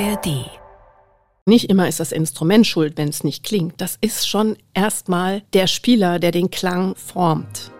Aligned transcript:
ARD. 0.00 0.50
Nicht 1.46 1.70
immer 1.70 1.86
ist 1.86 2.00
das 2.00 2.10
Instrument 2.10 2.66
schuld, 2.66 2.96
wenn 2.96 3.08
es 3.08 3.22
nicht 3.22 3.44
klingt. 3.44 3.80
Das 3.80 3.96
ist 4.00 4.28
schon 4.28 4.56
erstmal 4.72 5.42
der 5.52 5.66
Spieler, 5.68 6.18
der 6.18 6.32
den 6.32 6.50
Klang 6.50 6.96
formt. 6.96 7.70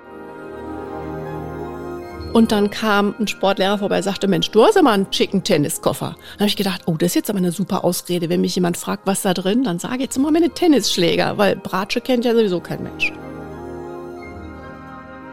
Und 2.33 2.53
dann 2.53 2.71
kam 2.71 3.15
ein 3.19 3.27
Sportlehrer 3.27 3.79
vorbei 3.79 3.97
und 3.97 4.03
sagte, 4.03 4.29
Mensch, 4.29 4.51
du 4.51 4.65
hast 4.65 4.77
aber 4.77 4.91
einen 4.91 5.13
schicken 5.13 5.43
Tenniskoffer. 5.43 6.17
Dann 6.17 6.41
habe 6.41 6.49
ich 6.49 6.57
gedacht, 6.57 6.83
oh, 6.87 6.97
das 6.97 7.09
ist 7.09 7.15
jetzt 7.15 7.31
aber 7.31 7.39
eine 7.39 7.53
super 7.53 7.85
Ausrede. 7.85 8.29
Wenn 8.29 8.41
mich 8.41 8.55
jemand 8.55 8.77
fragt, 8.77 9.07
was 9.07 9.23
da 9.23 9.35
drin, 9.35 9.65
dann 9.65 9.79
sage 9.79 9.97
ich 9.97 10.03
jetzt 10.03 10.17
immer 10.17 10.31
meine 10.31 10.51
Tennisschläger, 10.51 11.39
weil 11.39 11.57
Bratsche 11.57 12.01
kennt 12.01 12.25
ja 12.25 12.35
sowieso 12.35 12.61
kein 12.61 12.83
Mensch. 12.83 13.13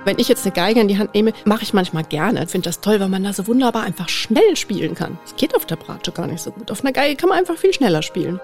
Wenn 0.04 0.18
ich 0.18 0.28
jetzt 0.28 0.46
eine 0.46 0.54
Geige 0.54 0.80
in 0.80 0.88
die 0.88 0.98
Hand 0.98 1.14
nehme, 1.14 1.32
mache 1.46 1.62
ich 1.64 1.74
manchmal 1.74 2.04
gerne. 2.04 2.44
Ich 2.44 2.50
finde 2.50 2.68
das 2.70 2.82
toll, 2.82 3.00
weil 3.00 3.10
man 3.10 3.24
da 3.24 3.34
so 3.34 3.46
wunderbar 3.46 3.84
einfach 3.84 4.10
schnell 4.10 4.56
spielen 4.56 4.96
kann. 4.96 5.20
Das 5.24 5.36
geht 5.36 5.56
auf 5.56 5.66
der 5.66 5.76
Bratsche 5.76 6.12
gar 6.12 6.26
nicht 6.26 6.42
so 6.42 6.52
gut. 6.52 6.72
Auf 6.72 6.82
einer 6.82 6.92
Geige 6.92 7.16
kann 7.16 7.30
man 7.30 7.38
einfach 7.38 7.56
viel 7.58 7.72
schneller 7.74 8.02
spielen. 8.02 8.40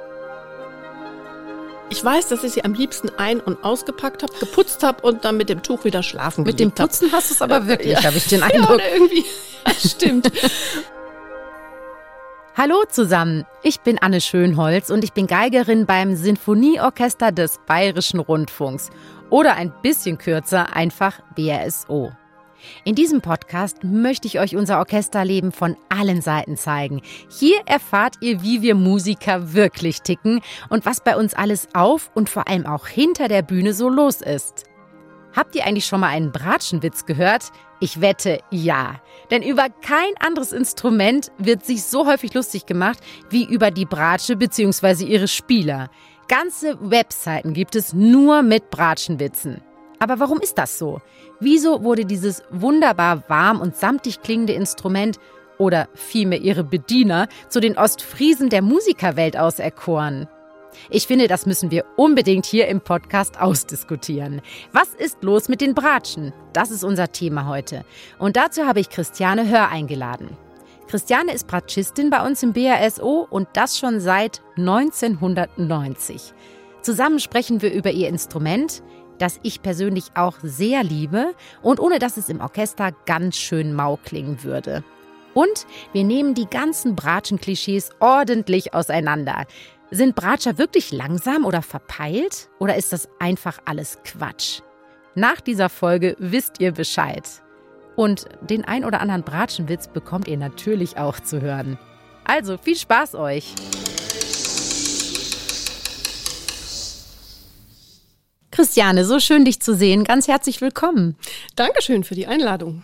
Ich 1.89 2.03
weiß, 2.03 2.27
dass 2.27 2.43
ich 2.43 2.51
sie 2.51 2.63
am 2.65 2.73
liebsten 2.73 3.09
ein- 3.17 3.39
und 3.39 3.63
ausgepackt 3.63 4.21
habe, 4.21 4.33
geputzt 4.39 4.83
habe 4.83 5.01
und 5.07 5.23
dann 5.25 5.37
mit 5.37 5.49
dem 5.49 5.63
Tuch 5.63 5.83
wieder 5.85 6.03
schlafen 6.03 6.43
Mit 6.43 6.59
dem 6.59 6.71
Putzen 6.73 7.07
hab. 7.11 7.17
hast 7.19 7.29
du 7.29 7.33
es 7.35 7.41
aber 7.41 7.65
wirklich, 7.65 7.93
ja. 7.93 8.03
habe 8.03 8.17
ich 8.17 8.27
den 8.27 8.41
Ja, 8.41 8.45
Eindruck. 8.47 8.75
oder 8.75 8.91
irgendwie. 8.93 9.23
Ja, 9.67 9.73
stimmt. 9.73 10.31
Hallo 12.55 12.83
zusammen, 12.89 13.45
ich 13.63 13.81
bin 13.81 13.99
Anne 13.99 14.19
Schönholz 14.21 14.89
und 14.89 15.03
ich 15.03 15.13
bin 15.13 15.27
Geigerin 15.27 15.85
beim 15.85 16.15
Sinfonieorchester 16.15 17.31
des 17.31 17.59
Bayerischen 17.67 18.19
Rundfunks 18.19 18.89
oder 19.29 19.55
ein 19.55 19.73
bisschen 19.81 20.17
kürzer 20.17 20.75
einfach 20.75 21.21
BRSO. 21.35 22.11
In 22.83 22.95
diesem 22.95 23.21
Podcast 23.21 23.83
möchte 23.83 24.27
ich 24.27 24.39
euch 24.39 24.55
unser 24.55 24.79
Orchesterleben 24.79 25.51
von 25.51 25.77
allen 25.89 26.21
Seiten 26.21 26.57
zeigen. 26.57 27.01
Hier 27.29 27.59
erfahrt 27.65 28.15
ihr, 28.21 28.41
wie 28.41 28.61
wir 28.61 28.75
Musiker 28.75 29.53
wirklich 29.53 30.01
ticken 30.01 30.41
und 30.69 30.85
was 30.85 31.01
bei 31.01 31.15
uns 31.15 31.33
alles 31.33 31.67
auf 31.73 32.11
und 32.15 32.29
vor 32.29 32.47
allem 32.47 32.65
auch 32.65 32.87
hinter 32.87 33.27
der 33.27 33.41
Bühne 33.41 33.73
so 33.73 33.89
los 33.89 34.21
ist. 34.21 34.65
Habt 35.35 35.55
ihr 35.55 35.65
eigentlich 35.65 35.85
schon 35.85 35.99
mal 35.99 36.07
einen 36.07 36.31
Bratschenwitz 36.31 37.05
gehört? 37.05 37.51
Ich 37.79 38.01
wette, 38.01 38.39
ja. 38.49 38.99
Denn 39.29 39.43
über 39.43 39.67
kein 39.69 40.17
anderes 40.19 40.51
Instrument 40.51 41.31
wird 41.37 41.63
sich 41.63 41.83
so 41.83 42.07
häufig 42.07 42.33
lustig 42.33 42.65
gemacht 42.65 42.97
wie 43.29 43.45
über 43.45 43.69
die 43.69 43.85
Bratsche 43.85 44.35
bzw. 44.35 45.03
ihre 45.03 45.27
Spieler. 45.27 45.89
Ganze 46.27 46.77
Webseiten 46.81 47.53
gibt 47.53 47.75
es 47.75 47.93
nur 47.93 48.41
mit 48.41 48.69
Bratschenwitzen. 48.69 49.61
Aber 49.99 50.19
warum 50.19 50.41
ist 50.41 50.57
das 50.57 50.77
so? 50.77 50.99
Wieso 51.39 51.83
wurde 51.83 52.05
dieses 52.05 52.43
wunderbar 52.51 53.23
warm 53.29 53.61
und 53.61 53.77
samtig 53.77 54.21
klingende 54.21 54.51
Instrument 54.51 55.19
oder 55.57 55.87
vielmehr 55.93 56.41
ihre 56.41 56.65
Bediener 56.65 57.29
zu 57.47 57.61
den 57.61 57.77
Ostfriesen 57.77 58.49
der 58.49 58.61
Musikerwelt 58.61 59.37
auserkoren? 59.37 60.27
Ich 60.89 61.07
finde, 61.07 61.29
das 61.29 61.45
müssen 61.45 61.71
wir 61.71 61.85
unbedingt 61.95 62.45
hier 62.45 62.67
im 62.67 62.81
Podcast 62.81 63.39
ausdiskutieren. 63.39 64.41
Was 64.73 64.89
ist 64.93 65.23
los 65.23 65.47
mit 65.47 65.61
den 65.61 65.73
Bratschen? 65.73 66.33
Das 66.51 66.71
ist 66.71 66.83
unser 66.83 67.11
Thema 67.13 67.47
heute. 67.47 67.85
Und 68.19 68.35
dazu 68.35 68.65
habe 68.65 68.81
ich 68.81 68.89
Christiane 68.89 69.47
Hör 69.47 69.69
eingeladen. 69.69 70.37
Christiane 70.87 71.33
ist 71.33 71.47
Bratschistin 71.47 72.09
bei 72.09 72.25
uns 72.25 72.41
im 72.43 72.53
BASO 72.53 73.27
und 73.29 73.49
das 73.53 73.77
schon 73.77 73.99
seit 73.99 74.41
1990. 74.55 76.33
Zusammen 76.81 77.19
sprechen 77.19 77.61
wir 77.61 77.73
über 77.73 77.91
ihr 77.91 78.07
Instrument, 78.07 78.81
das 79.17 79.37
ich 79.43 79.61
persönlich 79.61 80.11
auch 80.15 80.35
sehr 80.41 80.85
liebe 80.85 81.33
und 81.61 81.81
ohne 81.81 81.99
dass 81.99 82.15
es 82.15 82.29
im 82.29 82.39
Orchester 82.39 82.93
ganz 83.05 83.35
schön 83.35 83.73
mau 83.73 83.99
klingen 84.05 84.43
würde. 84.43 84.85
Und 85.33 85.67
wir 85.91 86.05
nehmen 86.05 86.35
die 86.35 86.49
ganzen 86.49 86.95
Bratschen-Klischees 86.95 87.89
ordentlich 87.99 88.73
auseinander. 88.73 89.45
Sind 89.91 90.15
Bratscher 90.15 90.57
wirklich 90.57 90.93
langsam 90.93 91.45
oder 91.45 91.61
verpeilt? 91.61 92.49
Oder 92.59 92.77
ist 92.77 92.93
das 92.93 93.09
einfach 93.19 93.59
alles 93.65 93.99
Quatsch? 94.05 94.61
Nach 95.15 95.41
dieser 95.41 95.67
Folge 95.67 96.15
wisst 96.17 96.61
ihr 96.61 96.71
Bescheid. 96.71 97.43
Und 97.97 98.25
den 98.41 98.63
ein 98.63 98.85
oder 98.85 99.01
anderen 99.01 99.23
Bratschenwitz 99.23 99.87
bekommt 99.87 100.27
ihr 100.27 100.37
natürlich 100.37 100.97
auch 100.97 101.19
zu 101.19 101.41
hören. 101.41 101.79
Also 102.23 102.57
viel 102.59 102.75
Spaß 102.75 103.15
euch! 103.15 103.55
Christiane, 108.51 109.03
so 109.03 109.19
schön 109.19 109.45
dich 109.45 109.59
zu 109.61 109.75
sehen. 109.75 110.03
Ganz 110.03 110.27
herzlich 110.27 110.61
willkommen. 110.61 111.15
Dankeschön 111.55 112.03
für 112.03 112.13
die 112.13 112.27
Einladung. 112.27 112.83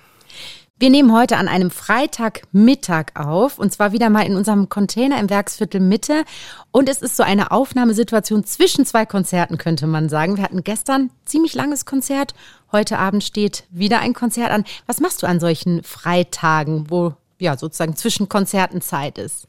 Wir 0.84 0.90
nehmen 0.90 1.14
heute 1.14 1.38
an 1.38 1.48
einem 1.48 1.72
Freitagmittag 1.72 3.14
auf 3.16 3.58
und 3.58 3.72
zwar 3.72 3.94
wieder 3.94 4.10
mal 4.10 4.26
in 4.26 4.36
unserem 4.36 4.68
Container 4.68 5.18
im 5.18 5.30
Werksviertel 5.30 5.80
Mitte. 5.80 6.26
Und 6.72 6.90
es 6.90 7.02
ist 7.02 7.16
so 7.16 7.24
eine 7.24 7.52
Aufnahmesituation 7.52 8.44
zwischen 8.44 8.86
zwei 8.86 9.06
Konzerten, 9.06 9.58
könnte 9.58 9.88
man 9.88 10.10
sagen. 10.10 10.36
Wir 10.36 10.44
hatten 10.44 10.62
gestern 10.62 11.10
ziemlich 11.24 11.54
langes 11.54 11.86
Konzert. 11.86 12.34
Heute 12.74 13.00
Abend 13.00 13.24
steht 13.24 13.64
wieder 13.70 14.00
ein 14.00 14.14
Konzert 14.14 14.52
an. 14.52 14.66
Was 14.86 15.00
machst 15.00 15.24
du 15.24 15.26
an 15.26 15.40
solchen 15.40 15.84
Freitagen, 15.84 16.90
wo 16.90 17.14
ja 17.40 17.56
sozusagen 17.56 17.96
zwischen 17.96 18.28
Konzerten 18.28 18.82
Zeit 18.82 19.18
ist? 19.18 19.48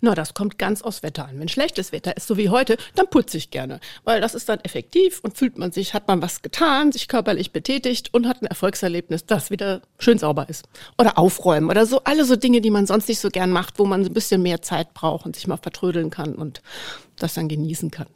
Na, 0.00 0.14
das 0.14 0.34
kommt 0.34 0.58
ganz 0.58 0.82
aufs 0.82 1.02
Wetter 1.02 1.26
an. 1.26 1.38
Wenn 1.38 1.48
schlechtes 1.48 1.92
Wetter 1.92 2.16
ist, 2.16 2.26
so 2.26 2.36
wie 2.36 2.48
heute, 2.48 2.76
dann 2.94 3.08
putze 3.08 3.36
ich 3.36 3.50
gerne. 3.50 3.80
Weil 4.04 4.20
das 4.20 4.34
ist 4.34 4.48
dann 4.48 4.60
effektiv 4.60 5.20
und 5.22 5.36
fühlt 5.36 5.58
man 5.58 5.72
sich, 5.72 5.94
hat 5.94 6.08
man 6.08 6.22
was 6.22 6.42
getan, 6.42 6.92
sich 6.92 7.08
körperlich 7.08 7.52
betätigt 7.52 8.12
und 8.12 8.26
hat 8.26 8.42
ein 8.42 8.46
Erfolgserlebnis, 8.46 9.26
das 9.26 9.50
wieder 9.50 9.82
schön 9.98 10.18
sauber 10.18 10.48
ist. 10.48 10.64
Oder 10.98 11.18
aufräumen 11.18 11.70
oder 11.70 11.86
so, 11.86 12.02
alle 12.04 12.24
so 12.24 12.36
Dinge, 12.36 12.60
die 12.60 12.70
man 12.70 12.86
sonst 12.86 13.08
nicht 13.08 13.20
so 13.20 13.28
gern 13.28 13.50
macht, 13.50 13.78
wo 13.78 13.86
man 13.86 14.04
ein 14.04 14.14
bisschen 14.14 14.42
mehr 14.42 14.62
Zeit 14.62 14.94
braucht 14.94 15.26
und 15.26 15.36
sich 15.36 15.46
mal 15.46 15.56
vertrödeln 15.56 16.10
kann 16.10 16.34
und 16.34 16.62
das 17.22 17.34
dann 17.34 17.48
genießen 17.48 17.90
kann. 17.90 18.06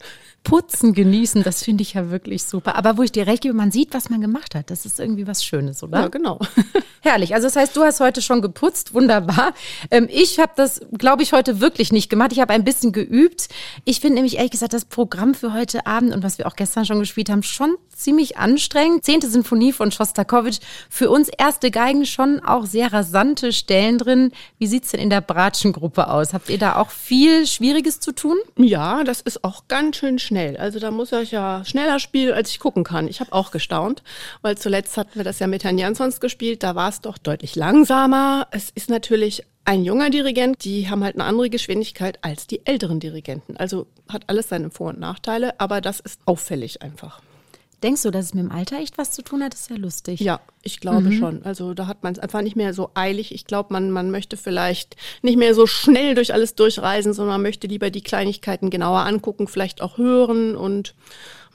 Putzen, 0.43 0.93
genießen, 0.93 1.43
das 1.43 1.63
finde 1.63 1.81
ich 1.81 1.95
ja 1.95 2.11
wirklich 2.11 2.43
super. 2.43 2.75
Aber 2.75 2.97
wo 2.97 3.01
ich 3.01 3.11
dir 3.11 3.25
recht 3.25 3.41
gebe, 3.41 3.55
man 3.55 3.71
sieht, 3.71 3.93
was 3.93 4.09
man 4.09 4.21
gemacht 4.21 4.53
hat. 4.53 4.69
Das 4.69 4.85
ist 4.85 4.99
irgendwie 4.99 5.25
was 5.25 5.43
Schönes, 5.43 5.81
oder? 5.81 6.01
Ja, 6.01 6.07
genau. 6.07 6.39
Herrlich. 7.01 7.33
Also 7.33 7.47
das 7.47 7.55
heißt, 7.55 7.75
du 7.75 7.83
hast 7.83 7.99
heute 7.99 8.21
schon 8.21 8.41
geputzt, 8.41 8.93
wunderbar. 8.93 9.53
Ähm, 9.89 10.07
ich 10.09 10.39
habe 10.39 10.53
das, 10.55 10.81
glaube 10.97 11.23
ich, 11.23 11.33
heute 11.33 11.61
wirklich 11.61 11.91
nicht 11.91 12.09
gemacht. 12.09 12.31
Ich 12.31 12.39
habe 12.39 12.53
ein 12.53 12.63
bisschen 12.63 12.91
geübt. 12.91 13.49
Ich 13.85 13.99
finde 13.99 14.15
nämlich 14.15 14.37
ehrlich 14.37 14.51
gesagt 14.51 14.73
das 14.73 14.85
Programm 14.85 15.33
für 15.33 15.51
heute 15.51 15.87
Abend 15.87 16.13
und 16.13 16.23
was 16.23 16.37
wir 16.37 16.47
auch 16.47 16.55
gestern 16.55 16.85
schon 16.85 16.99
gespielt 16.99 17.29
haben, 17.29 17.43
schon 17.43 17.75
ziemlich 17.95 18.37
anstrengend. 18.37 19.03
Zehnte 19.03 19.29
Sinfonie 19.29 19.73
von 19.73 19.91
Schostakowitsch. 19.91 20.59
Für 20.89 21.09
uns 21.09 21.29
erste 21.29 21.71
Geigen 21.71 22.05
schon 22.05 22.39
auch 22.39 22.65
sehr 22.65 22.93
rasante 22.93 23.51
Stellen 23.51 23.97
drin. 23.97 24.31
Wie 24.59 24.67
sieht's 24.67 24.91
denn 24.91 24.99
in 24.99 25.09
der 25.09 25.21
Bratschengruppe 25.21 26.07
aus? 26.07 26.33
Habt 26.33 26.49
ihr 26.49 26.59
da 26.59 26.75
auch 26.75 26.91
viel 26.91 27.47
Schwieriges 27.47 27.99
zu 27.99 28.11
tun? 28.11 28.37
Ja, 28.57 28.94
das 29.03 29.21
ist 29.21 29.43
auch 29.43 29.67
ganz 29.67 29.97
schön 29.97 30.19
schnell. 30.19 30.57
Also 30.57 30.79
da 30.79 30.91
muss 30.91 31.11
ich 31.11 31.31
ja 31.31 31.63
schneller 31.65 31.99
spielen, 31.99 32.33
als 32.33 32.49
ich 32.49 32.59
gucken 32.59 32.83
kann. 32.83 33.07
Ich 33.07 33.19
habe 33.19 33.33
auch 33.33 33.51
gestaunt, 33.51 34.03
weil 34.41 34.57
zuletzt 34.57 34.97
hatten 34.97 35.15
wir 35.15 35.23
das 35.23 35.39
ja 35.39 35.47
mit 35.47 35.63
Herrn 35.63 35.77
Jansons 35.77 36.19
gespielt. 36.19 36.63
Da 36.63 36.75
war 36.75 36.89
es 36.89 37.01
doch 37.01 37.17
deutlich 37.17 37.55
langsamer. 37.55 38.47
Es 38.51 38.69
ist 38.69 38.89
natürlich 38.89 39.43
ein 39.65 39.83
junger 39.83 40.11
Dirigent, 40.11 40.63
die 40.63 40.89
haben 40.89 41.03
halt 41.03 41.15
eine 41.15 41.25
andere 41.25 41.49
Geschwindigkeit 41.49 42.19
als 42.23 42.45
die 42.45 42.65
älteren 42.65 42.99
Dirigenten. 42.99 43.57
Also 43.57 43.87
hat 44.07 44.23
alles 44.27 44.49
seine 44.49 44.69
Vor- 44.69 44.89
und 44.89 44.99
Nachteile, 44.99 45.59
aber 45.59 45.81
das 45.81 45.99
ist 45.99 46.21
auffällig 46.25 46.83
einfach. 46.83 47.21
Denkst 47.85 48.01
du, 48.01 48.09
dass 48.09 48.25
es 48.25 48.33
mit 48.33 48.43
dem 48.43 48.51
Alter 48.51 48.79
echt 48.79 48.97
was 48.97 49.11
zu 49.11 49.21
tun 49.21 49.43
hat? 49.43 49.53
Das 49.53 49.61
ist 49.61 49.69
ja 49.69 49.75
lustig. 49.75 50.19
Ja, 50.19 50.39
ich 50.63 50.79
glaube 50.79 51.11
schon. 51.11 51.43
Also 51.43 51.75
da 51.75 51.85
hat 51.85 52.01
man 52.01 52.13
es 52.13 52.19
einfach 52.19 52.41
nicht 52.41 52.55
mehr 52.55 52.73
so 52.73 52.89
eilig. 52.95 53.31
Ich 53.31 53.45
glaube, 53.45 53.71
man, 53.71 53.91
man 53.91 54.09
möchte 54.09 54.37
vielleicht 54.37 54.95
nicht 55.21 55.37
mehr 55.37 55.53
so 55.53 55.67
schnell 55.67 56.15
durch 56.15 56.33
alles 56.33 56.55
durchreisen, 56.55 57.13
sondern 57.13 57.35
man 57.35 57.43
möchte 57.43 57.67
lieber 57.67 57.91
die 57.91 58.01
Kleinigkeiten 58.01 58.71
genauer 58.71 59.01
angucken, 59.01 59.47
vielleicht 59.47 59.83
auch 59.83 59.99
hören 59.99 60.55
und 60.55 60.95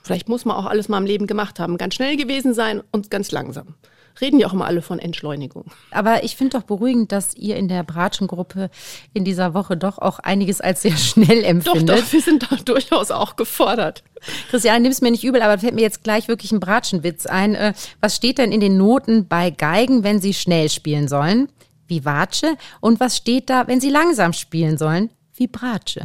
vielleicht 0.01 0.29
muss 0.29 0.45
man 0.45 0.55
auch 0.55 0.67
alles 0.67 0.87
mal 0.87 0.99
im 0.99 1.05
Leben 1.05 1.27
gemacht 1.27 1.59
haben. 1.59 1.77
Ganz 1.77 1.95
schnell 1.95 2.15
gewesen 2.15 2.53
sein 2.53 2.81
und 2.93 3.11
ganz 3.11 3.31
langsam. 3.31 3.75
Reden 4.19 4.39
ja 4.39 4.47
auch 4.47 4.53
immer 4.53 4.65
alle 4.65 4.81
von 4.81 4.99
Entschleunigung. 4.99 5.65
Aber 5.91 6.23
ich 6.23 6.35
finde 6.35 6.57
doch 6.57 6.63
beruhigend, 6.65 7.11
dass 7.11 7.33
ihr 7.35 7.55
in 7.55 7.67
der 7.67 7.83
Bratschengruppe 7.83 8.69
in 9.13 9.23
dieser 9.23 9.53
Woche 9.53 9.77
doch 9.77 9.97
auch 9.99 10.19
einiges 10.19 10.59
als 10.61 10.81
sehr 10.81 10.97
schnell 10.97 11.41
Doch, 11.41 11.47
empfindet. 11.49 11.99
doch, 11.99 12.11
wir 12.11 12.21
sind 12.21 12.51
da 12.51 12.55
durchaus 12.57 13.11
auch 13.11 13.35
gefordert. 13.35 14.03
Christiane, 14.49 14.81
nimm 14.81 14.91
es 14.91 15.01
mir 15.01 15.11
nicht 15.11 15.23
übel, 15.23 15.41
aber 15.41 15.57
fällt 15.59 15.75
mir 15.75 15.81
jetzt 15.81 16.03
gleich 16.03 16.27
wirklich 16.27 16.51
ein 16.51 16.59
Bratschenwitz 16.59 17.25
ein. 17.25 17.55
Äh, 17.55 17.73
Was 18.01 18.15
steht 18.15 18.37
denn 18.37 18.51
in 18.51 18.59
den 18.59 18.77
Noten 18.77 19.27
bei 19.27 19.49
Geigen, 19.51 20.03
wenn 20.03 20.19
sie 20.19 20.33
schnell 20.33 20.69
spielen 20.69 21.07
sollen? 21.07 21.47
Vivace. 21.87 22.55
Und 22.79 22.99
was 22.99 23.17
steht 23.17 23.49
da, 23.49 23.67
wenn 23.67 23.81
sie 23.81 23.89
langsam 23.89 24.33
spielen 24.33 24.77
sollen? 24.77 25.09
Vibrace. 25.33 25.99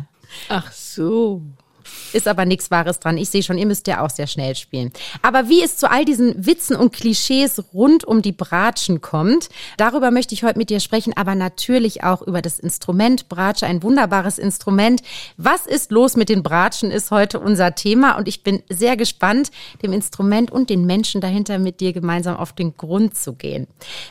Ach 0.49 0.71
so. 0.73 1.43
Ist 2.13 2.29
aber 2.29 2.45
nichts 2.45 2.71
Wahres 2.71 3.01
dran. 3.01 3.19
Ich 3.19 3.31
sehe 3.31 3.43
schon, 3.43 3.59
ihr 3.59 3.67
müsst 3.67 3.87
ja 3.87 4.05
auch 4.05 4.11
sehr 4.11 4.27
schnell 4.27 4.55
spielen. 4.55 4.93
Aber 5.23 5.49
wie 5.49 5.63
es 5.63 5.77
zu 5.77 5.91
all 5.91 6.05
diesen 6.05 6.47
Witzen 6.47 6.77
und 6.77 6.93
Klischees 6.93 7.63
rund 7.75 8.05
um 8.05 8.23
die 8.23 8.33
Bratschen 8.33 9.01
kommt, 9.01 9.49
darüber 9.77 10.11
möchte 10.11 10.35
ich 10.35 10.45
heute 10.45 10.59
mit 10.59 10.71
dir 10.71 10.81
sprechen, 10.81 11.13
aber 11.17 11.35
natürlich 11.35 12.05
auch 12.05 12.23
über 12.23 12.43
das 12.43 12.59
Instrument 12.59 13.29
Bratsche, 13.29 13.67
ein 13.67 13.83
wunderbares 13.83 14.39
Instrument. 14.39 15.03
Was 15.37 15.67
ist 15.67 15.91
los 15.91 16.17
mit 16.17 16.29
den 16.29 16.43
Bratschen, 16.43 16.91
ist 16.91 17.11
heute 17.11 17.41
unser 17.41 17.75
Thema 17.75 18.17
und 18.17 18.29
ich 18.29 18.43
bin 18.43 18.63
sehr 18.69 18.97
gespannt, 18.97 19.51
dem 19.83 19.93
Instrument 19.93 20.51
und 20.51 20.71
den 20.71 20.87
Menschen 20.87 21.21
dahinter 21.21 21.59
mit 21.59 21.81
dir 21.81 21.93
gemeinsam 21.93 22.37
auf 22.37 22.53
den 22.53 22.77
Grund 22.77 23.17
zu 23.17 23.35
gehen. 23.35 23.67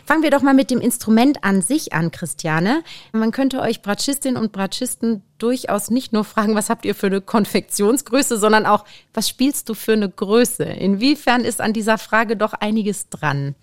Fangen 0.05 0.23
wir 0.23 0.31
doch 0.31 0.41
mal 0.41 0.53
mit 0.53 0.71
dem 0.71 0.81
Instrument 0.81 1.43
an 1.43 1.61
sich 1.61 1.93
an, 1.93 2.11
Christiane. 2.11 2.83
Man 3.11 3.31
könnte 3.31 3.61
euch 3.61 3.81
Bratschistinnen 3.81 4.41
und 4.41 4.51
Bratschisten 4.51 5.23
durchaus 5.37 5.89
nicht 5.89 6.13
nur 6.13 6.23
fragen, 6.23 6.55
was 6.55 6.69
habt 6.69 6.85
ihr 6.85 6.95
für 6.95 7.07
eine 7.07 7.21
Konfektionsgröße, 7.21 8.37
sondern 8.37 8.65
auch, 8.65 8.85
was 9.13 9.29
spielst 9.29 9.69
du 9.69 9.73
für 9.73 9.93
eine 9.93 10.09
Größe? 10.09 10.63
Inwiefern 10.63 11.41
ist 11.41 11.61
an 11.61 11.73
dieser 11.73 11.97
Frage 11.97 12.37
doch 12.37 12.53
einiges 12.53 13.09
dran? 13.09 13.55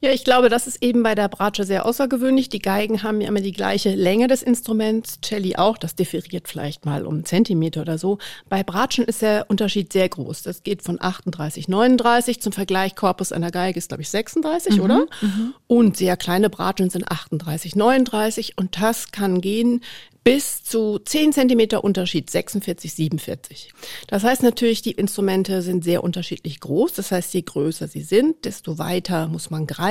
Ja, 0.00 0.12
ich 0.12 0.22
glaube, 0.22 0.48
das 0.48 0.68
ist 0.68 0.80
eben 0.80 1.02
bei 1.02 1.16
der 1.16 1.28
Bratsche 1.28 1.64
sehr 1.64 1.84
außergewöhnlich. 1.84 2.48
Die 2.48 2.60
Geigen 2.60 3.02
haben 3.02 3.20
ja 3.20 3.26
immer 3.26 3.40
die 3.40 3.52
gleiche 3.52 3.94
Länge 3.94 4.28
des 4.28 4.42
Instruments, 4.44 5.18
Celli 5.24 5.56
auch, 5.56 5.76
das 5.76 5.96
differiert 5.96 6.46
vielleicht 6.46 6.86
mal 6.86 7.04
um 7.04 7.14
einen 7.14 7.24
Zentimeter 7.24 7.80
oder 7.80 7.98
so. 7.98 8.18
Bei 8.48 8.62
Bratschen 8.62 9.04
ist 9.04 9.22
der 9.22 9.46
Unterschied 9.48 9.92
sehr 9.92 10.08
groß. 10.08 10.42
Das 10.42 10.62
geht 10.62 10.82
von 10.82 10.98
38, 11.00 11.66
39 11.66 12.40
zum 12.40 12.52
Vergleich 12.52 12.94
Korpus 12.94 13.32
einer 13.32 13.50
Geige 13.50 13.78
ist, 13.78 13.88
glaube 13.88 14.02
ich, 14.02 14.08
36, 14.10 14.76
mhm, 14.76 14.82
oder? 14.82 15.06
Mhm. 15.20 15.54
Und 15.66 15.96
sehr 15.96 16.16
kleine 16.16 16.48
Bratschen 16.48 16.90
sind 16.90 17.10
38, 17.10 17.74
39 17.74 18.52
und 18.56 18.80
das 18.80 19.10
kann 19.10 19.40
gehen 19.40 19.80
bis 20.28 20.62
zu 20.62 20.98
10 20.98 21.32
Zentimeter 21.32 21.82
Unterschied, 21.82 22.28
46, 22.28 22.92
47. 22.92 23.72
Das 24.08 24.24
heißt 24.24 24.42
natürlich, 24.42 24.82
die 24.82 24.90
Instrumente 24.90 25.62
sind 25.62 25.84
sehr 25.84 26.04
unterschiedlich 26.04 26.60
groß. 26.60 26.92
Das 26.92 27.10
heißt, 27.10 27.32
je 27.32 27.40
größer 27.40 27.88
sie 27.88 28.02
sind, 28.02 28.44
desto 28.44 28.76
weiter 28.76 29.28
muss 29.28 29.48
man 29.48 29.66
greifen. 29.66 29.87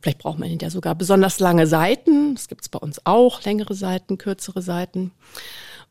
Vielleicht 0.00 0.18
braucht 0.18 0.38
man 0.38 0.48
hinterher 0.48 0.70
sogar 0.70 0.94
besonders 0.94 1.40
lange 1.40 1.66
Seiten. 1.66 2.34
Das 2.34 2.48
gibt 2.48 2.62
es 2.62 2.68
bei 2.68 2.78
uns 2.78 3.00
auch, 3.04 3.42
längere 3.42 3.74
Seiten, 3.74 4.18
kürzere 4.18 4.62
Seiten. 4.62 5.12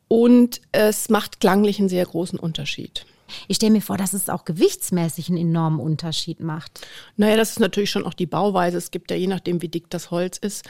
Und 0.08 0.62
es 0.72 1.10
macht 1.10 1.40
klanglich 1.40 1.80
einen 1.80 1.90
sehr 1.90 2.06
großen 2.06 2.40
Unterschied. 2.40 3.06
Ich 3.48 3.58
stelle 3.58 3.72
mir 3.72 3.82
vor, 3.82 3.98
dass 3.98 4.14
es 4.14 4.30
auch 4.30 4.46
gewichtsmäßig 4.46 5.30
einen 5.30 5.38
enormen 5.38 5.80
Unterschied 5.80 6.40
macht. 6.40 6.88
Naja, 7.16 7.36
das 7.38 7.52
ist 7.52 7.60
natürlich 7.60 7.92
schon 7.92 8.06
auch 8.06 8.14
die 8.14 8.26
Bauweise. 8.26 8.78
Es 8.78 8.92
gibt 8.92 9.12
ja 9.12 9.18
je 9.18 9.28
nachdem, 9.28 9.62
wie 9.62 9.68
dick 9.68 9.90
das 9.90 10.12
Holz 10.12 10.38
ist 10.38 10.66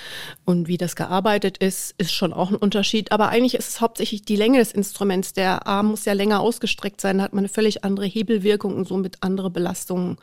und 0.46 0.68
wie 0.68 0.78
das 0.78 0.96
gearbeitet 0.96 1.58
ist, 1.58 1.96
ist 1.98 2.12
schon 2.12 2.34
auch 2.34 2.50
ein 2.50 2.56
Unterschied. 2.56 3.12
Aber 3.12 3.30
eigentlich 3.30 3.56
ist 3.56 3.70
es 3.70 3.82
hauptsächlich 3.82 4.24
die 4.24 4.36
Länge 4.36 4.60
des 4.60 4.72
Instruments. 4.72 5.34
Der 5.34 5.68
Arm 5.68 5.88
muss 5.88 6.06
ja 6.06 6.14
länger 6.14 6.40
ausgestreckt 6.40 7.02
sein. 7.02 7.18
Da 7.18 7.26
hat 7.26 7.34
man 7.34 7.40
eine 7.40 7.50
völlig 7.50 7.84
andere 7.84 8.06
Hebelwirkung 8.06 8.76
und 8.76 8.88
somit 8.88 9.18
andere 9.22 9.50
Belastungen 9.50 10.18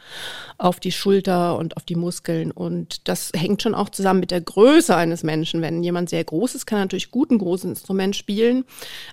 auf 0.58 0.80
die 0.80 0.92
Schulter 0.92 1.56
und 1.56 1.76
auf 1.76 1.84
die 1.84 1.96
Muskeln. 1.96 2.50
Und 2.50 3.08
das 3.08 3.32
hängt 3.34 3.62
schon 3.62 3.74
auch 3.74 3.88
zusammen 3.88 4.20
mit 4.20 4.30
der 4.30 4.40
Größe 4.40 4.94
eines 4.94 5.22
Menschen. 5.22 5.62
Wenn 5.62 5.82
jemand 5.82 6.10
sehr 6.10 6.24
groß 6.24 6.54
ist, 6.54 6.66
kann 6.66 6.78
er 6.78 6.84
natürlich 6.84 7.10
gut 7.10 7.30
ein 7.30 7.38
großes 7.38 7.64
Instrument 7.64 8.16
spielen. 8.16 8.64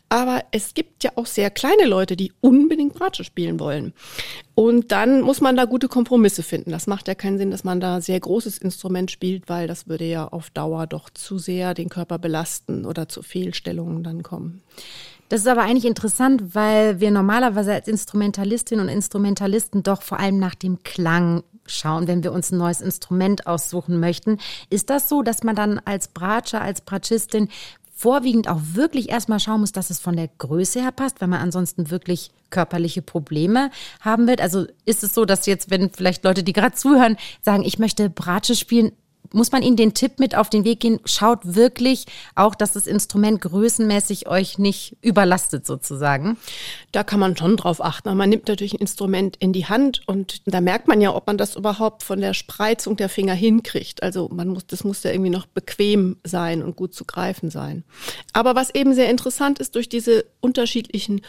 Aber 0.09 0.43
es 0.51 0.73
gibt 0.73 1.03
ja 1.03 1.11
auch 1.15 1.25
sehr 1.25 1.49
kleine 1.49 1.85
Leute, 1.85 2.15
die 2.15 2.33
unbedingt 2.41 2.99
Bratsche 3.11 3.23
spielen 3.23 3.59
wollen. 3.59 3.93
Und 4.55 4.91
dann 4.91 5.21
muss 5.21 5.41
man 5.41 5.55
da 5.55 5.65
gute 5.65 5.87
Kompromisse 5.87 6.43
finden. 6.43 6.71
Das 6.71 6.87
macht 6.87 7.07
ja 7.07 7.15
keinen 7.15 7.37
Sinn, 7.37 7.51
dass 7.51 7.63
man 7.63 7.79
da 7.79 7.99
sehr 7.99 8.19
großes 8.19 8.57
Instrument 8.57 9.11
spielt, 9.11 9.49
weil 9.49 9.67
das 9.67 9.87
würde 9.87 10.05
ja 10.05 10.27
auf 10.27 10.49
Dauer 10.49 10.87
doch 10.87 11.09
zu 11.09 11.37
sehr 11.37 11.73
den 11.73 11.89
Körper 11.89 12.19
belasten 12.19 12.85
oder 12.85 13.09
zu 13.09 13.21
Fehlstellungen 13.21 14.03
dann 14.03 14.23
kommen. 14.23 14.61
Das 15.29 15.41
ist 15.41 15.47
aber 15.47 15.61
eigentlich 15.61 15.85
interessant, 15.85 16.55
weil 16.55 16.99
wir 16.99 17.11
normalerweise 17.11 17.73
als 17.73 17.87
Instrumentalistinnen 17.87 18.85
und 18.85 18.91
Instrumentalisten 18.93 19.83
doch 19.83 20.01
vor 20.01 20.19
allem 20.19 20.39
nach 20.39 20.55
dem 20.55 20.83
Klang 20.83 21.43
schauen, 21.65 22.07
wenn 22.07 22.23
wir 22.23 22.33
uns 22.33 22.51
ein 22.51 22.57
neues 22.57 22.81
Instrument 22.81 23.47
aussuchen 23.47 23.99
möchten. 23.99 24.39
Ist 24.69 24.89
das 24.89 25.07
so, 25.07 25.21
dass 25.21 25.43
man 25.43 25.55
dann 25.55 25.79
als 25.85 26.09
Bratscher, 26.09 26.61
als 26.61 26.81
Bratschistin 26.81 27.47
vorwiegend 28.01 28.47
auch 28.47 28.59
wirklich 28.73 29.09
erstmal 29.09 29.39
schauen 29.39 29.59
muss, 29.59 29.73
dass 29.73 29.91
es 29.91 29.99
von 29.99 30.15
der 30.15 30.27
Größe 30.27 30.81
her 30.81 30.91
passt, 30.91 31.21
weil 31.21 31.27
man 31.27 31.39
ansonsten 31.39 31.91
wirklich 31.91 32.31
körperliche 32.49 33.03
Probleme 33.03 33.69
haben 33.99 34.25
wird. 34.25 34.41
Also 34.41 34.65
ist 34.85 35.03
es 35.03 35.13
so, 35.13 35.23
dass 35.23 35.45
jetzt, 35.45 35.69
wenn 35.69 35.91
vielleicht 35.91 36.23
Leute, 36.23 36.41
die 36.41 36.53
gerade 36.53 36.75
zuhören, 36.75 37.15
sagen, 37.43 37.61
ich 37.63 37.77
möchte 37.77 38.09
Bratsche 38.09 38.55
spielen, 38.55 38.91
muss 39.33 39.51
man 39.51 39.63
Ihnen 39.63 39.75
den 39.75 39.93
Tipp 39.93 40.19
mit 40.19 40.35
auf 40.35 40.49
den 40.49 40.63
Weg 40.63 40.81
gehen, 40.81 40.99
schaut 41.05 41.39
wirklich 41.43 42.05
auch, 42.35 42.55
dass 42.55 42.73
das 42.73 42.87
Instrument 42.87 43.41
größenmäßig 43.41 44.27
euch 44.27 44.57
nicht 44.57 44.97
überlastet 45.01 45.65
sozusagen? 45.65 46.37
Da 46.91 47.03
kann 47.03 47.19
man 47.19 47.37
schon 47.37 47.57
drauf 47.57 47.83
achten. 47.83 48.15
Man 48.15 48.29
nimmt 48.29 48.47
natürlich 48.47 48.73
ein 48.73 48.79
Instrument 48.81 49.37
in 49.37 49.53
die 49.53 49.65
Hand 49.65 50.01
und 50.07 50.41
da 50.45 50.61
merkt 50.61 50.87
man 50.87 51.01
ja, 51.01 51.13
ob 51.15 51.27
man 51.27 51.37
das 51.37 51.55
überhaupt 51.55 52.03
von 52.03 52.21
der 52.21 52.33
Spreizung 52.33 52.97
der 52.97 53.09
Finger 53.09 53.33
hinkriegt. 53.33 54.03
Also 54.03 54.29
man 54.31 54.49
muss, 54.49 54.67
das 54.67 54.83
muss 54.83 55.03
ja 55.03 55.11
irgendwie 55.11 55.29
noch 55.29 55.45
bequem 55.45 56.17
sein 56.23 56.61
und 56.63 56.75
gut 56.75 56.93
zu 56.93 57.05
greifen 57.05 57.49
sein. 57.49 57.83
Aber 58.33 58.55
was 58.55 58.73
eben 58.73 58.93
sehr 58.93 59.09
interessant 59.09 59.59
ist, 59.59 59.75
durch 59.75 59.89
diese 59.89 60.25
unterschiedlichen 60.39 61.21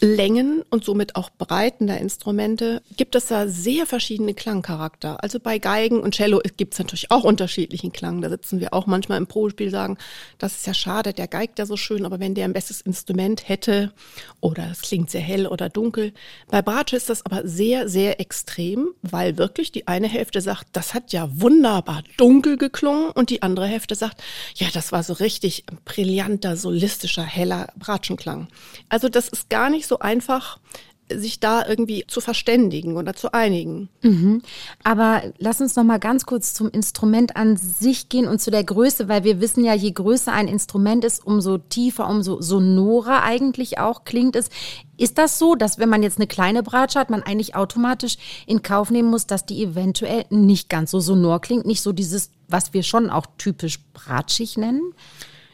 Längen 0.00 0.62
und 0.70 0.84
somit 0.84 1.16
auch 1.16 1.30
Breiten 1.30 1.86
der 1.86 1.98
Instrumente 2.00 2.82
gibt 2.96 3.14
es 3.14 3.26
da 3.26 3.48
sehr 3.48 3.86
verschiedene 3.86 4.34
Klangcharakter. 4.34 5.22
Also 5.22 5.40
bei 5.40 5.58
Geigen 5.58 6.00
und 6.00 6.14
Cello 6.14 6.40
gibt 6.56 6.74
es 6.74 6.78
natürlich 6.78 7.10
auch 7.10 7.24
unterschiedlichen 7.24 7.92
Klang. 7.92 8.22
Da 8.22 8.28
sitzen 8.28 8.60
wir 8.60 8.72
auch 8.74 8.86
manchmal 8.86 9.18
im 9.18 9.26
Probespiel 9.26 9.70
sagen, 9.70 9.98
das 10.38 10.56
ist 10.56 10.66
ja 10.66 10.74
schade, 10.74 11.12
der 11.12 11.26
geigt 11.26 11.58
ja 11.58 11.66
so 11.66 11.76
schön, 11.76 12.06
aber 12.06 12.20
wenn 12.20 12.34
der 12.34 12.44
ein 12.44 12.52
bestes 12.52 12.80
Instrument 12.80 13.48
hätte 13.48 13.92
oder 14.40 14.70
es 14.70 14.82
klingt 14.82 15.10
sehr 15.10 15.20
hell 15.20 15.46
oder 15.46 15.68
dunkel. 15.68 16.12
Bei 16.48 16.62
Bratsche 16.62 16.96
ist 16.96 17.10
das 17.10 17.26
aber 17.26 17.46
sehr, 17.46 17.88
sehr 17.88 18.20
extrem, 18.20 18.90
weil 19.02 19.36
wirklich 19.36 19.72
die 19.72 19.88
eine 19.88 20.08
Hälfte 20.08 20.40
sagt, 20.40 20.68
das 20.72 20.94
hat 20.94 21.12
ja 21.12 21.28
wunderbar 21.40 22.04
dunkel 22.16 22.56
geklungen 22.56 23.10
und 23.10 23.30
die 23.30 23.42
andere 23.42 23.66
Hälfte 23.66 23.94
sagt, 23.94 24.22
ja, 24.54 24.68
das 24.72 24.92
war 24.92 25.02
so 25.02 25.14
richtig 25.14 25.64
brillanter, 25.84 26.56
solistischer, 26.56 27.24
heller 27.24 27.68
Bratschenklang. 27.76 28.48
Also 28.88 29.08
das 29.08 29.28
ist 29.28 29.50
gar 29.50 29.70
nicht 29.70 29.87
so 29.88 29.98
einfach, 29.98 30.58
sich 31.10 31.40
da 31.40 31.66
irgendwie 31.66 32.04
zu 32.06 32.20
verständigen 32.20 32.96
oder 32.96 33.14
zu 33.14 33.32
einigen. 33.32 33.88
Mhm. 34.02 34.42
Aber 34.84 35.22
lass 35.38 35.60
uns 35.60 35.76
noch 35.76 35.84
mal 35.84 35.98
ganz 35.98 36.26
kurz 36.26 36.54
zum 36.54 36.70
Instrument 36.70 37.36
an 37.36 37.56
sich 37.56 38.08
gehen 38.08 38.26
und 38.26 38.40
zu 38.40 38.50
der 38.50 38.64
Größe, 38.64 39.08
weil 39.08 39.24
wir 39.24 39.40
wissen 39.40 39.64
ja, 39.64 39.74
je 39.74 39.90
größer 39.90 40.32
ein 40.32 40.48
Instrument 40.48 41.04
ist, 41.04 41.24
umso 41.24 41.58
tiefer, 41.58 42.08
umso 42.08 42.40
sonorer 42.40 43.22
eigentlich 43.22 43.78
auch 43.78 44.04
klingt 44.04 44.36
es. 44.36 44.50
Ist 44.96 45.18
das 45.18 45.38
so, 45.38 45.54
dass 45.54 45.78
wenn 45.78 45.88
man 45.88 46.02
jetzt 46.02 46.18
eine 46.18 46.26
kleine 46.26 46.62
Bratsche 46.62 46.98
hat, 46.98 47.10
man 47.10 47.22
eigentlich 47.22 47.54
automatisch 47.54 48.16
in 48.46 48.62
Kauf 48.62 48.90
nehmen 48.90 49.10
muss, 49.10 49.26
dass 49.26 49.46
die 49.46 49.62
eventuell 49.62 50.24
nicht 50.30 50.68
ganz 50.68 50.90
so 50.90 51.00
sonor 51.00 51.40
klingt, 51.40 51.66
nicht 51.66 51.82
so 51.82 51.92
dieses, 51.92 52.30
was 52.48 52.74
wir 52.74 52.82
schon 52.82 53.10
auch 53.10 53.26
typisch 53.38 53.80
bratschig 53.92 54.56
nennen? 54.56 54.92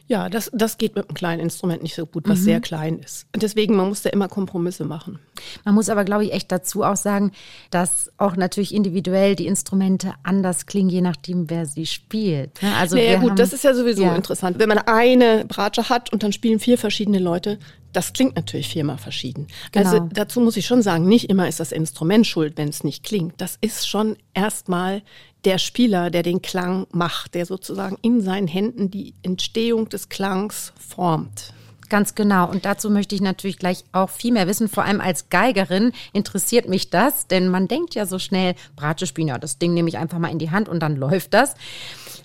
Ja, 0.07 0.29
das, 0.29 0.51
das 0.53 0.77
geht 0.77 0.95
mit 0.95 1.09
einem 1.09 1.15
kleinen 1.15 1.41
Instrument 1.41 1.81
nicht 1.81 1.95
so 1.95 2.05
gut, 2.05 2.27
was 2.27 2.39
mhm. 2.39 2.43
sehr 2.43 2.61
klein 2.61 2.99
ist. 2.99 3.25
Und 3.33 3.41
deswegen, 3.41 3.75
man 3.75 3.89
muss 3.89 4.03
da 4.03 4.11
immer 4.11 4.27
Kompromisse 4.27 4.85
machen. 4.85 5.19
Man 5.63 5.73
muss 5.73 5.89
aber, 5.89 6.05
glaube 6.05 6.25
ich, 6.25 6.33
echt 6.33 6.51
dazu 6.51 6.83
auch 6.83 6.95
sagen, 6.95 7.31
dass 7.71 8.11
auch 8.17 8.35
natürlich 8.35 8.73
individuell 8.73 9.35
die 9.35 9.47
Instrumente 9.47 10.13
anders 10.21 10.67
klingen, 10.67 10.89
je 10.89 11.01
nachdem, 11.01 11.49
wer 11.49 11.65
sie 11.65 11.87
spielt. 11.87 12.61
Ne? 12.61 12.75
Also 12.75 12.95
naja, 12.95 13.19
gut, 13.19 13.31
haben, 13.31 13.37
das 13.37 13.51
ist 13.51 13.63
ja 13.63 13.73
sowieso 13.73 14.03
ja. 14.03 14.15
interessant. 14.15 14.59
Wenn 14.59 14.69
man 14.69 14.77
eine 14.79 15.45
Bratsche 15.45 15.89
hat 15.89 16.13
und 16.13 16.21
dann 16.21 16.33
spielen 16.33 16.59
vier 16.59 16.77
verschiedene 16.77 17.19
Leute, 17.19 17.57
das 17.95 18.13
klingt 18.13 18.35
natürlich 18.35 18.67
viermal 18.67 18.97
verschieden. 18.97 19.47
Genau. 19.71 19.89
Also 19.89 20.07
dazu 20.11 20.41
muss 20.41 20.57
ich 20.57 20.65
schon 20.65 20.81
sagen, 20.81 21.07
nicht 21.07 21.29
immer 21.29 21.47
ist 21.47 21.59
das 21.59 21.71
Instrument 21.71 22.27
schuld, 22.27 22.57
wenn 22.57 22.67
es 22.67 22.83
nicht 22.83 23.03
klingt. 23.03 23.39
Das 23.39 23.57
ist 23.61 23.87
schon 23.87 24.17
erstmal 24.33 25.01
der 25.45 25.57
Spieler, 25.59 26.09
der 26.09 26.23
den 26.23 26.41
Klang 26.41 26.87
macht, 26.91 27.35
der 27.35 27.45
sozusagen 27.45 27.97
in 28.01 28.21
seinen 28.21 28.47
Händen 28.47 28.89
die 28.89 29.13
Entstehung 29.21 29.89
des 29.89 30.09
Klangs 30.09 30.73
formt. 30.77 31.53
Ganz 31.89 32.15
genau. 32.15 32.49
Und 32.49 32.65
dazu 32.65 32.89
möchte 32.89 33.13
ich 33.13 33.21
natürlich 33.21 33.59
gleich 33.59 33.83
auch 33.91 34.09
viel 34.09 34.33
mehr 34.33 34.47
wissen. 34.47 34.67
Vor 34.67 34.83
allem 34.83 35.01
als 35.01 35.29
Geigerin 35.29 35.91
interessiert 36.13 36.67
mich 36.67 36.89
das, 36.89 37.27
denn 37.27 37.47
man 37.47 37.67
denkt 37.67 37.93
ja 37.95 38.05
so 38.05 38.17
schnell, 38.17 38.55
Bratsche 38.75 39.05
das 39.39 39.59
Ding 39.59 39.73
nehme 39.73 39.89
ich 39.89 39.97
einfach 39.97 40.17
mal 40.17 40.31
in 40.31 40.39
die 40.39 40.51
Hand 40.51 40.67
und 40.67 40.79
dann 40.79 40.95
läuft 40.95 41.33
das. 41.33 41.53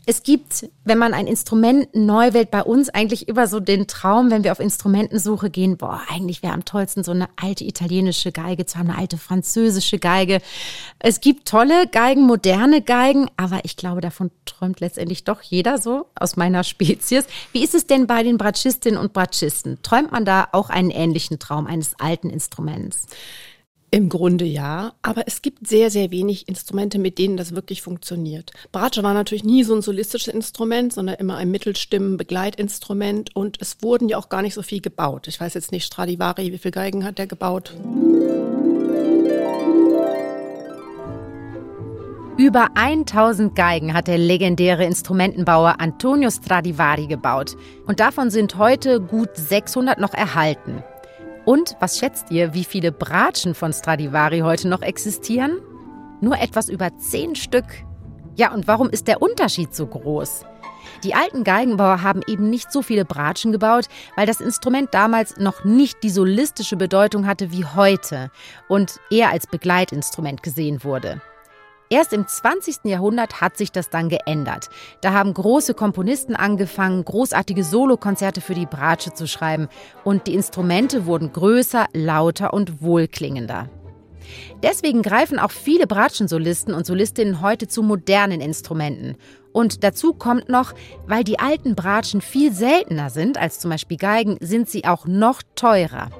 Es 0.07 0.23
gibt, 0.23 0.69
wenn 0.85 0.99
man 0.99 1.15
ein 1.15 1.27
Instrument 1.27 1.95
neu 1.95 2.33
wählt, 2.33 2.51
bei 2.51 2.63
uns 2.63 2.89
eigentlich 2.89 3.29
immer 3.29 3.47
so 3.47 3.61
den 3.61 3.87
Traum, 3.87 4.31
wenn 4.31 4.45
wir 4.45 4.53
auf 4.53 4.61
Instrumentensuche 4.61 5.51
gehen, 5.51 5.77
boah, 5.77 6.01
eigentlich 6.09 6.43
wäre 6.43 6.55
am 6.55 6.65
tollsten 6.65 7.05
so 7.05 7.13
eine 7.13 7.29
alte 7.37 7.65
italienische 7.65 8.33
Geige 8.33 8.65
haben, 8.75 8.91
eine 8.91 8.99
alte 8.99 9.19
französische 9.19 9.99
Geige. 9.99 10.41
Es 10.99 11.21
gibt 11.21 11.49
tolle 11.49 11.87
Geigen, 11.87 12.23
moderne 12.23 12.83
Geigen, 12.83 13.29
aber 13.37 13.61
ich 13.65 13.77
glaube, 13.77 14.01
davon 14.01 14.31
träumt 14.45 14.81
letztendlich 14.81 15.25
doch 15.25 15.43
jeder 15.43 15.79
so 15.79 16.07
aus 16.15 16.37
meiner 16.37 16.65
Spezies. 16.71 17.25
Wie 17.53 17.63
ist 17.63 17.75
es 17.75 17.87
denn 17.87 18.07
bei 18.07 18.23
den 18.23 18.39
Bratschistinnen 18.39 18.99
und 18.99 19.13
Bratschisten? 19.13 19.79
Träumt 19.83 20.13
man 20.13 20.25
da 20.25 20.49
auch 20.53 20.71
einen 20.71 20.91
ähnlichen 20.91 21.39
Traum 21.39 21.67
eines 21.67 21.99
alten 21.99 22.31
Instruments? 22.31 23.07
Im 23.93 24.09
Grunde 24.09 24.45
ja, 24.45 24.93
aber 25.03 25.25
es 25.27 25.43
gibt 25.43 25.67
sehr, 25.67 25.91
sehr 25.91 26.13
wenig 26.13 26.47
Instrumente, 26.47 27.01
mit 27.01 27.19
denen 27.19 27.37
das 27.37 27.57
wirklich 27.57 27.83
funktioniert. 27.83 28.53
Bratsche 28.71 29.03
war 29.03 29.15
natürlich 29.15 29.43
nie 29.43 29.65
so 29.65 29.75
ein 29.75 29.83
solistisches 29.83 30.33
Instrument, 30.33 30.93
sondern 30.93 31.17
immer 31.17 31.37
ein 31.37 31.51
Mittelstimmen-Begleitinstrument 31.51 33.35
und 33.35 33.61
es 33.61 33.83
wurden 33.83 34.09
ja 34.09 34.17
auch 34.17 34.29
gar 34.29 34.43
nicht 34.43 34.55
so 34.55 34.63
viel 34.63 34.81
gebaut. 34.81 35.27
Ich 35.27 35.41
weiß 35.41 35.55
jetzt 35.55 35.73
nicht, 35.73 35.85
Stradivari, 35.87 36.53
wie 36.53 36.59
viele 36.59 36.71
Geigen 36.71 37.05
hat 37.05 37.19
der 37.19 37.27
gebaut? 37.27 37.75
Über 42.39 42.69
1000 42.77 43.57
Geigen 43.57 43.93
hat 43.93 44.07
der 44.07 44.19
legendäre 44.19 44.85
Instrumentenbauer 44.85 45.81
Antonio 45.81 46.31
Stradivari 46.31 47.09
gebaut. 47.09 47.57
Und 47.87 47.99
davon 47.99 48.31
sind 48.31 48.57
heute 48.57 49.01
gut 49.01 49.31
600 49.35 49.99
noch 49.99 50.15
erhalten. 50.15 50.85
Und 51.45 51.77
was 51.81 51.99
schätzt 51.99 52.31
ihr, 52.31 52.55
wie 52.55 52.65
viele 52.65 52.93
Bratschen 52.93 53.55
von 53.55 53.73
Stradivari 53.73 54.41
heute 54.41 54.69
noch 54.69 54.83
existieren? 54.83 55.61
Nur 56.21 56.39
etwas 56.39 56.69
über 56.69 56.97
zehn 56.99 57.35
Stück. 57.35 57.65
Ja, 58.37 58.53
und 58.53 58.69
warum 58.69 58.91
ist 58.91 59.09
der 59.09 59.23
Unterschied 59.23 59.75
so 59.75 59.87
groß? 59.87 60.45
Die 61.05 61.15
alten 61.15 61.45
Geigenbauer 61.45 62.03
haben 62.03 62.21
eben 62.27 62.51
nicht 62.51 62.71
so 62.73 62.83
viele 62.83 63.05
Bratschen 63.05 63.53
gebaut, 63.53 63.87
weil 64.17 64.27
das 64.27 64.41
Instrument 64.41 64.93
damals 64.93 65.37
noch 65.39 65.65
nicht 65.65 66.03
die 66.03 66.11
solistische 66.11 66.77
Bedeutung 66.77 67.27
hatte 67.27 67.53
wie 67.53 67.65
heute 67.65 68.31
und 68.69 69.01
eher 69.11 69.31
als 69.31 69.47
Begleitinstrument 69.47 70.43
gesehen 70.43 70.85
wurde. 70.85 71.21
Erst 71.93 72.13
im 72.13 72.25
20. 72.25 72.85
Jahrhundert 72.85 73.41
hat 73.41 73.57
sich 73.57 73.73
das 73.73 73.91
dann 73.91 74.09
geändert. 74.09 74.69
Da 75.01 75.13
haben 75.13 75.35
große 75.35 75.75
Komponisten 75.75 76.37
angefangen, 76.37 77.05
großartige 77.05 77.65
Solokonzerte 77.65 78.41
für 78.41 78.55
die 78.55 78.67
Bratsche 78.67 79.13
zu 79.13 79.27
schreiben 79.27 79.67
und 80.05 80.29
die 80.29 80.35
Instrumente 80.35 81.05
wurden 81.05 81.33
größer, 81.33 81.87
lauter 81.93 82.55
und 82.55 82.81
wohlklingender. 82.81 83.69
Deswegen 84.63 85.03
greifen 85.03 85.41
auch 85.41 85.51
viele 85.51 85.89
Bratschensolisten 85.89 86.75
und 86.75 86.87
Solistinnen 86.87 87.41
heute 87.41 87.67
zu 87.67 87.83
modernen 87.83 88.41
Instrumenten. 88.41 89.17
Und 89.53 89.83
dazu 89.83 90.15
kommt 90.15 90.49
noch, 90.49 90.75
weil 91.09 91.25
die 91.25 91.41
alten 91.41 91.75
Bratschen 91.75 92.21
viel 92.21 92.53
seltener 92.53 93.11
sind 93.11 93.37
als 93.37 93.59
zum 93.59 93.73
Beispiel 93.73 93.97
Geigen, 93.97 94.37
sind 94.41 94.71
sie 94.71 94.85
auch 94.85 95.07
noch 95.07 95.43
teurer. 95.57 96.11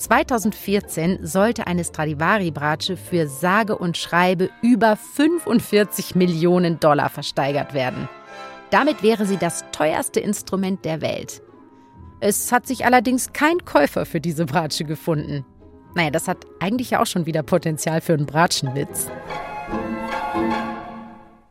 2014 0.00 1.26
sollte 1.26 1.66
eine 1.66 1.84
Stradivari-Bratsche 1.84 2.96
für 2.96 3.28
sage 3.28 3.76
und 3.76 3.96
schreibe 3.96 4.50
über 4.62 4.96
45 4.96 6.14
Millionen 6.14 6.80
Dollar 6.80 7.10
versteigert 7.10 7.74
werden. 7.74 8.08
Damit 8.70 9.02
wäre 9.02 9.26
sie 9.26 9.36
das 9.36 9.64
teuerste 9.72 10.20
Instrument 10.20 10.84
der 10.84 11.00
Welt. 11.00 11.42
Es 12.20 12.50
hat 12.52 12.66
sich 12.66 12.84
allerdings 12.84 13.32
kein 13.32 13.64
Käufer 13.64 14.06
für 14.06 14.20
diese 14.20 14.46
Bratsche 14.46 14.84
gefunden. 14.84 15.44
Naja, 15.94 16.10
das 16.10 16.28
hat 16.28 16.46
eigentlich 16.60 16.90
ja 16.90 17.02
auch 17.02 17.06
schon 17.06 17.26
wieder 17.26 17.42
Potenzial 17.42 18.00
für 18.00 18.14
einen 18.14 18.26
Bratschenwitz 18.26 19.10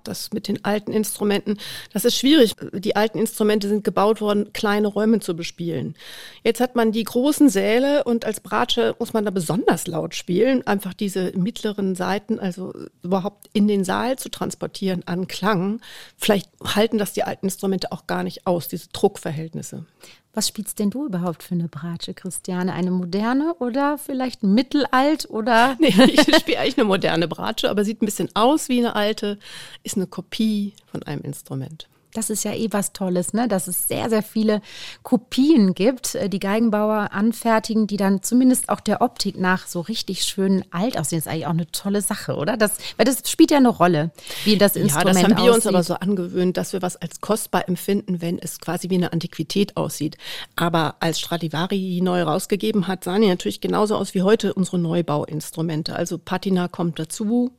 das 0.09 0.33
mit 0.33 0.47
den 0.47 0.65
alten 0.65 0.91
Instrumenten, 0.91 1.57
das 1.93 2.05
ist 2.05 2.17
schwierig. 2.17 2.55
Die 2.73 2.95
alten 2.95 3.17
Instrumente 3.17 3.69
sind 3.69 3.83
gebaut 3.83 4.21
worden, 4.21 4.51
kleine 4.53 4.87
Räume 4.87 5.19
zu 5.19 5.35
bespielen. 5.35 5.95
Jetzt 6.43 6.59
hat 6.59 6.75
man 6.75 6.91
die 6.91 7.03
großen 7.03 7.49
Säle 7.49 8.03
und 8.03 8.25
als 8.25 8.39
Bratsche 8.41 8.95
muss 8.99 9.13
man 9.13 9.25
da 9.25 9.31
besonders 9.31 9.87
laut 9.87 10.15
spielen, 10.15 10.65
einfach 10.67 10.93
diese 10.93 11.31
mittleren 11.37 11.95
Seiten, 11.95 12.39
also 12.39 12.73
überhaupt 13.03 13.49
in 13.53 13.67
den 13.67 13.83
Saal 13.83 14.17
zu 14.17 14.29
transportieren 14.29 15.03
an 15.05 15.27
Klang. 15.27 15.81
Vielleicht 16.17 16.49
halten 16.63 16.97
das 16.97 17.13
die 17.13 17.23
alten 17.23 17.45
Instrumente 17.45 17.91
auch 17.91 18.07
gar 18.07 18.23
nicht 18.23 18.47
aus, 18.47 18.67
diese 18.67 18.89
Druckverhältnisse. 18.89 19.85
Was 20.33 20.47
spielst 20.47 20.77
denn 20.79 20.91
du 20.91 21.05
überhaupt 21.05 21.41
für 21.41 21.55
eine 21.55 21.67
Bratsche, 21.67 22.13
Christiane? 22.13 22.73
Eine 22.73 22.91
moderne 22.91 23.55
oder 23.55 23.97
vielleicht 23.97 24.43
mittelalt 24.43 25.29
oder? 25.29 25.75
Nee, 25.79 25.87
ich 25.87 26.35
spiele 26.35 26.59
eigentlich 26.59 26.77
eine 26.77 26.85
moderne 26.85 27.27
Bratsche, 27.27 27.69
aber 27.69 27.83
sieht 27.83 28.01
ein 28.01 28.05
bisschen 28.05 28.29
aus 28.35 28.69
wie 28.69 28.79
eine 28.79 28.95
alte, 28.95 29.39
ist 29.83 29.97
eine 29.97 30.07
Kopie 30.07 30.73
von 30.85 31.03
einem 31.03 31.21
Instrument. 31.21 31.87
Das 32.13 32.31
ist 32.31 32.43
ja 32.43 32.53
eh 32.53 32.69
was 32.71 32.91
Tolles, 32.91 33.33
ne? 33.33 33.47
dass 33.47 33.67
es 33.67 33.87
sehr, 33.87 34.09
sehr 34.09 34.23
viele 34.23 34.61
Kopien 35.03 35.75
gibt, 35.75 36.15
äh, 36.15 36.27
die 36.27 36.39
Geigenbauer 36.39 37.11
anfertigen, 37.11 37.85
die 37.85 37.97
dann 37.97 38.23
zumindest 38.23 38.69
auch 38.69 38.79
der 38.79 39.01
Optik 39.01 39.37
nach 39.37 39.67
so 39.67 39.81
richtig 39.81 40.23
schön 40.23 40.65
alt 40.71 40.97
aussehen. 40.97 41.19
Das 41.19 41.27
ist 41.27 41.31
eigentlich 41.31 41.45
auch 41.45 41.51
eine 41.51 41.71
tolle 41.71 42.01
Sache, 42.01 42.35
oder? 42.35 42.57
Das, 42.57 42.77
weil 42.97 43.05
das 43.05 43.29
spielt 43.29 43.51
ja 43.51 43.57
eine 43.57 43.69
Rolle, 43.69 44.09
wie 44.43 44.57
das 44.57 44.75
Instrument 44.75 45.17
Ja, 45.17 45.21
das 45.21 45.23
haben 45.23 45.37
wir 45.37 45.51
aussieht. 45.51 45.55
uns 45.55 45.67
aber 45.67 45.83
so 45.83 45.93
angewöhnt, 45.95 46.57
dass 46.57 46.73
wir 46.73 46.81
was 46.81 46.95
als 46.95 47.21
kostbar 47.21 47.69
empfinden, 47.69 48.21
wenn 48.21 48.39
es 48.39 48.59
quasi 48.59 48.89
wie 48.89 48.95
eine 48.95 49.13
Antiquität 49.13 49.77
aussieht. 49.77 50.17
Aber 50.55 50.95
als 51.01 51.19
Stradivari 51.19 51.99
neu 52.01 52.23
rausgegeben 52.23 52.87
hat, 52.87 53.03
sahen 53.03 53.21
die 53.21 53.27
natürlich 53.27 53.61
genauso 53.61 53.95
aus 53.95 54.15
wie 54.15 54.23
heute 54.23 54.55
unsere 54.55 54.79
Neubauinstrumente. 54.79 55.95
Also 55.95 56.17
Patina 56.17 56.67
kommt 56.67 56.97
dazu, 56.97 57.51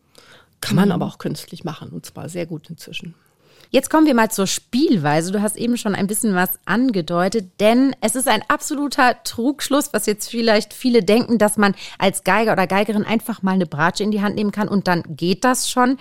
kann 0.61 0.75
man 0.75 0.89
mhm. 0.89 0.93
aber 0.93 1.07
auch 1.07 1.19
künstlich 1.19 1.63
machen 1.63 1.91
und 1.91 2.05
zwar 2.05 2.29
sehr 2.29 2.47
gut 2.47 2.69
inzwischen. 2.69 3.15
Jetzt 3.71 3.91
kommen 3.91 4.07
wir 4.07 4.15
mal 4.15 4.31
zur 4.31 4.47
Spielweise. 4.47 5.33
Du 5.33 5.43
hast 5.43 5.57
eben 5.57 5.77
schon 5.77 5.95
ein 5.95 6.07
bisschen 6.07 6.35
was 6.35 6.51
angedeutet, 6.65 7.61
denn 7.61 7.95
es 8.01 8.17
ist 8.17 8.27
ein 8.27 8.43
absoluter 8.49 9.23
Trugschluss, 9.23 9.93
was 9.93 10.07
jetzt 10.07 10.31
vielleicht 10.31 10.75
viele 10.75 11.03
denken, 11.03 11.39
dass 11.39 11.57
man 11.57 11.75
als 11.99 12.25
Geiger 12.25 12.53
oder 12.53 12.67
Geigerin 12.67 13.05
einfach 13.05 13.43
mal 13.43 13.53
eine 13.53 13.67
Bratsche 13.67 14.03
in 14.03 14.11
die 14.11 14.23
Hand 14.23 14.35
nehmen 14.35 14.53
kann 14.53 14.69
und 14.69 14.89
dann 14.89 15.05
geht 15.09 15.45
das 15.45 15.71
schon. 15.71 15.99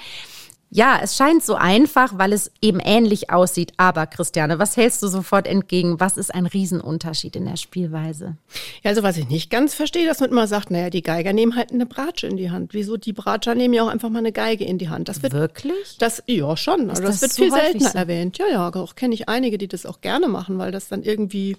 Ja, 0.72 1.00
es 1.02 1.16
scheint 1.16 1.44
so 1.44 1.56
einfach, 1.56 2.20
weil 2.20 2.32
es 2.32 2.52
eben 2.62 2.80
ähnlich 2.80 3.32
aussieht. 3.32 3.74
Aber 3.78 4.06
Christiane, 4.06 4.60
was 4.60 4.78
hältst 4.78 5.02
du 5.02 5.08
sofort 5.08 5.48
entgegen? 5.48 6.00
Was 6.00 6.16
ist 6.16 6.34
ein 6.34 6.46
Riesenunterschied 6.46 7.36
in 7.36 7.46
der 7.46 7.58
Spielweise? 7.58 8.38
Ja, 8.84 8.92
also 8.92 9.02
was 9.02 9.18
ich 9.18 9.28
nicht 9.30 9.50
ganz 9.50 9.74
verstehe, 9.74 10.06
dass 10.06 10.20
man 10.20 10.30
immer 10.30 10.46
sagt, 10.46 10.70
naja, 10.70 10.92
die 10.92 11.02
Geiger 11.02 11.34
nehmen 11.34 11.56
halt 11.56 11.72
eine 11.72 11.88
Bratsche 11.88 12.28
in 12.28 12.38
die 12.38 12.52
Hand. 12.52 12.76
Wieso 12.76 12.98
die 12.98 13.14
Bratscher 13.14 13.56
nehmen 13.56 13.74
ja 13.74 13.84
auch 13.84 13.88
einfach 13.88 14.10
mal 14.10 14.20
eine 14.20 14.32
Geige 14.32 14.64
in 14.64 14.78
die 14.78 14.90
Hand? 14.90 15.10
Das 15.10 15.24
wird 15.24 15.34
wirklich? 15.34 15.98
Das 15.98 16.22
ja 16.28 16.56
schon. 16.56 16.92
Also 16.92 17.02
das, 17.02 17.20
das, 17.20 17.22
wird 17.22 17.32
so 17.32 17.44
viel 17.44 17.52
seltener 17.52 17.90
so? 17.90 17.98
erwähnt. 17.98 18.38
Ja, 18.38 18.48
ja, 18.48 18.70
auch 18.72 18.94
kenne 18.94 19.16
ich 19.16 19.28
einige, 19.28 19.58
die 19.58 19.68
das 19.68 19.88
auch 19.88 20.02
gerne 20.02 20.28
machen, 20.28 20.60
weil 20.60 20.72
das 20.72 20.88
dann 20.88 21.02
irgendwie, 21.02 21.58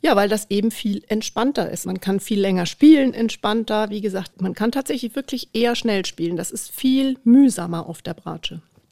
ja, 0.00 0.14
weil 0.14 0.28
das 0.28 0.48
eben 0.50 0.70
viel 0.70 1.02
entspannter 1.08 1.68
ist. 1.68 1.86
Man 1.86 1.98
kann 1.98 2.20
viel 2.20 2.40
länger 2.40 2.66
spielen, 2.66 3.14
entspannter. 3.14 3.90
Wie 3.90 4.00
gesagt, 4.00 4.40
man 4.40 4.54
kann 4.54 4.70
tatsächlich 4.70 5.16
wirklich 5.16 5.48
eher 5.54 5.74
schnell 5.74 6.06
spielen. 6.06 6.36
Das 6.36 6.52
ist 6.52 6.70
viel 6.70 7.18
mühsamer 7.24 7.88
auf 7.88 8.00
der 8.00 8.14
Bratsche. 8.14 8.43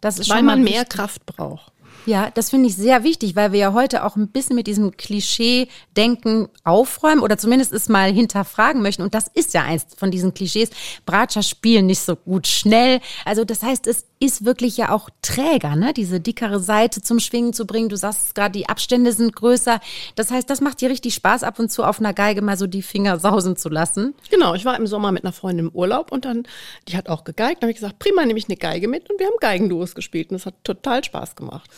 Das 0.03 0.19
ist 0.19 0.29
weil 0.29 0.43
man 0.43 0.63
mehr 0.63 0.85
Kraft 0.85 1.25
braucht. 1.25 1.72
Ja, 2.05 2.31
das 2.31 2.51
finde 2.51 2.69
ich 2.69 2.77
sehr 2.77 3.05
wichtig, 3.05 3.37
weil 3.37 3.53
wir 3.53 3.61
ja 3.61 3.73
heute 3.73 4.05
auch 4.05 4.17
ein 4.17 4.29
bisschen 4.29 4.57
mit 4.57 4.67
diesem 4.67 4.97
Klischee-Denken 4.97 6.49
aufräumen 6.65 7.21
oder 7.21 7.39
zumindest 7.39 7.73
es 7.73 7.89
mal 7.89 8.13
hinterfragen 8.13 8.83
möchten. 8.83 9.03
Und 9.03 9.15
das 9.15 9.29
ist 9.33 9.55
ja 9.55 9.63
eins 9.63 9.87
von 9.97 10.11
diesen 10.11 10.35
Klischees. 10.35 10.71
Bratscher 11.07 11.43
spielen 11.43 11.87
nicht 11.87 12.01
so 12.01 12.17
gut 12.17 12.47
schnell. 12.49 13.01
Also 13.25 13.45
das 13.45 13.63
heißt, 13.63 13.87
es 13.87 14.07
ist 14.23 14.45
wirklich 14.45 14.77
ja 14.77 14.91
auch 14.91 15.11
träger, 15.21 15.75
ne? 15.75 15.93
diese 15.93 16.21
dickere 16.21 16.61
Seite 16.61 17.03
zum 17.03 17.19
Schwingen 17.19 17.53
zu 17.53 17.67
bringen. 17.67 17.89
Du 17.89 17.97
sagst 17.97 18.37
gerade, 18.37 18.53
die 18.53 18.69
Abstände 18.69 19.13
sind 19.13 19.35
größer. 19.35 19.81
Das 20.15 20.31
heißt, 20.31 20.49
das 20.49 20.61
macht 20.61 20.81
dir 20.81 20.91
richtig 20.91 21.15
Spaß, 21.15 21.43
ab 21.43 21.59
und 21.59 21.73
zu 21.73 21.83
auf 21.83 21.99
einer 21.99 22.13
Geige 22.15 22.41
mal 22.41 22.57
so 22.57 22.69
die 22.69 22.83
Finger 22.83 23.19
sausen 23.19 23.57
zu 23.57 23.69
lassen. 23.69 24.15
Genau, 24.31 24.55
ich 24.55 24.65
war 24.65 24.77
im 24.77 24.87
Sommer 24.87 25.11
mit 25.11 25.25
einer 25.25 25.33
Freundin 25.33 25.67
im 25.67 25.75
Urlaub 25.75 26.13
und 26.13 26.25
dann, 26.25 26.45
die 26.89 26.97
hat 26.97 27.09
auch 27.09 27.25
gegeigt. 27.25 27.63
Dann 27.63 27.69
habe 27.69 27.73
ich 27.73 27.79
gesagt, 27.79 27.99
prima, 27.99 28.25
nehme 28.25 28.39
ich 28.39 28.49
eine 28.49 28.57
Geige 28.57 28.87
mit 28.87 29.11
und 29.11 29.19
wir 29.19 29.27
haben 29.27 29.37
Geigenduos 29.41 29.97
gespielt 29.97 30.31
und 30.31 30.35
das 30.35 30.47
hat 30.47 30.55
total 30.63 31.03
Spaß 31.03 31.35
gemacht. 31.35 31.69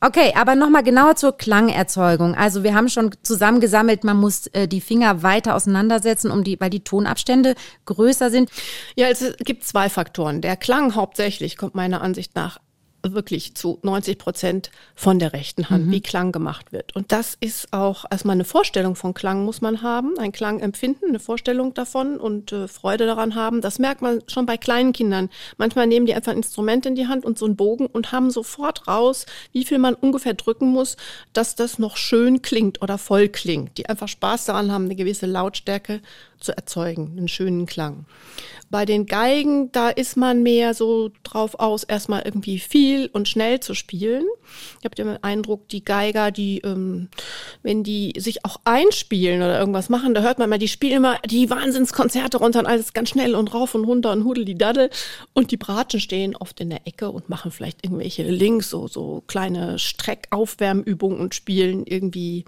Okay, 0.00 0.32
aber 0.36 0.54
nochmal 0.54 0.82
genauer 0.82 1.16
zur 1.16 1.36
Klangerzeugung. 1.36 2.34
Also 2.34 2.62
wir 2.62 2.74
haben 2.74 2.88
schon 2.88 3.14
zusammengesammelt, 3.22 4.04
man 4.04 4.18
muss 4.18 4.46
äh, 4.48 4.68
die 4.68 4.82
Finger 4.82 5.22
weiter 5.22 5.54
auseinandersetzen, 5.54 6.30
um 6.30 6.44
die, 6.44 6.60
weil 6.60 6.68
die 6.68 6.84
Tonabstände 6.84 7.54
größer 7.86 8.30
sind. 8.30 8.50
Ja, 8.94 9.08
es 9.08 9.34
gibt 9.38 9.64
zwei 9.64 9.88
Faktoren. 9.88 10.42
Der 10.42 10.56
Klang 10.56 10.94
hauptsächlich 10.94 11.56
kommt 11.56 11.74
meiner 11.74 12.02
Ansicht 12.02 12.34
nach 12.36 12.58
wirklich 13.12 13.54
zu 13.54 13.78
90 13.82 14.18
Prozent 14.18 14.70
von 14.94 15.18
der 15.18 15.32
rechten 15.32 15.70
Hand, 15.70 15.86
mhm. 15.86 15.90
wie 15.92 16.00
Klang 16.00 16.32
gemacht 16.32 16.72
wird. 16.72 16.94
Und 16.96 17.12
das 17.12 17.36
ist 17.40 17.72
auch 17.72 18.04
erstmal 18.10 18.34
eine 18.34 18.44
Vorstellung 18.44 18.96
von 18.96 19.14
Klang 19.14 19.44
muss 19.44 19.60
man 19.60 19.82
haben, 19.82 20.18
ein 20.18 20.32
Klangempfinden, 20.32 21.08
eine 21.08 21.18
Vorstellung 21.18 21.74
davon 21.74 22.18
und 22.18 22.52
äh, 22.52 22.68
Freude 22.68 23.06
daran 23.06 23.34
haben. 23.34 23.60
Das 23.60 23.78
merkt 23.78 24.02
man 24.02 24.22
schon 24.28 24.46
bei 24.46 24.56
kleinen 24.56 24.92
Kindern. 24.92 25.30
Manchmal 25.56 25.86
nehmen 25.86 26.06
die 26.06 26.14
einfach 26.14 26.32
ein 26.32 26.38
Instrument 26.38 26.86
in 26.86 26.94
die 26.94 27.06
Hand 27.06 27.24
und 27.24 27.38
so 27.38 27.46
einen 27.46 27.56
Bogen 27.56 27.86
und 27.86 28.12
haben 28.12 28.30
sofort 28.30 28.86
raus, 28.88 29.26
wie 29.52 29.64
viel 29.64 29.78
man 29.78 29.94
ungefähr 29.94 30.34
drücken 30.34 30.68
muss, 30.68 30.96
dass 31.32 31.54
das 31.54 31.78
noch 31.78 31.96
schön 31.96 32.42
klingt 32.42 32.82
oder 32.82 32.98
voll 32.98 33.28
klingt. 33.28 33.78
Die 33.78 33.88
einfach 33.88 34.08
Spaß 34.08 34.46
daran 34.46 34.72
haben, 34.72 34.84
eine 34.84 34.96
gewisse 34.96 35.26
Lautstärke 35.26 36.00
zu 36.40 36.56
erzeugen, 36.56 37.14
einen 37.16 37.28
schönen 37.28 37.66
Klang. 37.66 38.06
Bei 38.68 38.84
den 38.84 39.06
Geigen, 39.06 39.70
da 39.70 39.90
ist 39.90 40.16
man 40.16 40.42
mehr 40.42 40.74
so 40.74 41.10
drauf 41.22 41.54
aus, 41.60 41.84
erstmal 41.84 42.22
irgendwie 42.22 42.58
viel 42.58 43.08
und 43.12 43.28
schnell 43.28 43.60
zu 43.60 43.74
spielen. 43.74 44.24
Ich 44.80 44.84
habe 44.84 44.96
den 44.96 45.22
Eindruck, 45.22 45.68
die 45.68 45.84
Geiger, 45.84 46.32
die, 46.32 46.58
ähm, 46.64 47.08
wenn 47.62 47.84
die 47.84 48.12
sich 48.18 48.44
auch 48.44 48.56
einspielen 48.64 49.40
oder 49.40 49.58
irgendwas 49.58 49.88
machen, 49.88 50.14
da 50.14 50.22
hört 50.22 50.38
man 50.38 50.50
mal, 50.50 50.58
die 50.58 50.66
spielen 50.66 50.96
immer 50.96 51.18
die 51.24 51.48
Wahnsinnskonzerte 51.48 52.38
runter 52.38 52.58
und 52.58 52.66
alles 52.66 52.92
ganz 52.92 53.10
schnell 53.10 53.36
und 53.36 53.54
rauf 53.54 53.76
und 53.76 53.84
runter 53.84 54.10
und 54.10 54.24
hudel 54.24 54.44
die 54.44 54.58
Daddel. 54.58 54.90
Und 55.32 55.52
die 55.52 55.56
Bratschen 55.56 56.00
stehen 56.00 56.34
oft 56.34 56.60
in 56.60 56.70
der 56.70 56.86
Ecke 56.86 57.10
und 57.10 57.28
machen 57.28 57.52
vielleicht 57.52 57.84
irgendwelche 57.84 58.24
Links, 58.24 58.70
so, 58.70 58.88
so 58.88 59.22
kleine 59.28 59.78
Streckaufwärmübungen 59.78 61.20
und 61.20 61.34
spielen 61.36 61.86
irgendwie 61.86 62.44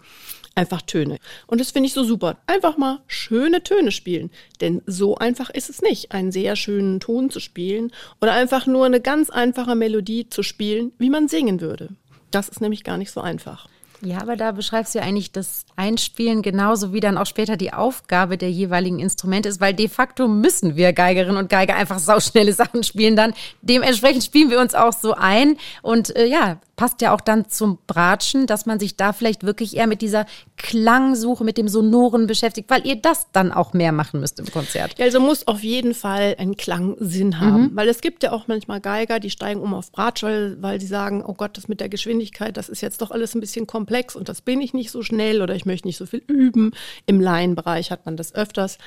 einfach 0.59 0.83
Töne. 0.83 1.19
Und 1.47 1.61
das 1.61 1.71
finde 1.71 1.87
ich 1.87 1.95
so 1.95 2.05
super. 2.05 2.37
Einfach 2.47 2.77
mal 2.77 3.01
schöne 3.07 3.63
Töne 3.63 3.93
spielen. 3.93 4.31
Denn 4.61 4.83
so 4.87 5.17
einfach 5.17 5.51
ist 5.51 5.71
es 5.71 5.81
nicht, 5.81 6.13
einen 6.13 6.33
sehr 6.33 6.57
schönen 6.57 7.01
Ton 7.01 7.31
zu 7.31 7.41
spielen 7.41 7.93
oder 8.21 8.33
einfach 8.33 8.67
nur 8.67 8.85
eine 8.85 9.01
ganz 9.01 9.31
einfache 9.31 9.75
Melodie 9.75 10.29
zu 10.29 10.43
spielen, 10.43 10.93
wie 10.99 11.11
man 11.11 11.29
singen 11.29 11.61
würde. 11.61 11.91
Das 12.31 12.49
ist 12.49 12.61
nämlich 12.61 12.85
gar 12.85 12.99
nicht 12.99 13.11
so 13.11 13.21
einfach. 13.21 13.69
Ja, 14.01 14.21
aber 14.21 14.37
da 14.37 14.53
beschreibst 14.53 14.95
du 14.95 15.01
ja 15.01 15.05
eigentlich 15.05 15.33
das 15.33 15.65
Einspielen 15.75 16.43
genauso 16.43 16.93
wie 16.93 17.01
dann 17.01 17.19
auch 17.19 17.27
später 17.27 17.57
die 17.57 17.73
Aufgabe 17.73 18.39
der 18.39 18.51
jeweiligen 18.51 19.01
Instrumente 19.01 19.49
ist, 19.49 19.61
weil 19.61 19.75
de 19.75 19.89
facto 19.89 20.29
müssen 20.29 20.77
wir 20.77 20.93
Geigerinnen 20.93 21.37
und 21.37 21.51
Geiger 21.51 21.75
einfach 21.75 21.99
sauschnelle 21.99 22.53
Sachen 22.53 22.85
spielen 22.85 23.17
dann. 23.17 23.35
Dementsprechend 23.61 24.23
spielen 24.23 24.51
wir 24.51 24.61
uns 24.61 24.75
auch 24.75 24.93
so 24.93 25.15
ein 25.15 25.57
und 25.83 26.15
äh, 26.15 26.27
ja, 26.27 26.61
passt 26.79 27.03
ja 27.03 27.13
auch 27.13 27.21
dann 27.21 27.49
zum 27.49 27.79
Bratschen, 27.89 28.47
dass 28.47 28.65
man 28.65 28.79
sich 28.79 28.97
da 28.97 29.13
vielleicht 29.13 29.43
wirklich 29.43 29.77
eher 29.77 29.89
mit 29.89 30.01
dieser 30.01 30.27
Klangsuche, 30.57 31.43
mit 31.43 31.59
dem 31.59 31.67
Sonoren 31.67 32.29
beschäftigt, 32.29 32.71
weil 32.71 32.87
ihr 32.87 32.95
das 32.95 33.27
dann 33.33 33.51
auch 33.51 33.73
mehr 33.73 33.91
machen 33.91 34.21
müsst 34.21 34.39
im 34.39 34.47
Konzert. 34.47 34.97
Ja, 34.97 35.05
also 35.05 35.19
muss 35.19 35.49
auf 35.49 35.65
jeden 35.65 35.93
Fall 35.93 36.37
einen 36.39 36.57
Klangsinn 36.57 37.41
haben, 37.41 37.63
mhm. 37.63 37.71
weil 37.75 37.89
es 37.89 38.01
gibt 38.01 38.23
ja 38.23 38.31
auch 38.31 38.47
manchmal 38.47 38.81
Geiger, 38.81 39.19
die 39.19 39.31
steigen 39.31 39.61
um 39.61 39.75
auf 39.75 39.91
Bratsch, 39.91 40.23
weil, 40.23 40.57
weil 40.63 40.81
sie 40.81 40.87
sagen, 40.87 41.25
oh 41.27 41.35
Gott, 41.35 41.57
das 41.57 41.67
mit 41.67 41.81
der 41.81 41.89
Geschwindigkeit, 41.89 42.57
das 42.57 42.69
ist 42.69 42.81
jetzt 42.81 43.03
doch 43.03 43.11
alles 43.11 43.35
ein 43.35 43.41
bisschen 43.41 43.67
komplex 43.67 44.15
und 44.15 44.29
das 44.29 44.41
bin 44.41 44.61
ich 44.61 44.73
nicht 44.73 44.93
so 44.93 45.03
schnell 45.03 45.43
oder 45.43 45.57
ich 45.57 45.67
möchte 45.67 45.89
nicht 45.89 45.97
so 45.97 46.07
viel 46.07 46.23
üben. 46.29 46.71
Im 47.07 47.21
Laienbereich 47.21 47.91
hat 47.91 48.07
man 48.07 48.17
das 48.17 48.37
öfters. 48.37 48.79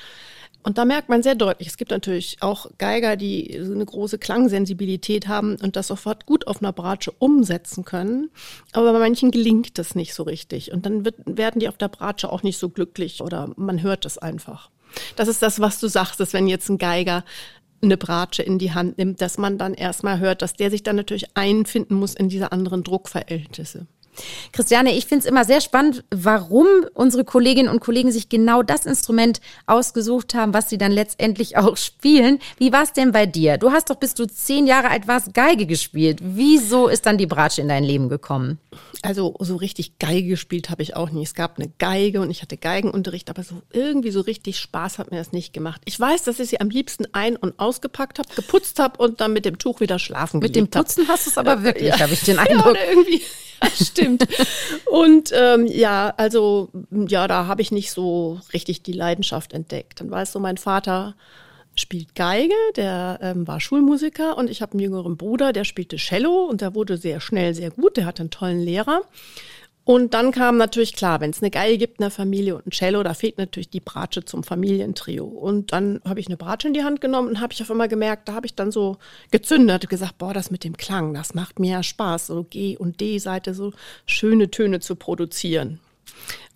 Und 0.62 0.78
da 0.78 0.84
merkt 0.84 1.08
man 1.08 1.22
sehr 1.22 1.34
deutlich, 1.34 1.68
es 1.68 1.76
gibt 1.76 1.90
natürlich 1.90 2.36
auch 2.40 2.66
Geiger, 2.78 3.16
die 3.16 3.58
so 3.62 3.72
eine 3.72 3.84
große 3.84 4.18
Klangsensibilität 4.18 5.26
haben 5.26 5.56
und 5.56 5.74
das 5.74 5.88
sofort 5.88 6.24
gut 6.24 6.46
auf 6.46 6.62
einer 6.62 6.72
Bratsche 6.72 7.10
umsetzen 7.18 7.84
können. 7.84 8.30
Aber 8.72 8.92
bei 8.92 9.00
manchen 9.00 9.32
gelingt 9.32 9.78
das 9.78 9.94
nicht 9.94 10.14
so 10.14 10.22
richtig. 10.22 10.72
Und 10.72 10.86
dann 10.86 11.04
wird, 11.04 11.16
werden 11.26 11.58
die 11.58 11.68
auf 11.68 11.78
der 11.78 11.88
Bratsche 11.88 12.30
auch 12.30 12.44
nicht 12.44 12.58
so 12.58 12.68
glücklich 12.68 13.20
oder 13.20 13.52
man 13.56 13.82
hört 13.82 14.04
es 14.04 14.18
einfach. 14.18 14.70
Das 15.16 15.26
ist 15.26 15.42
das, 15.42 15.58
was 15.58 15.80
du 15.80 15.88
sagst, 15.88 16.20
dass 16.20 16.32
wenn 16.32 16.46
jetzt 16.46 16.68
ein 16.68 16.78
Geiger 16.78 17.24
eine 17.82 17.96
Bratsche 17.96 18.42
in 18.42 18.58
die 18.58 18.72
Hand 18.72 18.98
nimmt, 18.98 19.20
dass 19.20 19.38
man 19.38 19.58
dann 19.58 19.74
erstmal 19.74 20.20
hört, 20.20 20.42
dass 20.42 20.54
der 20.54 20.70
sich 20.70 20.84
dann 20.84 20.96
natürlich 20.96 21.36
einfinden 21.36 21.94
muss 21.94 22.14
in 22.14 22.28
diese 22.28 22.52
anderen 22.52 22.84
Druckverhältnisse. 22.84 23.88
Christiane, 24.52 24.94
ich 24.94 25.06
finde 25.06 25.24
es 25.24 25.30
immer 25.30 25.44
sehr 25.44 25.60
spannend, 25.60 26.04
warum 26.10 26.66
unsere 26.94 27.24
Kolleginnen 27.24 27.68
und 27.68 27.80
Kollegen 27.80 28.12
sich 28.12 28.28
genau 28.28 28.62
das 28.62 28.84
Instrument 28.84 29.40
ausgesucht 29.66 30.34
haben, 30.34 30.52
was 30.54 30.68
sie 30.68 30.78
dann 30.78 30.92
letztendlich 30.92 31.56
auch 31.56 31.76
spielen. 31.76 32.38
Wie 32.58 32.72
war 32.72 32.82
es 32.82 32.92
denn 32.92 33.12
bei 33.12 33.26
dir? 33.26 33.58
Du 33.58 33.72
hast 33.72 33.90
doch, 33.90 33.96
bis 33.96 34.14
du 34.14 34.26
zehn 34.26 34.66
Jahre 34.66 34.90
alt 34.90 35.08
warst, 35.08 35.34
Geige 35.34 35.66
gespielt. 35.66 36.20
Wieso 36.22 36.88
ist 36.88 37.06
dann 37.06 37.18
die 37.18 37.26
Bratsche 37.26 37.62
in 37.62 37.68
dein 37.68 37.84
Leben 37.84 38.08
gekommen? 38.08 38.58
Also 39.02 39.34
so 39.40 39.56
richtig 39.56 39.98
Geige 39.98 40.28
gespielt 40.28 40.70
habe 40.70 40.82
ich 40.82 40.94
auch 40.94 41.10
nie. 41.10 41.22
Es 41.22 41.34
gab 41.34 41.58
eine 41.58 41.70
Geige 41.78 42.20
und 42.20 42.30
ich 42.30 42.42
hatte 42.42 42.56
Geigenunterricht, 42.56 43.30
aber 43.30 43.42
so 43.42 43.62
irgendwie 43.72 44.10
so 44.10 44.20
richtig 44.20 44.58
Spaß 44.58 44.98
hat 44.98 45.10
mir 45.10 45.16
das 45.16 45.32
nicht 45.32 45.52
gemacht. 45.52 45.80
Ich 45.86 45.98
weiß, 45.98 46.24
dass 46.24 46.38
ich 46.38 46.50
sie 46.50 46.60
am 46.60 46.70
liebsten 46.70 47.06
ein- 47.12 47.36
und 47.36 47.58
ausgepackt 47.58 48.18
habe, 48.18 48.28
geputzt 48.34 48.78
habe 48.78 49.02
und 49.02 49.20
dann 49.20 49.32
mit 49.32 49.44
dem 49.44 49.58
Tuch 49.58 49.80
wieder 49.80 49.98
schlafen 49.98 50.40
Mit 50.40 50.54
dem 50.54 50.68
Putzen 50.68 51.04
hab. 51.08 51.14
hast 51.14 51.26
du 51.26 51.30
es 51.30 51.38
aber 51.38 51.62
wirklich, 51.62 51.88
ja. 51.88 52.00
habe 52.00 52.12
ich 52.12 52.22
den 52.22 52.38
Eindruck. 52.38 52.76
Ja, 52.76 52.90
irgendwie 52.90 53.22
stimmt. 53.74 54.26
Und 54.90 55.32
ähm, 55.34 55.66
ja, 55.66 56.12
also 56.16 56.70
ja, 56.90 57.28
da 57.28 57.46
habe 57.46 57.62
ich 57.62 57.72
nicht 57.72 57.90
so 57.90 58.40
richtig 58.52 58.82
die 58.82 58.92
Leidenschaft 58.92 59.52
entdeckt. 59.52 60.00
Dann 60.00 60.10
war 60.10 60.22
es 60.22 60.32
so, 60.32 60.40
mein 60.40 60.56
Vater 60.56 61.14
spielt 61.74 62.14
Geige, 62.14 62.54
der 62.76 63.18
ähm, 63.22 63.46
war 63.46 63.60
Schulmusiker 63.60 64.36
und 64.36 64.50
ich 64.50 64.60
habe 64.60 64.72
einen 64.72 64.80
jüngeren 64.80 65.16
Bruder, 65.16 65.52
der 65.52 65.64
spielte 65.64 65.96
Cello 65.96 66.44
und 66.44 66.60
der 66.60 66.74
wurde 66.74 66.96
sehr 66.98 67.20
schnell 67.20 67.54
sehr 67.54 67.70
gut, 67.70 67.96
der 67.96 68.04
hatte 68.04 68.22
einen 68.22 68.30
tollen 68.30 68.60
Lehrer. 68.60 69.02
Und 69.84 70.14
dann 70.14 70.30
kam 70.30 70.58
natürlich 70.58 70.94
klar, 70.94 71.20
wenn 71.20 71.30
es 71.30 71.42
eine 71.42 71.50
Geige 71.50 71.76
gibt 71.76 71.98
in 71.98 72.02
der 72.02 72.10
Familie 72.10 72.54
und 72.54 72.66
ein 72.66 72.70
Cello, 72.70 73.02
da 73.02 73.14
fehlt 73.14 73.38
natürlich 73.38 73.68
die 73.68 73.80
Bratsche 73.80 74.24
zum 74.24 74.44
Familientrio. 74.44 75.24
Und 75.24 75.72
dann 75.72 76.00
habe 76.04 76.20
ich 76.20 76.28
eine 76.28 76.36
Bratsche 76.36 76.68
in 76.68 76.74
die 76.74 76.84
Hand 76.84 77.00
genommen 77.00 77.28
und 77.28 77.40
habe 77.40 77.52
ich 77.52 77.62
auf 77.62 77.70
einmal 77.70 77.88
gemerkt, 77.88 78.28
da 78.28 78.34
habe 78.34 78.46
ich 78.46 78.54
dann 78.54 78.70
so 78.70 78.98
gezündet, 79.32 79.88
gesagt, 79.88 80.18
boah, 80.18 80.32
das 80.32 80.52
mit 80.52 80.62
dem 80.62 80.76
Klang, 80.76 81.14
das 81.14 81.34
macht 81.34 81.58
mir 81.58 81.82
Spaß, 81.82 82.28
so 82.28 82.44
G- 82.44 82.76
und 82.76 83.00
D-Seite, 83.00 83.54
so 83.54 83.72
schöne 84.06 84.50
Töne 84.52 84.78
zu 84.78 84.94
produzieren. 84.94 85.80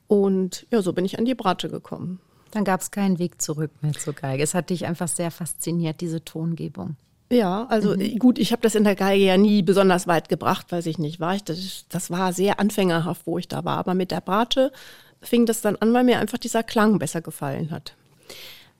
Und 0.07 0.67
ja, 0.71 0.81
so 0.81 0.93
bin 0.93 1.05
ich 1.05 1.19
an 1.19 1.25
die 1.25 1.35
Bratsche 1.35 1.69
gekommen. 1.69 2.21
Dann 2.53 2.65
gab 2.65 2.81
es 2.81 2.93
keinen 2.93 3.19
Weg 3.19 3.43
zurück 3.43 3.73
mehr 3.81 3.93
zur 3.93 4.13
Geige. 4.13 4.45
Es 4.45 4.55
hat 4.55 4.71
dich 4.71 4.87
einfach 4.87 5.09
sehr 5.09 5.33
fasziniert, 5.33 6.01
diese 6.01 6.25
Tongebung. 6.25 6.97
Ja, 7.31 7.67
also 7.69 7.95
mhm. 7.95 8.01
Äh, 8.01 8.15
gut, 8.17 8.39
ich 8.39 8.53
habe 8.53 8.63
das 8.63 8.75
in 8.75 8.85
der 8.85 8.95
Geige 8.95 9.25
ja 9.25 9.37
nie 9.37 9.63
besonders 9.63 10.07
weit 10.07 10.29
gebracht, 10.29 10.71
weiß 10.71 10.87
ich 10.87 10.99
nicht, 10.99 11.21
war 11.21 11.35
ich 11.35 11.45
das, 11.45 11.87
das 11.89 12.11
war 12.11 12.33
sehr 12.33 12.61
anfängerhaft, 12.61 13.23
wo 13.27 13.39
ich 13.39 13.49
da 13.49 13.65
war, 13.65 13.79
aber 13.79 13.95
mit 13.95 14.11
der 14.11 14.21
Bratsche 14.21 14.73
fing 15.21 15.47
das 15.47 15.61
dann 15.61 15.77
an, 15.77 15.93
weil 15.93 16.05
mir 16.05 16.21
einfach 16.21 16.39
dieser 16.39 16.63
Klang 16.63 16.99
besser 16.99 17.21
gefallen 17.21 17.71
hat. 17.71 17.95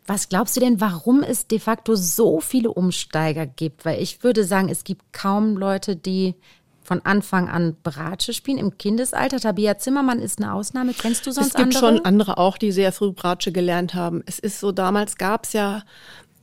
Was 0.07 0.29
glaubst 0.29 0.57
du 0.57 0.61
denn, 0.61 0.81
warum 0.81 1.25
es 1.25 1.49
de 1.49 1.59
facto 1.59 1.97
so 1.97 2.41
viele 2.41 2.71
Umsteiger 2.71 3.45
gibt? 3.45 3.85
Weil 3.85 4.01
ich 4.01 4.23
würde 4.23 4.45
sagen, 4.45 4.69
es 4.69 4.85
gibt 4.85 5.13
kaum 5.13 5.57
Leute, 5.57 5.97
die 5.97 6.37
von 6.85 7.01
Anfang 7.05 7.49
an 7.49 7.77
Bratsche 7.83 8.33
spielen 8.33 8.59
im 8.59 8.79
Kindesalter. 8.79 9.41
Tabia 9.41 9.77
Zimmermann 9.79 10.21
ist 10.21 10.41
eine 10.41 10.53
Ausnahme. 10.53 10.95
Kennst 10.95 11.27
du 11.27 11.33
sonst 11.33 11.57
andere? 11.57 11.69
Es 11.69 11.75
gibt 11.75 11.85
andere? 11.85 11.97
schon 11.97 12.07
andere 12.07 12.39
auch, 12.39 12.57
die 12.57 12.71
sehr 12.71 12.93
früh 12.93 13.11
Bratsche 13.11 13.51
gelernt 13.51 13.95
haben. 13.95 14.23
Es 14.27 14.39
ist 14.39 14.61
so, 14.61 14.71
damals 14.71 15.17
gab 15.17 15.45
es 15.47 15.53
ja 15.53 15.83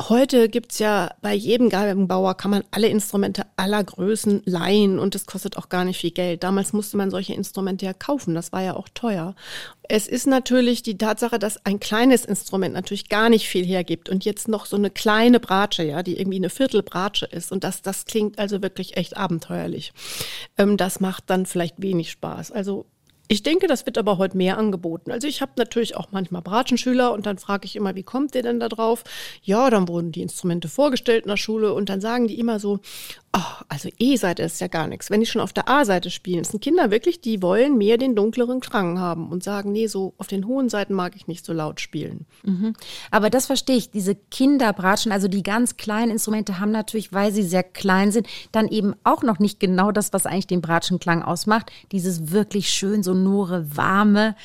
Heute 0.02 0.50
gibt's 0.50 0.80
ja 0.80 1.12
bei 1.22 1.36
jedem 1.36 1.70
Geigenbauer 1.70 2.36
kann 2.36 2.50
man 2.50 2.64
alle 2.72 2.88
Instrumente 2.88 3.46
aller 3.58 3.84
Größen 3.84 4.42
leihen 4.46 4.98
und 4.98 5.14
das 5.14 5.28
kostet 5.28 5.56
auch 5.56 5.70
gar 5.70 5.86
nicht 5.86 6.00
viel 6.00 6.12
Geld. 6.12 6.44
Damals 6.44 6.74
musste 6.74 6.98
man 6.98 7.12
solche 7.12 7.36
Instrumente 7.36 7.86
ja 7.86 7.94
kaufen, 7.94 8.34
das 8.34 8.52
war 8.52 8.64
ja 8.64 8.76
auch 8.76 8.90
teuer. 8.96 9.36
Es 9.88 10.08
ist 10.08 10.26
natürlich 10.26 10.82
die 10.82 10.98
Tatsache, 10.98 11.38
dass 11.38 11.64
ein 11.64 11.80
kleines 11.80 12.26
Instrument 12.26 12.74
natürlich 12.74 13.08
gar 13.08 13.30
nicht 13.30 13.48
viel 13.48 13.66
hergibt 13.66 14.10
und 14.10 14.26
jetzt 14.26 14.48
noch 14.48 14.66
so 14.66 14.78
eine 14.78 14.90
kleine 14.90 15.40
Bratsche, 15.40 15.84
ja, 15.84 16.02
die 16.02 16.18
irgendwie 16.18 16.40
eine 16.40 16.50
Viertelbratsche 16.50 17.28
ist 17.28 17.52
und 17.52 17.64
das, 17.64 17.84
das 17.84 18.06
klingt 18.06 18.40
also 18.40 18.64
wirklich 18.64 18.98
echt 18.98 19.16
abenteuerlich. 19.16 19.94
Ähm, 20.58 20.76
das 20.76 21.02
macht 21.02 21.26
dann 21.30 21.46
vielleicht 21.46 21.82
wenig 21.82 22.10
Spaß. 22.10 22.52
Also 22.52 22.88
ich 23.30 23.42
denke, 23.42 23.68
das 23.68 23.86
wird 23.86 23.98
aber 23.98 24.18
heute 24.18 24.38
mehr 24.38 24.58
angeboten. 24.58 25.12
Also 25.12 25.28
ich 25.28 25.42
habe 25.42 25.54
natürlich 25.58 25.96
auch 25.96 26.08
manchmal 26.12 26.42
Bratschenschüler 26.42 27.14
und 27.14 27.26
dann 27.26 27.38
frage 27.38 27.66
ich 27.66 27.76
immer, 27.76 27.96
wie 27.96 28.04
kommt 28.04 28.34
der 28.34 28.44
denn 28.44 28.60
da 28.60 28.68
drauf? 28.70 29.04
Ja, 29.42 29.70
dann 29.70 29.88
wurden 29.88 30.12
die 30.12 30.22
Instrumente 30.22 30.68
vorgestellt 30.68 31.24
in 31.24 31.30
der 31.30 31.38
Schule 31.38 31.74
und 31.74 31.90
dann 31.90 32.02
sagen 32.02 32.28
die 32.28 32.38
immer 32.38 32.60
so, 32.60 32.80
oh, 33.36 33.64
also 33.68 33.90
E-Seite 33.98 34.44
ist 34.44 34.62
ja 34.62 34.68
gar 34.68 34.88
nichts. 34.88 35.10
Wenn 35.10 35.20
die 35.20 35.26
schon 35.26 35.42
auf 35.42 35.54
der 35.54 35.68
A-Seite 35.68 36.12
spielen, 36.12 36.44
das 36.44 36.50
sind 36.50 36.62
Kinder 36.62 36.92
wirklich, 36.92 37.22
die 37.22 37.42
wollen 37.42 37.78
mehr 37.78 37.98
den 37.98 38.16
dunkleren 38.16 38.60
Klang 38.60 39.00
haben 39.00 39.30
und 39.30 39.44
sagen, 39.44 39.72
nee, 39.72 39.88
so 39.88 40.14
auf 40.18 40.28
den 40.28 40.46
hohen 40.46 40.70
Seiten 40.70 40.94
mag 40.94 41.16
ich 41.16 41.28
nicht 41.28 41.46
so 41.46 41.54
laut 41.54 41.82
spielen. 41.82 42.26
Mhm. 42.44 42.74
Aber 43.10 43.30
das 43.30 43.48
verstehe 43.48 43.78
ich. 43.78 43.90
Diese 43.90 44.16
Kinderbratschen, 44.16 45.12
also 45.12 45.28
die 45.28 45.44
ganz 45.44 45.78
kleinen 45.78 46.12
Instrumente 46.12 46.60
haben 46.60 46.72
natürlich, 46.72 47.12
weil 47.12 47.32
sie 47.32 47.44
sehr 47.44 47.64
klein 47.64 48.12
sind, 48.12 48.28
dann 48.52 48.68
eben 48.68 48.94
auch 49.04 49.24
noch 49.24 49.40
nicht 49.40 49.60
genau 49.60 49.92
das, 49.92 50.14
was 50.14 50.26
eigentlich 50.26 50.48
den 50.48 50.62
Bratschenklang 50.62 51.24
ausmacht. 51.24 51.72
Dieses 51.92 52.32
wirklich 52.32 52.70
schön 52.70 53.02
sonore, 53.14 53.64
warme 53.76 54.36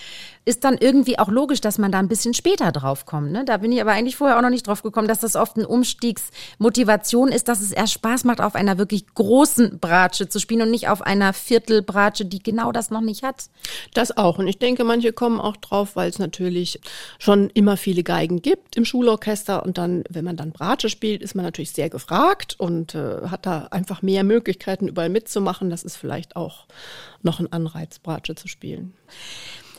ist 0.44 0.64
dann 0.64 0.78
irgendwie 0.78 1.18
auch 1.18 1.28
logisch, 1.28 1.60
dass 1.60 1.78
man 1.78 1.92
da 1.92 1.98
ein 1.98 2.08
bisschen 2.08 2.34
später 2.34 2.72
drauf 2.72 3.06
kommt. 3.06 3.32
Ne? 3.32 3.44
Da 3.44 3.58
bin 3.58 3.72
ich 3.72 3.80
aber 3.80 3.92
eigentlich 3.92 4.16
vorher 4.16 4.38
auch 4.38 4.42
noch 4.42 4.50
nicht 4.50 4.66
drauf 4.66 4.82
gekommen, 4.82 5.08
dass 5.08 5.20
das 5.20 5.36
oft 5.36 5.56
eine 5.56 5.68
Umstiegsmotivation 5.68 7.28
ist, 7.28 7.48
dass 7.48 7.60
es 7.60 7.72
erst 7.72 7.92
Spaß 7.92 8.24
macht, 8.24 8.40
auf 8.40 8.54
einer 8.54 8.78
wirklich 8.78 9.06
großen 9.14 9.78
Bratsche 9.78 10.28
zu 10.28 10.38
spielen 10.38 10.62
und 10.62 10.70
nicht 10.70 10.88
auf 10.88 11.02
einer 11.02 11.32
Viertelbratsche, 11.32 12.24
die 12.24 12.42
genau 12.42 12.72
das 12.72 12.90
noch 12.90 13.00
nicht 13.00 13.22
hat. 13.22 13.50
Das 13.94 14.16
auch. 14.16 14.38
Und 14.38 14.48
ich 14.48 14.58
denke, 14.58 14.84
manche 14.84 15.12
kommen 15.12 15.40
auch 15.40 15.56
drauf, 15.56 15.96
weil 15.96 16.08
es 16.08 16.18
natürlich 16.18 16.80
schon 17.18 17.50
immer 17.50 17.76
viele 17.76 18.02
Geigen 18.02 18.40
gibt 18.42 18.76
im 18.76 18.84
Schulorchester. 18.84 19.62
Und 19.64 19.78
dann, 19.78 20.04
wenn 20.08 20.24
man 20.24 20.36
dann 20.36 20.52
Bratsche 20.52 20.88
spielt, 20.88 21.22
ist 21.22 21.34
man 21.34 21.44
natürlich 21.44 21.72
sehr 21.72 21.90
gefragt 21.90 22.56
und 22.58 22.94
äh, 22.94 23.28
hat 23.28 23.46
da 23.46 23.68
einfach 23.70 24.02
mehr 24.02 24.24
Möglichkeiten, 24.24 24.88
überall 24.88 25.08
mitzumachen. 25.08 25.70
Das 25.70 25.82
ist 25.82 25.96
vielleicht 25.96 26.36
auch 26.36 26.66
noch 27.22 27.40
ein 27.40 27.52
Anreiz, 27.52 27.98
Bratsche 27.98 28.34
zu 28.34 28.48
spielen. 28.48 28.94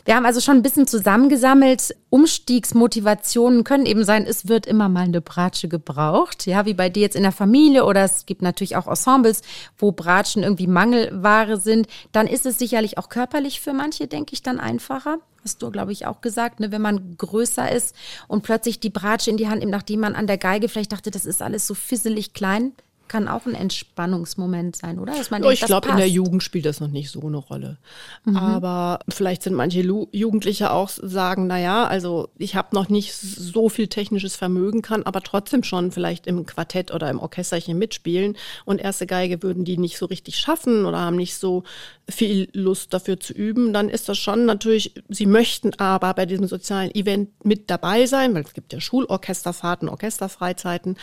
Wir 0.09 0.15
haben 0.15 0.25
also 0.25 0.41
schon 0.41 0.55
ein 0.55 0.63
bisschen 0.63 0.87
zusammengesammelt. 0.87 1.95
Umstiegsmotivationen 2.09 3.63
können 3.63 3.85
eben 3.85 4.03
sein, 4.03 4.25
es 4.25 4.47
wird 4.47 4.65
immer 4.65 4.89
mal 4.89 5.03
eine 5.03 5.21
Bratsche 5.21 5.67
gebraucht. 5.67 6.47
Ja, 6.47 6.65
wie 6.65 6.73
bei 6.73 6.89
dir 6.89 7.01
jetzt 7.01 7.15
in 7.15 7.21
der 7.21 7.31
Familie 7.31 7.85
oder 7.85 8.05
es 8.05 8.25
gibt 8.25 8.41
natürlich 8.41 8.75
auch 8.75 8.87
Ensembles, 8.87 9.43
wo 9.77 9.91
Bratschen 9.91 10.41
irgendwie 10.41 10.65
Mangelware 10.65 11.57
sind. 11.57 11.85
Dann 12.11 12.25
ist 12.25 12.47
es 12.47 12.57
sicherlich 12.57 12.97
auch 12.97 13.09
körperlich 13.09 13.61
für 13.61 13.71
manche, 13.71 14.07
denke 14.07 14.33
ich, 14.33 14.41
dann 14.41 14.59
einfacher. 14.59 15.19
Hast 15.43 15.61
du, 15.61 15.69
glaube 15.69 15.91
ich, 15.91 16.07
auch 16.07 16.21
gesagt, 16.21 16.59
ne, 16.59 16.71
wenn 16.71 16.81
man 16.81 17.15
größer 17.15 17.71
ist 17.71 17.95
und 18.27 18.41
plötzlich 18.41 18.79
die 18.79 18.89
Bratsche 18.89 19.29
in 19.29 19.37
die 19.37 19.47
Hand 19.47 19.59
nimmt, 19.59 19.71
nachdem 19.71 19.99
man 19.99 20.15
an 20.15 20.25
der 20.25 20.39
Geige 20.39 20.69
vielleicht 20.69 20.91
dachte, 20.91 21.11
das 21.11 21.27
ist 21.27 21.43
alles 21.43 21.67
so 21.67 21.75
fisselig 21.75 22.33
klein, 22.33 22.73
kann 23.09 23.27
auch 23.27 23.45
ein 23.45 23.55
Entspannungsmoment 23.55 24.75
sein, 24.75 24.99
oder? 24.99 25.13
Dass 25.13 25.31
man 25.31 25.41
denkt, 25.41 25.59
ich 25.59 25.65
glaube, 25.65 25.89
in 25.89 25.97
der 25.97 26.07
Jugend 26.07 26.43
spielt 26.43 26.65
das 26.65 26.79
noch 26.79 26.87
nicht 26.87 27.11
so 27.11 27.21
eine 27.21 27.37
Rolle. 27.37 27.77
Mhm. 28.23 28.37
Aber 28.37 28.99
vielleicht 29.09 29.43
sind 29.43 29.55
manche 29.55 29.81
Lu 29.81 30.07
Jugendliche 30.11 30.71
auch 30.71 30.89
sagen, 30.89 31.47
na 31.47 31.59
ja, 31.59 31.85
also 31.85 32.29
ich 32.37 32.55
habe 32.55 32.73
noch 32.73 32.87
nicht 32.87 33.13
so 33.13 33.67
viel 33.67 33.87
technisches 33.87 34.35
Vermögen, 34.35 34.81
kann 34.81 35.03
aber 35.03 35.21
trotzdem 35.21 35.63
schon 35.63 35.91
vielleicht 35.91 36.27
im 36.27 36.45
Quartett 36.45 36.93
oder 36.93 37.09
im 37.09 37.19
Orchesterchen 37.19 37.77
mitspielen. 37.77 38.37
Und 38.63 38.79
erste 38.79 39.07
Geige 39.07 39.43
würden 39.43 39.65
die 39.65 39.77
nicht 39.77 39.97
so 39.97 40.05
richtig 40.05 40.37
schaffen 40.37 40.85
oder 40.85 40.99
haben 40.99 41.17
nicht 41.17 41.35
so 41.35 41.63
viel 42.09 42.49
Lust 42.53 42.93
dafür 42.93 43.19
zu 43.19 43.33
üben. 43.33 43.73
Dann 43.73 43.89
ist 43.89 44.09
das 44.09 44.17
schon 44.17 44.45
natürlich, 44.45 44.93
sie 45.07 45.25
möchten 45.25 45.73
aber 45.79 46.13
bei 46.13 46.25
diesem 46.25 46.47
sozialen 46.47 46.93
Event 46.93 47.29
mit 47.45 47.69
dabei 47.69 48.05
sein, 48.05 48.33
weil 48.33 48.43
es 48.43 48.53
gibt 48.53 48.73
ja 48.73 48.81
Schulorchesterfahrten, 48.81 49.89
Orchesterfreizeiten. 49.89 50.97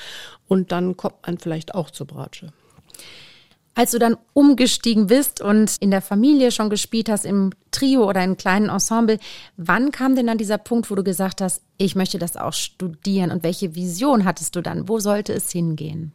Und 0.49 0.73
dann 0.73 0.97
kommt 0.97 1.27
man 1.27 1.39
vielleicht 1.39 1.75
auch 1.75 1.91
zur 1.91 2.07
Bratsche. 2.07 2.53
Als 3.75 3.91
du 3.91 3.99
dann 3.99 4.17
umgestiegen 4.33 5.09
bist 5.09 5.43
und 5.43 5.77
in 5.81 5.91
der 5.91 6.01
Familie 6.01 6.51
schon 6.51 6.71
gespielt 6.71 7.11
hast, 7.11 7.27
im 7.27 7.53
Trio 7.73 8.09
oder 8.09 8.25
im 8.25 8.39
kleinen 8.39 8.71
Ensemble, 8.71 9.19
wann 9.59 9.91
kam 9.91 10.17
denn 10.17 10.27
dann 10.27 10.39
dieser 10.39 10.57
Punkt, 10.57 10.91
wo 10.91 10.95
du 10.95 11.05
gesagt 11.05 11.43
hast, 11.43 11.61
ich 11.77 11.95
möchte 11.95 12.19
das 12.19 12.39
auch 12.39 12.55
studieren? 12.55 13.31
Und 13.31 13.43
welche 13.43 13.75
Vision 13.75 14.25
hattest 14.25 14.57
du 14.57 14.63
dann? 14.63 14.89
Wo 14.89 14.99
sollte 14.99 15.35
es 15.35 15.53
hingehen? 15.53 16.13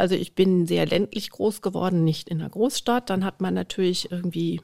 Also 0.00 0.14
ich 0.14 0.34
bin 0.34 0.66
sehr 0.66 0.86
ländlich 0.86 1.30
groß 1.30 1.62
geworden, 1.62 2.02
nicht 2.04 2.28
in 2.28 2.40
einer 2.40 2.50
Großstadt. 2.50 3.10
Dann 3.10 3.24
hat 3.24 3.40
man 3.40 3.54
natürlich 3.54 4.10
irgendwie 4.10 4.60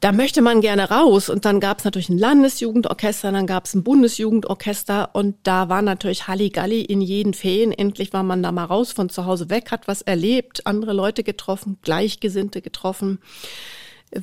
da 0.00 0.12
möchte 0.12 0.42
man 0.42 0.60
gerne 0.60 0.90
raus. 0.90 1.30
Und 1.30 1.44
dann 1.44 1.58
gab 1.58 1.78
es 1.78 1.84
natürlich 1.84 2.10
ein 2.10 2.18
Landesjugendorchester, 2.18 3.32
dann 3.32 3.46
gab 3.46 3.64
es 3.64 3.74
ein 3.74 3.82
Bundesjugendorchester 3.82 5.14
und 5.14 5.36
da 5.42 5.68
war 5.68 5.80
natürlich 5.82 6.28
Halligalli 6.28 6.82
in 6.82 7.00
jeden 7.00 7.32
Ferien. 7.32 7.72
Endlich 7.72 8.12
war 8.12 8.22
man 8.22 8.42
da 8.42 8.52
mal 8.52 8.64
raus 8.64 8.92
von 8.92 9.08
zu 9.08 9.24
Hause 9.24 9.48
weg, 9.48 9.70
hat 9.70 9.88
was 9.88 10.02
erlebt, 10.02 10.66
andere 10.66 10.92
Leute 10.92 11.24
getroffen, 11.24 11.78
Gleichgesinnte 11.82 12.60
getroffen 12.60 13.20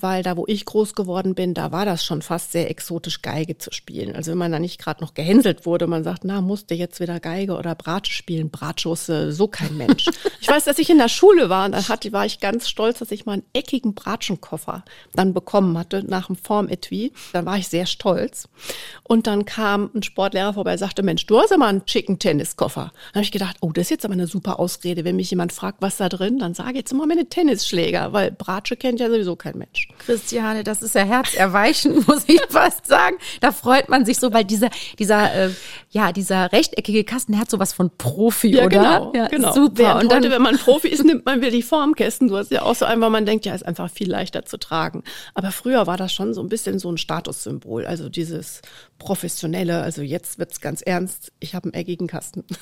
weil 0.01 0.23
da, 0.23 0.37
wo 0.37 0.45
ich 0.47 0.65
groß 0.65 0.95
geworden 0.95 1.35
bin, 1.35 1.53
da 1.53 1.71
war 1.71 1.85
das 1.85 2.03
schon 2.03 2.21
fast 2.21 2.51
sehr 2.51 2.69
exotisch, 2.69 3.21
Geige 3.21 3.57
zu 3.57 3.71
spielen. 3.71 4.15
Also 4.15 4.31
wenn 4.31 4.37
man 4.37 4.51
da 4.51 4.59
nicht 4.59 4.79
gerade 4.79 5.01
noch 5.01 5.13
gehänselt 5.13 5.65
wurde, 5.65 5.87
man 5.87 6.03
sagt, 6.03 6.23
na, 6.23 6.41
musste 6.41 6.73
jetzt 6.73 6.99
wieder 6.99 7.19
Geige 7.19 7.55
oder 7.55 7.75
Bratsche 7.75 8.13
spielen. 8.13 8.49
Bratschos, 8.49 9.05
so 9.05 9.47
kein 9.47 9.77
Mensch. 9.77 10.09
ich 10.41 10.47
weiß, 10.47 10.65
dass 10.65 10.79
ich 10.79 10.89
in 10.89 10.97
der 10.97 11.09
Schule 11.09 11.49
war 11.49 11.65
und 11.65 11.73
da 11.73 11.87
hatte, 11.87 12.11
war 12.11 12.25
ich 12.25 12.39
ganz 12.39 12.69
stolz, 12.69 12.99
dass 12.99 13.11
ich 13.11 13.25
mal 13.25 13.33
einen 13.33 13.43
eckigen 13.53 13.93
Bratschenkoffer 13.93 14.83
dann 15.13 15.33
bekommen 15.33 15.77
hatte 15.77 16.03
nach 16.05 16.27
dem 16.27 16.35
Formetui. 16.35 17.11
Da 17.33 17.45
war 17.45 17.57
ich 17.57 17.67
sehr 17.67 17.85
stolz. 17.85 18.47
Und 19.03 19.27
dann 19.27 19.45
kam 19.45 19.89
ein 19.93 20.03
Sportlehrer 20.03 20.53
vorbei 20.53 20.73
und 20.73 20.79
sagte, 20.79 21.03
Mensch, 21.03 21.25
du 21.25 21.39
hast 21.39 21.51
aber 21.51 21.67
einen 21.67 21.83
schicken 21.85 22.19
Tenniskoffer. 22.19 22.91
Dann 23.13 23.15
habe 23.15 23.23
ich 23.23 23.31
gedacht, 23.31 23.57
oh, 23.61 23.71
das 23.71 23.83
ist 23.83 23.89
jetzt 23.91 24.05
aber 24.05 24.13
eine 24.13 24.27
super 24.27 24.59
Ausrede. 24.59 25.05
Wenn 25.05 25.15
mich 25.15 25.29
jemand 25.29 25.53
fragt, 25.53 25.81
was 25.81 25.97
da 25.97 26.09
drin, 26.09 26.39
dann 26.39 26.53
sage 26.53 26.71
ich 26.71 26.77
jetzt 26.77 26.91
immer 26.91 27.05
meine 27.05 27.27
Tennisschläger, 27.27 28.13
weil 28.13 28.31
Bratsche 28.31 28.75
kennt 28.75 28.99
ja 28.99 29.09
sowieso 29.09 29.35
kein 29.35 29.57
Mensch. 29.57 29.82
Christiane, 29.99 30.63
das 30.63 30.81
ist 30.81 30.95
ja 30.95 31.03
herzerweichend, 31.03 32.07
muss 32.07 32.23
ich 32.27 32.41
fast 32.49 32.85
sagen. 32.85 33.17
Da 33.41 33.51
freut 33.51 33.89
man 33.89 34.05
sich 34.05 34.17
so, 34.17 34.33
weil 34.33 34.43
dieser, 34.43 34.69
dieser, 34.99 35.33
äh, 35.33 35.49
ja, 35.89 36.11
dieser 36.11 36.51
rechteckige 36.51 37.03
Kasten, 37.03 37.33
der 37.33 37.41
hat 37.41 37.49
sowas 37.49 37.73
von 37.73 37.89
Profi, 37.97 38.55
ja, 38.55 38.65
oder? 38.65 38.69
Genau, 38.69 39.13
ja, 39.15 39.27
genau. 39.27 39.53
Super. 39.53 39.77
Während 39.77 40.03
und 40.03 40.11
dann, 40.11 40.23
heute, 40.23 40.31
wenn 40.31 40.41
man 40.41 40.57
Profi 40.57 40.89
ist, 40.89 41.03
nimmt 41.03 41.25
man 41.25 41.41
wieder 41.41 41.51
die 41.51 41.61
Formkästen. 41.61 42.27
Du 42.27 42.37
hast 42.37 42.51
ja 42.51 42.63
auch 42.63 42.75
so 42.75 42.85
einfach, 42.85 43.09
man 43.09 43.25
denkt, 43.25 43.45
ja, 43.45 43.55
ist 43.55 43.65
einfach 43.65 43.89
viel 43.89 44.09
leichter 44.09 44.45
zu 44.45 44.57
tragen. 44.57 45.03
Aber 45.33 45.51
früher 45.51 45.87
war 45.87 45.97
das 45.97 46.13
schon 46.13 46.33
so 46.33 46.41
ein 46.41 46.49
bisschen 46.49 46.79
so 46.79 46.91
ein 46.91 46.97
Statussymbol. 46.97 47.85
Also 47.85 48.09
dieses 48.09 48.61
professionelle, 48.99 49.81
also 49.81 50.01
jetzt 50.01 50.39
wird's 50.39 50.61
ganz 50.61 50.81
ernst. 50.81 51.31
Ich 51.39 51.55
habe 51.55 51.65
einen 51.65 51.73
eckigen 51.73 52.07
Kasten. 52.07 52.43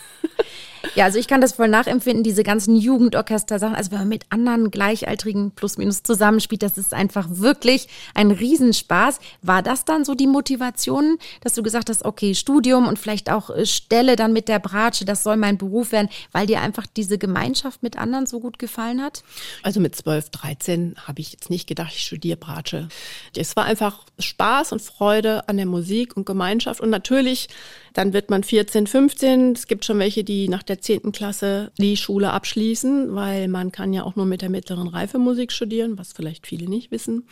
Ja, 0.95 1.05
also 1.05 1.19
ich 1.19 1.27
kann 1.27 1.41
das 1.41 1.53
voll 1.53 1.67
nachempfinden, 1.67 2.23
diese 2.23 2.43
ganzen 2.43 2.75
Jugendorchester-Sachen. 2.75 3.75
Also 3.75 3.91
wenn 3.91 3.99
man 3.99 4.07
mit 4.09 4.25
anderen 4.29 4.71
Gleichaltrigen 4.71 5.51
plus 5.51 5.77
minus 5.77 6.03
zusammenspielt, 6.03 6.63
das 6.63 6.77
ist 6.77 6.93
einfach 7.01 7.27
wirklich 7.29 7.87
ein 8.13 8.31
Riesenspaß. 8.31 9.19
War 9.41 9.63
das 9.63 9.85
dann 9.85 10.05
so 10.05 10.13
die 10.13 10.27
Motivation, 10.27 11.17
dass 11.41 11.53
du 11.53 11.63
gesagt 11.63 11.89
hast, 11.89 12.05
okay, 12.05 12.35
Studium 12.35 12.87
und 12.87 12.99
vielleicht 12.99 13.31
auch 13.31 13.49
äh, 13.49 13.65
Stelle 13.65 14.15
dann 14.15 14.33
mit 14.33 14.47
der 14.47 14.59
Bratsche, 14.59 15.03
das 15.03 15.23
soll 15.23 15.37
mein 15.37 15.57
Beruf 15.57 15.91
werden, 15.91 16.09
weil 16.31 16.45
dir 16.45 16.61
einfach 16.61 16.85
diese 16.85 17.17
Gemeinschaft 17.17 17.81
mit 17.81 17.97
anderen 17.97 18.27
so 18.27 18.39
gut 18.39 18.59
gefallen 18.59 19.01
hat? 19.01 19.23
Also 19.63 19.79
mit 19.79 19.95
12, 19.95 20.29
13 20.29 20.95
habe 21.07 21.21
ich 21.21 21.31
jetzt 21.33 21.49
nicht 21.49 21.67
gedacht, 21.67 21.91
ich 21.95 22.05
studiere 22.05 22.37
Bratsche. 22.37 22.87
Es 23.35 23.55
war 23.55 23.65
einfach 23.65 24.05
Spaß 24.19 24.71
und 24.71 24.81
Freude 24.81 25.49
an 25.49 25.57
der 25.57 25.65
Musik 25.65 26.15
und 26.15 26.25
Gemeinschaft 26.25 26.81
und 26.81 26.91
natürlich 26.91 27.49
dann 27.93 28.13
wird 28.13 28.29
man 28.29 28.43
14, 28.43 28.87
15. 28.87 29.51
Es 29.53 29.67
gibt 29.67 29.85
schon 29.85 29.99
welche, 29.99 30.23
die 30.23 30.47
nach 30.47 30.63
der 30.63 30.79
10. 30.79 31.11
Klasse 31.11 31.71
die 31.77 31.97
Schule 31.97 32.31
abschließen, 32.31 33.13
weil 33.13 33.47
man 33.47 33.71
kann 33.71 33.93
ja 33.93 34.03
auch 34.03 34.15
nur 34.15 34.25
mit 34.25 34.41
der 34.41 34.49
mittleren 34.49 34.87
Reife 34.87 35.19
Musik 35.19 35.51
studieren, 35.51 35.97
was 35.97 36.13
vielleicht 36.13 36.47
viele 36.47 36.69
nicht 36.69 36.91
wissen. 36.91 37.27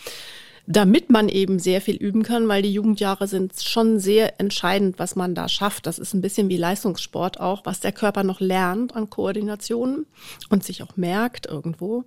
Damit 0.67 1.09
man 1.09 1.29
eben 1.29 1.57
sehr 1.57 1.81
viel 1.81 1.95
üben 1.95 2.21
kann, 2.21 2.47
weil 2.47 2.61
die 2.61 2.73
Jugendjahre 2.73 3.27
sind 3.27 3.59
schon 3.59 3.99
sehr 3.99 4.39
entscheidend, 4.39 4.99
was 4.99 5.15
man 5.15 5.33
da 5.33 5.49
schafft. 5.49 5.87
Das 5.87 5.97
ist 5.97 6.13
ein 6.13 6.21
bisschen 6.21 6.49
wie 6.49 6.57
Leistungssport 6.57 7.39
auch, 7.39 7.65
was 7.65 7.79
der 7.79 7.91
Körper 7.91 8.23
noch 8.23 8.39
lernt 8.39 8.95
an 8.95 9.09
Koordinationen 9.09 10.05
und 10.49 10.63
sich 10.63 10.83
auch 10.83 10.95
merkt 10.95 11.47
irgendwo. 11.47 12.03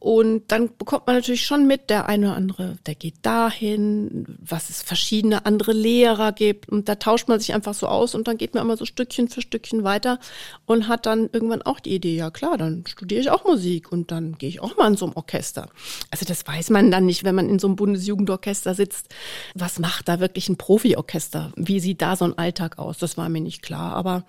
Und 0.00 0.44
dann 0.52 0.70
bekommt 0.76 1.08
man 1.08 1.16
natürlich 1.16 1.44
schon 1.44 1.66
mit, 1.66 1.90
der 1.90 2.08
eine 2.08 2.28
oder 2.28 2.36
andere, 2.36 2.78
der 2.86 2.94
geht 2.94 3.16
dahin, 3.22 4.36
was 4.38 4.70
es 4.70 4.80
verschiedene 4.80 5.44
andere 5.44 5.72
Lehrer 5.72 6.30
gibt. 6.30 6.68
Und 6.68 6.88
da 6.88 6.94
tauscht 6.94 7.26
man 7.26 7.40
sich 7.40 7.52
einfach 7.52 7.74
so 7.74 7.88
aus 7.88 8.14
und 8.14 8.28
dann 8.28 8.38
geht 8.38 8.54
man 8.54 8.62
immer 8.62 8.76
so 8.76 8.84
Stückchen 8.84 9.28
für 9.28 9.42
Stückchen 9.42 9.82
weiter 9.82 10.20
und 10.66 10.86
hat 10.86 11.06
dann 11.06 11.28
irgendwann 11.32 11.62
auch 11.62 11.80
die 11.80 11.94
Idee, 11.94 12.14
ja 12.14 12.30
klar, 12.30 12.56
dann 12.56 12.84
studiere 12.86 13.20
ich 13.20 13.30
auch 13.30 13.44
Musik 13.44 13.90
und 13.90 14.12
dann 14.12 14.38
gehe 14.38 14.48
ich 14.48 14.60
auch 14.60 14.76
mal 14.76 14.86
in 14.86 14.96
so 14.96 15.06
einem 15.06 15.16
Orchester. 15.16 15.68
Also 16.12 16.24
das 16.24 16.46
weiß 16.46 16.70
man 16.70 16.92
dann 16.92 17.04
nicht, 17.04 17.24
wenn 17.24 17.34
man 17.34 17.48
in 17.48 17.58
so 17.58 17.66
einem 17.66 17.76
Bundesjugendorchester 17.76 18.74
sitzt. 18.74 19.12
Was 19.56 19.80
macht 19.80 20.08
da 20.08 20.20
wirklich 20.20 20.48
ein 20.48 20.58
Profiorchester? 20.58 21.52
Wie 21.56 21.80
sieht 21.80 22.02
da 22.02 22.14
so 22.14 22.24
ein 22.24 22.38
Alltag 22.38 22.78
aus? 22.78 22.98
Das 22.98 23.16
war 23.16 23.28
mir 23.28 23.40
nicht 23.40 23.62
klar. 23.62 23.94
Aber 23.94 24.24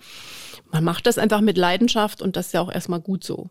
man 0.72 0.84
macht 0.84 1.06
das 1.06 1.18
einfach 1.18 1.40
mit 1.40 1.56
Leidenschaft 1.56 2.22
und 2.22 2.36
das 2.36 2.46
ist 2.46 2.52
ja 2.52 2.60
auch 2.60 2.72
erstmal 2.72 3.00
gut 3.00 3.24
so. 3.24 3.50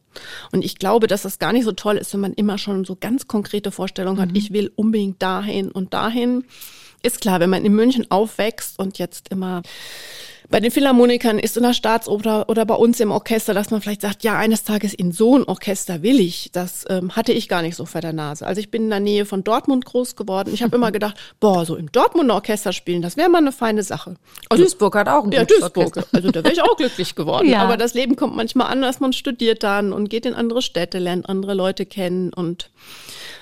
Und 0.51 0.63
ich 0.63 0.77
glaube, 0.77 1.07
dass 1.07 1.23
das 1.23 1.39
gar 1.39 1.53
nicht 1.53 1.65
so 1.65 1.71
toll 1.71 1.97
ist, 1.97 2.08
wenn 2.13 2.21
man 2.21 2.33
immer 2.33 2.57
schon 2.57 2.85
so 2.85 2.95
ganz 2.95 3.27
konkrete 3.27 3.71
Vorstellungen 3.71 4.19
hat, 4.19 4.29
mhm. 4.29 4.35
ich 4.35 4.53
will 4.53 4.71
unbedingt 4.75 5.21
dahin 5.21 5.71
und 5.71 5.93
dahin. 5.93 6.43
Ist 7.01 7.21
klar, 7.21 7.39
wenn 7.39 7.49
man 7.49 7.63
in 7.63 7.73
München 7.73 8.09
aufwächst 8.09 8.77
und 8.77 8.97
jetzt 8.97 9.29
immer 9.29 9.61
bei 10.49 10.59
den 10.59 10.71
Philharmonikern 10.71 11.37
ist 11.37 11.57
in 11.57 11.63
der 11.63 11.73
Staatsoper 11.73 12.49
oder 12.49 12.65
bei 12.65 12.73
uns 12.73 12.99
im 12.99 13.11
Orchester, 13.11 13.53
dass 13.53 13.69
man 13.69 13.81
vielleicht 13.81 14.01
sagt, 14.01 14.23
ja, 14.23 14.37
eines 14.37 14.63
Tages 14.63 14.93
in 14.93 15.11
so 15.11 15.37
ein 15.37 15.43
Orchester 15.43 16.01
will 16.01 16.19
ich. 16.19 16.49
Das 16.51 16.85
ähm, 16.89 17.15
hatte 17.15 17.33
ich 17.33 17.47
gar 17.47 17.61
nicht 17.61 17.75
so 17.75 17.85
vor 17.85 18.01
der 18.01 18.13
Nase. 18.13 18.47
Also 18.47 18.59
ich 18.59 18.71
bin 18.71 18.83
in 18.83 18.89
der 18.89 18.99
Nähe 18.99 19.25
von 19.25 19.43
Dortmund 19.43 19.85
groß 19.85 20.15
geworden. 20.15 20.51
Ich 20.53 20.63
habe 20.63 20.75
immer 20.75 20.91
gedacht, 20.93 21.17
boah, 21.39 21.65
so 21.65 21.75
im 21.75 21.91
Dortmunder 21.91 22.33
Orchester 22.33 22.73
spielen, 22.73 23.01
das 23.01 23.15
wäre 23.15 23.29
mal 23.29 23.39
eine 23.39 23.51
feine 23.51 23.83
Sache. 23.83 24.15
Also, 24.49 24.63
Duisburg 24.63 24.95
hat 24.95 25.07
auch 25.07 25.23
ein 25.23 25.31
Ja, 25.31 25.45
Duisburg. 25.45 25.77
Orchester. 25.77 26.07
Also 26.11 26.31
da 26.31 26.43
wäre 26.43 26.53
ich 26.53 26.61
auch 26.63 26.77
glücklich 26.77 27.13
geworden. 27.13 27.47
ja. 27.49 27.61
Aber 27.61 27.77
das 27.77 27.93
Leben 27.93 28.15
kommt 28.15 28.35
manchmal 28.35 28.67
anders. 28.67 28.99
Man 28.99 29.13
studiert 29.13 29.61
dann 29.61 29.93
und 29.93 30.09
geht 30.09 30.25
in 30.25 30.33
andere 30.33 30.61
Städte, 30.61 30.97
lernt 30.97 31.29
andere 31.29 31.53
Leute 31.53 31.85
kennen 31.85 32.33
und 32.33 32.71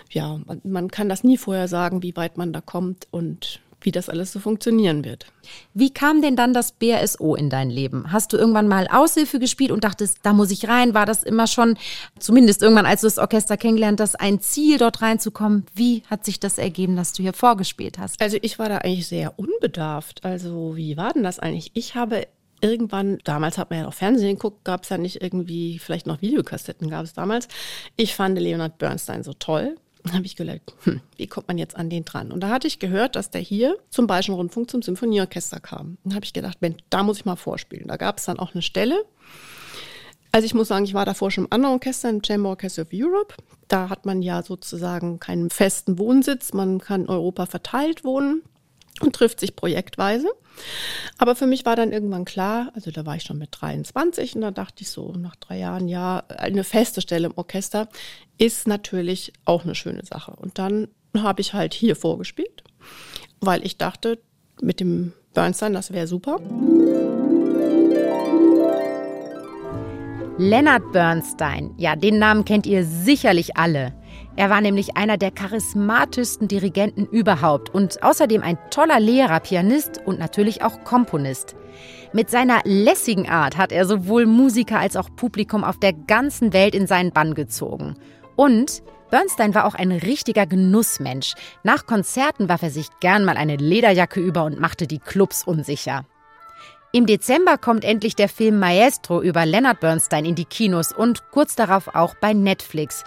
ja, 0.10 0.40
man, 0.46 0.62
man 0.64 0.90
kann 0.90 1.10
das 1.10 1.24
nie 1.24 1.38
vorher 1.38 1.68
sagen, 1.68 2.04
wie 2.04 2.16
weit 2.16 2.38
man 2.38 2.54
da 2.54 2.62
kommt 2.62 3.08
und 3.12 3.60
wie 3.88 3.92
das 3.94 4.10
alles 4.10 4.34
so 4.34 4.42
funktionieren 4.42 5.06
wird. 5.06 5.28
Wie 5.74 5.94
kam 5.94 6.22
denn 6.22 6.36
dann 6.36 6.54
das 6.54 6.74
BRSO 6.74 7.36
in 7.36 7.50
dein 7.50 7.70
Leben? 7.70 8.12
Hast 8.12 8.34
du 8.34 8.38
irgendwann 8.38 8.68
mal 8.68 8.86
Aushilfe 8.92 9.40
gespielt 9.40 9.72
und 9.72 9.86
dachtest, 9.86 10.18
da 10.24 10.34
muss 10.34 10.52
ich 10.52 10.68
rein? 10.68 10.94
War 10.94 11.06
das 11.06 11.24
immer 11.24 11.48
schon, 11.48 11.78
zumindest 12.20 12.62
irgendwann, 12.62 12.86
als 12.86 13.00
du 13.00 13.08
das 13.08 13.18
Orchester 13.18 13.56
kennengelernt 13.56 14.02
hast, 14.02 14.20
ein 14.20 14.42
Ziel, 14.42 14.78
dort 14.78 15.02
reinzukommen? 15.02 15.66
Wie 15.74 16.04
hat 16.10 16.26
sich 16.26 16.42
das 16.42 16.58
ergeben, 16.58 16.98
dass 16.98 17.14
du 17.14 17.24
hier 17.24 17.32
vorgespielt 17.32 17.98
hast? 17.98 18.22
Also 18.22 18.38
ich 18.42 18.60
war 18.60 18.68
da 18.68 18.80
eigentlich 18.80 19.08
sehr 19.08 19.40
unbedarft. 19.40 20.26
Also 20.26 20.76
wie 20.76 20.98
war 20.98 21.14
denn 21.14 21.24
das 21.24 21.40
eigentlich? 21.40 21.72
Ich 21.74 21.96
habe 21.96 22.28
irgendwann, 22.60 23.20
damals 23.24 23.58
hat 23.58 23.70
man 23.70 23.80
ja 23.80 23.86
noch 23.86 23.94
Fernsehen 23.94 24.36
geguckt, 24.36 24.66
gab 24.66 24.84
es 24.84 24.90
ja 24.90 24.98
nicht 24.98 25.22
irgendwie, 25.22 25.80
vielleicht 25.80 26.08
noch 26.08 26.22
Videokassetten 26.22 26.90
gab 26.90 27.06
es 27.06 27.14
damals. 27.14 27.48
Ich 27.96 28.16
fand 28.16 28.38
Leonard 28.38 28.80
Bernstein 28.80 29.24
so 29.24 29.32
toll 29.32 29.78
habe 30.14 30.26
ich 30.26 30.36
gedacht, 30.36 30.62
hm, 30.84 31.02
wie 31.16 31.28
kommt 31.28 31.48
man 31.48 31.58
jetzt 31.58 31.76
an 31.76 31.90
den 31.90 32.06
dran? 32.06 32.32
Und 32.32 32.42
da 32.42 32.50
hatte 32.50 32.68
ich 32.68 32.80
gehört, 32.80 33.16
dass 33.16 33.32
der 33.32 33.42
hier 33.42 33.78
zum 33.90 34.08
Bayerischen 34.08 34.36
Rundfunk 34.36 34.70
zum 34.70 34.82
Symphonieorchester 34.82 35.60
kam. 35.60 35.98
Und 36.04 36.14
habe 36.14 36.26
ich 36.26 36.34
gedacht, 36.34 36.62
Mensch, 36.62 36.78
da 36.90 37.04
muss 37.04 37.18
ich 37.18 37.26
mal 37.26 37.36
vorspielen. 37.36 37.88
Da 37.88 37.98
gab 37.98 38.18
es 38.18 38.26
dann 38.26 38.40
auch 38.40 38.54
eine 38.54 38.62
Stelle. 38.62 39.04
Also 40.32 40.46
ich 40.46 40.54
muss 40.54 40.68
sagen, 40.68 40.86
ich 40.86 40.94
war 40.94 41.06
davor 41.06 41.32
schon 41.32 41.46
im 41.46 41.52
anderen 41.52 41.74
Orchester, 41.74 42.10
im 42.10 42.24
Chamber 42.24 42.50
Orchestra 42.50 42.84
of 42.84 42.90
Europe. 42.94 43.36
Da 43.68 43.90
hat 43.90 44.06
man 44.06 44.22
ja 44.22 44.44
sozusagen 44.44 45.20
keinen 45.20 45.50
festen 45.50 45.98
Wohnsitz. 45.98 46.54
Man 46.54 46.80
kann 46.80 47.08
Europa 47.08 47.46
verteilt 47.46 48.04
wohnen 48.04 48.44
und 49.02 49.16
trifft 49.16 49.40
sich 49.40 49.56
projektweise. 49.56 50.28
Aber 51.18 51.36
für 51.36 51.48
mich 51.48 51.66
war 51.66 51.76
dann 51.76 51.92
irgendwann 51.92 52.26
klar, 52.26 52.72
also 52.74 52.92
da 52.92 53.06
war 53.06 53.16
ich 53.16 53.24
schon 53.24 53.38
mit 53.38 53.50
23 53.52 54.36
und 54.36 54.42
da 54.42 54.52
dachte 54.52 54.82
ich 54.82 54.90
so 54.90 55.12
nach 55.14 55.36
drei 55.36 55.60
Jahren, 55.60 55.88
ja, 55.88 56.24
eine 56.30 56.64
feste 56.64 57.02
Stelle 57.02 57.28
im 57.28 57.38
Orchester 57.38 57.88
ist 58.38 58.68
natürlich 58.68 59.34
auch 59.46 59.64
eine 59.64 59.76
schöne 59.76 60.06
Sache. 60.06 60.32
Und 60.32 60.58
dann 60.58 60.88
habe 61.16 61.42
ich 61.42 61.54
halt 61.54 61.74
hier 61.74 61.96
vorgespielt, 61.96 62.64
weil 63.40 63.66
ich 63.66 63.78
dachte, 63.78 64.20
mit 64.62 64.80
dem 64.80 65.14
Bernstein, 65.34 65.74
das 65.74 65.92
wäre 65.92 66.08
super. 66.08 66.40
Leonard 70.40 70.92
Bernstein, 70.92 71.74
ja, 71.78 71.96
den 71.96 72.20
Namen 72.20 72.46
kennt 72.46 72.68
ihr 72.68 72.86
sicherlich 72.86 73.58
alle. 73.58 73.94
Er 74.36 74.50
war 74.50 74.62
nämlich 74.62 74.96
einer 74.96 75.18
der 75.18 75.32
charismatischsten 75.32 76.48
Dirigenten 76.48 77.06
überhaupt 77.08 77.74
und 77.74 78.04
außerdem 78.04 78.44
ein 78.44 78.58
toller 78.70 79.00
Lehrer, 79.00 79.40
Pianist 79.40 80.00
und 80.06 80.20
natürlich 80.20 80.62
auch 80.62 80.84
Komponist. 80.84 81.56
Mit 82.14 82.30
seiner 82.30 82.62
lässigen 82.64 83.28
Art 83.28 83.58
hat 83.58 83.72
er 83.72 83.86
sowohl 83.86 84.26
Musiker 84.26 84.80
als 84.80 84.96
auch 84.96 85.10
Publikum 85.16 85.64
auf 85.64 85.80
der 85.80 85.94
ganzen 85.94 86.54
Welt 86.54 86.76
in 86.76 86.88
seinen 86.88 87.12
Bann 87.12 87.34
gezogen. 87.34 87.96
Und 88.36 88.84
Bernstein 89.10 89.56
war 89.56 89.66
auch 89.66 89.76
ein 89.76 89.92
richtiger 89.92 90.46
Genussmensch. 90.46 91.34
Nach 91.64 91.86
Konzerten 91.86 92.50
warf 92.50 92.62
er 92.62 92.72
sich 92.72 92.88
gern 93.00 93.26
mal 93.26 93.38
eine 93.38 93.56
Lederjacke 93.56 94.20
über 94.20 94.44
und 94.44 94.60
machte 94.60 94.86
die 94.86 95.00
Clubs 95.00 95.44
unsicher. 95.44 96.06
Im 96.94 97.06
Dezember 97.06 97.58
kommt 97.58 97.84
endlich 97.84 98.16
der 98.16 98.30
Film 98.30 98.60
Maestro 98.60 99.22
über 99.22 99.46
Leonard 99.46 99.82
Bernstein 99.82 100.26
in 100.26 100.36
die 100.36 100.46
Kinos 100.46 100.92
und 100.92 101.30
kurz 101.32 101.56
darauf 101.56 101.94
auch 101.94 102.16
bei 102.16 102.34
Netflix. 102.34 103.04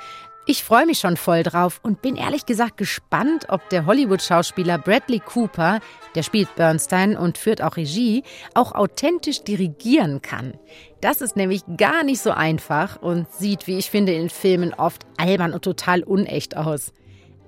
Ich 0.51 0.65
freue 0.65 0.85
mich 0.85 0.99
schon 0.99 1.17
voll 1.17 1.45
drauf 1.45 1.79
und 1.85 2.03
bin 2.03 2.17
ehrlich 2.17 2.45
gesagt 2.45 2.77
gespannt, 2.77 3.47
ob 3.51 3.69
der 3.69 3.87
Hollywood-Schauspieler 3.87 4.79
Bradley 4.79 5.21
Cooper, 5.21 5.79
der 6.17 6.25
spielt 6.25 6.57
Bernstein 6.57 7.17
und 7.17 7.39
führt 7.39 7.63
auch 7.63 7.77
Regie, 7.77 8.25
auch 8.55 8.73
authentisch 8.73 9.45
dirigieren 9.45 10.23
kann. 10.23 10.55
Das 11.01 11.21
ist 11.21 11.37
nämlich 11.37 11.63
gar 11.77 12.03
nicht 12.03 12.21
so 12.21 12.33
einfach 12.33 13.01
und 13.01 13.31
sieht, 13.31 13.69
wie 13.69 13.79
ich 13.79 13.91
finde, 13.91 14.13
in 14.13 14.29
Filmen 14.29 14.75
oft 14.75 15.07
albern 15.19 15.53
und 15.53 15.63
total 15.63 16.03
unecht 16.03 16.57
aus. 16.57 16.93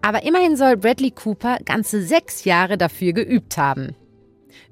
Aber 0.00 0.22
immerhin 0.22 0.56
soll 0.56 0.76
Bradley 0.76 1.10
Cooper 1.10 1.58
ganze 1.64 2.02
sechs 2.02 2.44
Jahre 2.44 2.78
dafür 2.78 3.14
geübt 3.14 3.58
haben. 3.58 3.96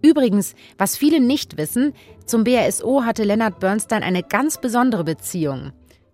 Übrigens, 0.02 0.54
was 0.78 0.96
viele 0.96 1.18
nicht 1.18 1.58
wissen, 1.58 1.94
zum 2.26 2.44
BRSO 2.44 3.02
hatte 3.02 3.24
Leonard 3.24 3.58
Bernstein 3.58 4.04
eine 4.04 4.22
ganz 4.22 4.60
besondere 4.60 5.02
Beziehung. 5.02 5.72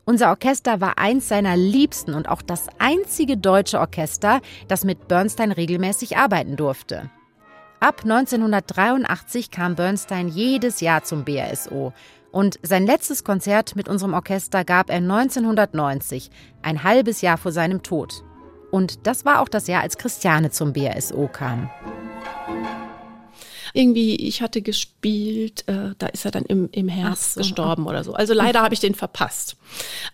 Unser 0.09 0.31
Orchester 0.31 0.81
war 0.81 0.99
eins 0.99 1.27
seiner 1.27 1.57
liebsten 1.57 2.15
und 2.15 2.29
auch 2.29 2.41
das 2.41 2.69
einzige 2.79 3.37
deutsche 3.37 3.81
Orchester, 3.81 4.41
das 4.69 4.85
mit 4.85 5.09
Bernstein 5.09 5.51
regelmäßig 5.51 6.17
arbeiten 6.17 6.55
durfte. 6.55 7.11
Ab 7.81 8.03
1983 8.05 9.51
kam 9.51 9.75
Bernstein 9.75 10.29
jedes 10.29 10.81
Jahr 10.81 11.03
zum 11.03 11.25
BRSO 11.25 11.93
und 12.31 12.61
sein 12.63 12.87
letztes 12.87 13.25
Konzert 13.25 13.75
mit 13.75 13.89
unserem 13.89 14.15
Orchester 14.15 14.65
gab 14.65 14.91
er 14.91 14.99
1990, 14.99 16.31
ein 16.63 16.85
halbes 16.85 17.21
Jahr 17.21 17.37
vor 17.37 17.51
seinem 17.51 17.83
Tod. 17.83 18.23
Und 18.71 19.09
das 19.09 19.25
war 19.25 19.41
auch 19.41 19.49
das 19.49 19.67
Jahr, 19.67 19.83
als 19.83 19.99
Christiane 19.99 20.53
zum 20.53 20.73
BRSO 20.73 21.29
kam 21.33 21.69
irgendwie, 23.77 24.17
ich 24.17 24.43
hatte 24.43 24.63
gespielt, 24.63 25.65
äh, 25.69 25.95
da 25.99 26.07
ist 26.07 26.25
er 26.25 26.31
dann 26.31 26.45
im, 26.45 26.69
im 26.73 26.89
Herbst 26.89 27.35
so. 27.35 27.41
gestorben 27.41 27.87
oder 27.87 28.03
so. 28.05 28.15
Also 28.15 28.33
leider 28.33 28.63
habe 28.63 28.75
ich 28.75 28.81
den 28.81 28.95
verpasst. 28.95 29.57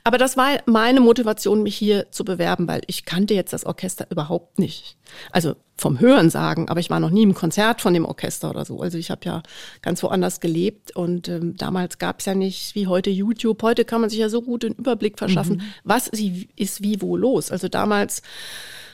Aber 0.04 0.18
das 0.18 0.36
war 0.36 0.58
meine 0.66 1.00
Motivation, 1.00 1.62
mich 1.62 1.76
hier 1.76 2.10
zu 2.10 2.24
bewerben, 2.24 2.66
weil 2.66 2.82
ich 2.86 3.04
kannte 3.04 3.34
jetzt 3.34 3.52
das 3.52 3.64
Orchester 3.64 4.06
überhaupt 4.10 4.58
nicht. 4.58 4.96
Also 5.30 5.54
vom 5.76 6.00
Hören 6.00 6.30
sagen, 6.30 6.68
aber 6.68 6.80
ich 6.80 6.90
war 6.90 7.00
noch 7.00 7.10
nie 7.10 7.22
im 7.22 7.34
Konzert 7.34 7.80
von 7.80 7.94
dem 7.94 8.04
Orchester 8.04 8.50
oder 8.50 8.64
so. 8.64 8.80
Also 8.80 8.98
ich 8.98 9.10
habe 9.10 9.24
ja 9.24 9.42
ganz 9.80 10.02
woanders 10.02 10.40
gelebt 10.40 10.94
und 10.94 11.28
ähm, 11.28 11.56
damals 11.56 11.98
gab 11.98 12.20
es 12.20 12.26
ja 12.26 12.34
nicht 12.34 12.74
wie 12.74 12.86
heute 12.86 13.10
YouTube. 13.10 13.62
Heute 13.62 13.84
kann 13.84 14.00
man 14.00 14.10
sich 14.10 14.18
ja 14.18 14.28
so 14.28 14.42
gut 14.42 14.62
den 14.62 14.74
Überblick 14.74 15.18
verschaffen, 15.18 15.56
mhm. 15.56 15.62
was 15.84 16.08
ist 16.08 16.82
wie 16.82 17.00
wo 17.00 17.16
los. 17.16 17.50
Also 17.50 17.68
damals 17.68 18.22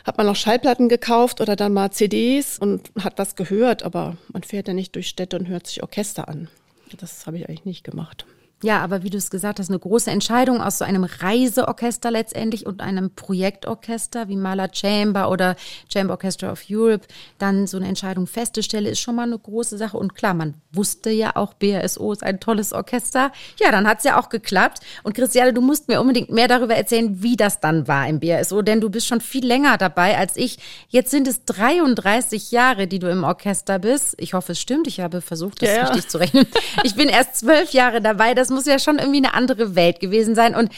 hat 0.04 0.16
man 0.16 0.26
noch 0.26 0.36
Schallplatten 0.36 0.88
gekauft 0.88 1.40
oder 1.40 1.56
dann 1.56 1.74
mal 1.74 1.90
CDs 1.90 2.58
und 2.58 2.90
hat 2.98 3.18
was 3.18 3.36
gehört, 3.36 3.82
aber 3.82 4.16
man 4.32 4.42
fährt 4.42 4.68
ja 4.68 4.74
nicht 4.74 4.94
durch 4.94 5.08
Städte 5.08 5.38
und 5.38 5.48
hört 5.48 5.66
sich 5.66 5.82
Orchester 5.82 6.28
an. 6.28 6.48
Das 6.96 7.26
habe 7.26 7.36
ich 7.36 7.48
eigentlich 7.48 7.66
nicht 7.66 7.84
gemacht. 7.84 8.24
Ja, 8.62 8.80
aber 8.80 9.04
wie 9.04 9.10
du 9.10 9.18
es 9.18 9.30
gesagt 9.30 9.60
hast, 9.60 9.68
eine 9.68 9.78
große 9.78 10.10
Entscheidung 10.10 10.60
aus 10.60 10.78
so 10.78 10.84
einem 10.84 11.04
Reiseorchester 11.04 12.10
letztendlich 12.10 12.66
und 12.66 12.80
einem 12.80 13.14
Projektorchester 13.14 14.28
wie 14.28 14.36
Mahler 14.36 14.70
Chamber 14.72 15.30
oder 15.30 15.54
Chamber 15.92 16.14
Orchestra 16.14 16.50
of 16.50 16.62
Europe, 16.68 17.06
dann 17.38 17.68
so 17.68 17.76
eine 17.76 17.86
Entscheidung 17.86 18.26
festzustellen, 18.26 18.86
ist 18.86 18.98
schon 18.98 19.14
mal 19.14 19.22
eine 19.22 19.38
große 19.38 19.78
Sache. 19.78 19.96
Und 19.96 20.16
klar, 20.16 20.34
man 20.34 20.54
wusste 20.72 21.10
ja 21.10 21.36
auch, 21.36 21.54
BRSO 21.54 22.12
ist 22.12 22.24
ein 22.24 22.40
tolles 22.40 22.72
Orchester. 22.72 23.30
Ja, 23.60 23.70
dann 23.70 23.86
hat 23.86 23.98
es 23.98 24.04
ja 24.04 24.18
auch 24.18 24.28
geklappt. 24.28 24.80
Und 25.04 25.14
Christiane, 25.14 25.52
du 25.52 25.60
musst 25.60 25.86
mir 25.86 26.00
unbedingt 26.00 26.30
mehr 26.30 26.48
darüber 26.48 26.74
erzählen, 26.74 27.22
wie 27.22 27.36
das 27.36 27.60
dann 27.60 27.86
war 27.86 28.08
im 28.08 28.18
BRSO, 28.18 28.62
denn 28.62 28.80
du 28.80 28.90
bist 28.90 29.06
schon 29.06 29.20
viel 29.20 29.46
länger 29.46 29.78
dabei 29.78 30.18
als 30.18 30.36
ich. 30.36 30.58
Jetzt 30.88 31.12
sind 31.12 31.28
es 31.28 31.44
33 31.44 32.50
Jahre, 32.50 32.88
die 32.88 32.98
du 32.98 33.08
im 33.08 33.22
Orchester 33.22 33.78
bist. 33.78 34.16
Ich 34.18 34.34
hoffe, 34.34 34.52
es 34.52 34.60
stimmt. 34.60 34.88
Ich 34.88 34.98
habe 34.98 35.20
versucht, 35.20 35.62
das 35.62 35.68
ja, 35.68 35.84
richtig 35.84 36.04
ja. 36.04 36.08
zu 36.08 36.18
rechnen. 36.18 36.46
Ich 36.82 36.96
bin 36.96 37.08
erst 37.08 37.36
zwölf 37.36 37.72
Jahre 37.72 38.00
dabei. 38.00 38.34
Das 38.34 38.47
das 38.48 38.54
muss 38.54 38.66
ja 38.66 38.78
schon 38.78 38.98
irgendwie 38.98 39.18
eine 39.18 39.34
andere 39.34 39.74
Welt 39.74 40.00
gewesen 40.00 40.34
sein. 40.34 40.54
Und 40.54 40.70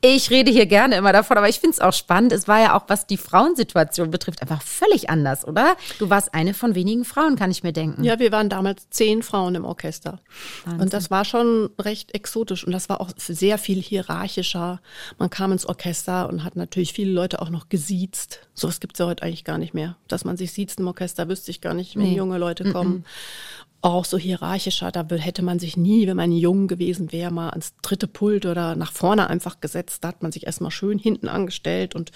ich 0.00 0.30
rede 0.30 0.52
hier 0.52 0.66
gerne 0.66 0.94
immer 0.94 1.12
davon, 1.12 1.36
aber 1.36 1.48
ich 1.48 1.58
finde 1.58 1.74
es 1.74 1.80
auch 1.80 1.92
spannend. 1.92 2.30
Es 2.30 2.46
war 2.46 2.60
ja 2.60 2.76
auch, 2.76 2.84
was 2.86 3.08
die 3.08 3.16
Frauensituation 3.16 4.12
betrifft, 4.12 4.42
einfach 4.42 4.62
völlig 4.62 5.10
anders, 5.10 5.44
oder? 5.44 5.76
Du 5.98 6.08
warst 6.08 6.34
eine 6.34 6.54
von 6.54 6.76
wenigen 6.76 7.04
Frauen, 7.04 7.34
kann 7.34 7.50
ich 7.50 7.64
mir 7.64 7.72
denken. 7.72 8.04
Ja, 8.04 8.20
wir 8.20 8.30
waren 8.30 8.48
damals 8.48 8.88
zehn 8.90 9.24
Frauen 9.24 9.56
im 9.56 9.64
Orchester. 9.64 10.20
Wahnsinn. 10.64 10.80
Und 10.82 10.92
das 10.92 11.10
war 11.10 11.24
schon 11.24 11.70
recht 11.80 12.14
exotisch 12.14 12.64
und 12.64 12.70
das 12.72 12.88
war 12.88 13.00
auch 13.00 13.10
sehr 13.16 13.58
viel 13.58 13.82
hierarchischer. 13.82 14.80
Man 15.18 15.30
kam 15.30 15.50
ins 15.50 15.66
Orchester 15.66 16.28
und 16.28 16.44
hat 16.44 16.54
natürlich 16.54 16.92
viele 16.92 17.10
Leute 17.10 17.42
auch 17.42 17.50
noch 17.50 17.68
gesiezt. 17.68 18.46
So 18.54 18.68
was 18.68 18.78
gibt 18.78 18.94
es 18.94 19.00
ja 19.00 19.06
heute 19.06 19.24
eigentlich 19.24 19.42
gar 19.42 19.58
nicht 19.58 19.74
mehr. 19.74 19.96
Dass 20.06 20.24
man 20.24 20.36
sich 20.36 20.52
sieht 20.52 20.72
im 20.78 20.86
Orchester, 20.86 21.28
wüsste 21.28 21.50
ich 21.50 21.60
gar 21.60 21.74
nicht, 21.74 21.96
wenn 21.96 22.04
nee. 22.04 22.14
junge 22.16 22.38
Leute 22.38 22.70
kommen. 22.72 22.98
Mm 22.98 22.98
-mm 22.98 23.67
auch 23.80 24.04
so 24.04 24.18
hierarchischer. 24.18 24.90
Da 24.90 25.06
hätte 25.16 25.42
man 25.42 25.58
sich 25.58 25.76
nie, 25.76 26.06
wenn 26.06 26.16
man 26.16 26.32
jung 26.32 26.68
gewesen 26.68 27.12
wäre, 27.12 27.30
mal 27.30 27.50
ans 27.50 27.74
dritte 27.82 28.06
Pult 28.06 28.46
oder 28.46 28.76
nach 28.76 28.92
vorne 28.92 29.28
einfach 29.28 29.60
gesetzt. 29.60 30.04
Da 30.04 30.08
hat 30.08 30.22
man 30.22 30.32
sich 30.32 30.46
erstmal 30.46 30.70
schön 30.70 30.98
hinten 30.98 31.28
angestellt 31.28 31.94
und 31.94 32.12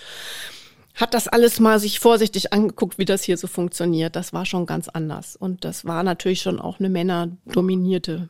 hat 0.94 1.14
das 1.14 1.28
alles 1.28 1.58
mal 1.60 1.78
sich 1.78 2.00
vorsichtig 2.00 2.52
angeguckt, 2.52 2.98
wie 2.98 3.04
das 3.04 3.22
hier 3.22 3.36
so 3.36 3.46
funktioniert. 3.46 4.16
Das 4.16 4.32
war 4.32 4.44
schon 4.44 4.66
ganz 4.66 4.88
anders. 4.88 5.36
Und 5.36 5.64
das 5.64 5.84
war 5.84 6.02
natürlich 6.02 6.42
schon 6.42 6.60
auch 6.60 6.80
eine 6.80 6.90
männerdominierte 6.90 8.28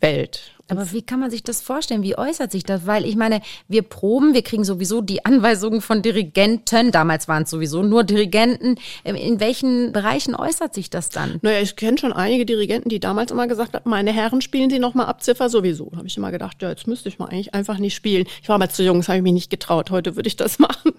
Welt. 0.00 0.52
Aber 0.70 0.92
wie 0.92 1.02
kann 1.02 1.18
man 1.18 1.30
sich 1.30 1.42
das 1.42 1.60
vorstellen? 1.60 2.02
Wie 2.02 2.16
äußert 2.16 2.52
sich 2.52 2.62
das? 2.62 2.86
Weil 2.86 3.04
ich 3.04 3.16
meine, 3.16 3.40
wir 3.68 3.82
proben, 3.82 4.34
wir 4.34 4.42
kriegen 4.42 4.64
sowieso 4.64 5.00
die 5.00 5.24
Anweisungen 5.24 5.80
von 5.80 6.00
Dirigenten. 6.02 6.92
Damals 6.92 7.28
waren 7.28 7.42
es 7.42 7.50
sowieso 7.50 7.82
nur 7.82 8.04
Dirigenten. 8.04 8.76
Ähm, 9.04 9.16
in 9.16 9.40
welchen 9.40 9.92
Bereichen 9.92 10.34
äußert 10.34 10.74
sich 10.74 10.88
das 10.88 11.08
dann? 11.08 11.38
Naja, 11.42 11.60
ich 11.60 11.76
kenne 11.76 11.98
schon 11.98 12.12
einige 12.12 12.46
Dirigenten, 12.46 12.88
die 12.88 13.00
damals 13.00 13.32
immer 13.32 13.48
gesagt 13.48 13.74
haben, 13.74 13.90
meine 13.90 14.12
Herren 14.12 14.40
spielen 14.40 14.70
Sie 14.70 14.78
nochmal 14.78 15.06
ab 15.06 15.22
Ziffer 15.22 15.48
sowieso. 15.48 15.88
Da 15.90 15.98
habe 15.98 16.06
ich 16.06 16.16
immer 16.16 16.30
gedacht, 16.30 16.62
ja, 16.62 16.70
jetzt 16.70 16.86
müsste 16.86 17.08
ich 17.08 17.18
mal 17.18 17.26
eigentlich 17.26 17.52
einfach 17.54 17.78
nicht 17.78 17.94
spielen. 17.94 18.26
Ich 18.42 18.48
war 18.48 18.58
mal 18.58 18.70
zu 18.70 18.84
jung, 18.84 18.98
das 18.98 19.08
habe 19.08 19.18
ich 19.18 19.24
mich 19.24 19.32
nicht 19.32 19.50
getraut. 19.50 19.90
Heute 19.90 20.14
würde 20.16 20.28
ich 20.28 20.36
das 20.36 20.58
machen. 20.60 20.92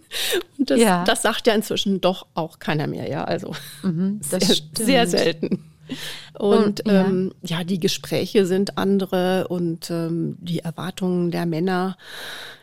Und 0.57 0.69
das, 0.69 0.79
ja. 0.79 1.05
das 1.05 1.21
sagt 1.21 1.47
ja 1.47 1.53
inzwischen 1.53 2.01
doch 2.01 2.27
auch 2.33 2.59
keiner 2.59 2.87
mehr, 2.87 3.09
ja. 3.09 3.23
Also 3.23 3.55
mhm, 3.83 4.19
sehr, 4.21 4.41
sehr 4.77 5.07
selten. 5.07 5.70
Und, 6.39 6.81
und 6.81 6.87
ja. 6.87 7.05
Ähm, 7.05 7.33
ja. 7.43 7.63
die 7.63 7.79
Gespräche 7.79 8.45
sind 8.45 8.77
andere 8.77 9.47
und 9.49 9.91
ähm, 9.91 10.37
die 10.39 10.59
Erwartungen 10.59 11.29
der 11.29 11.45
Männer. 11.45 11.97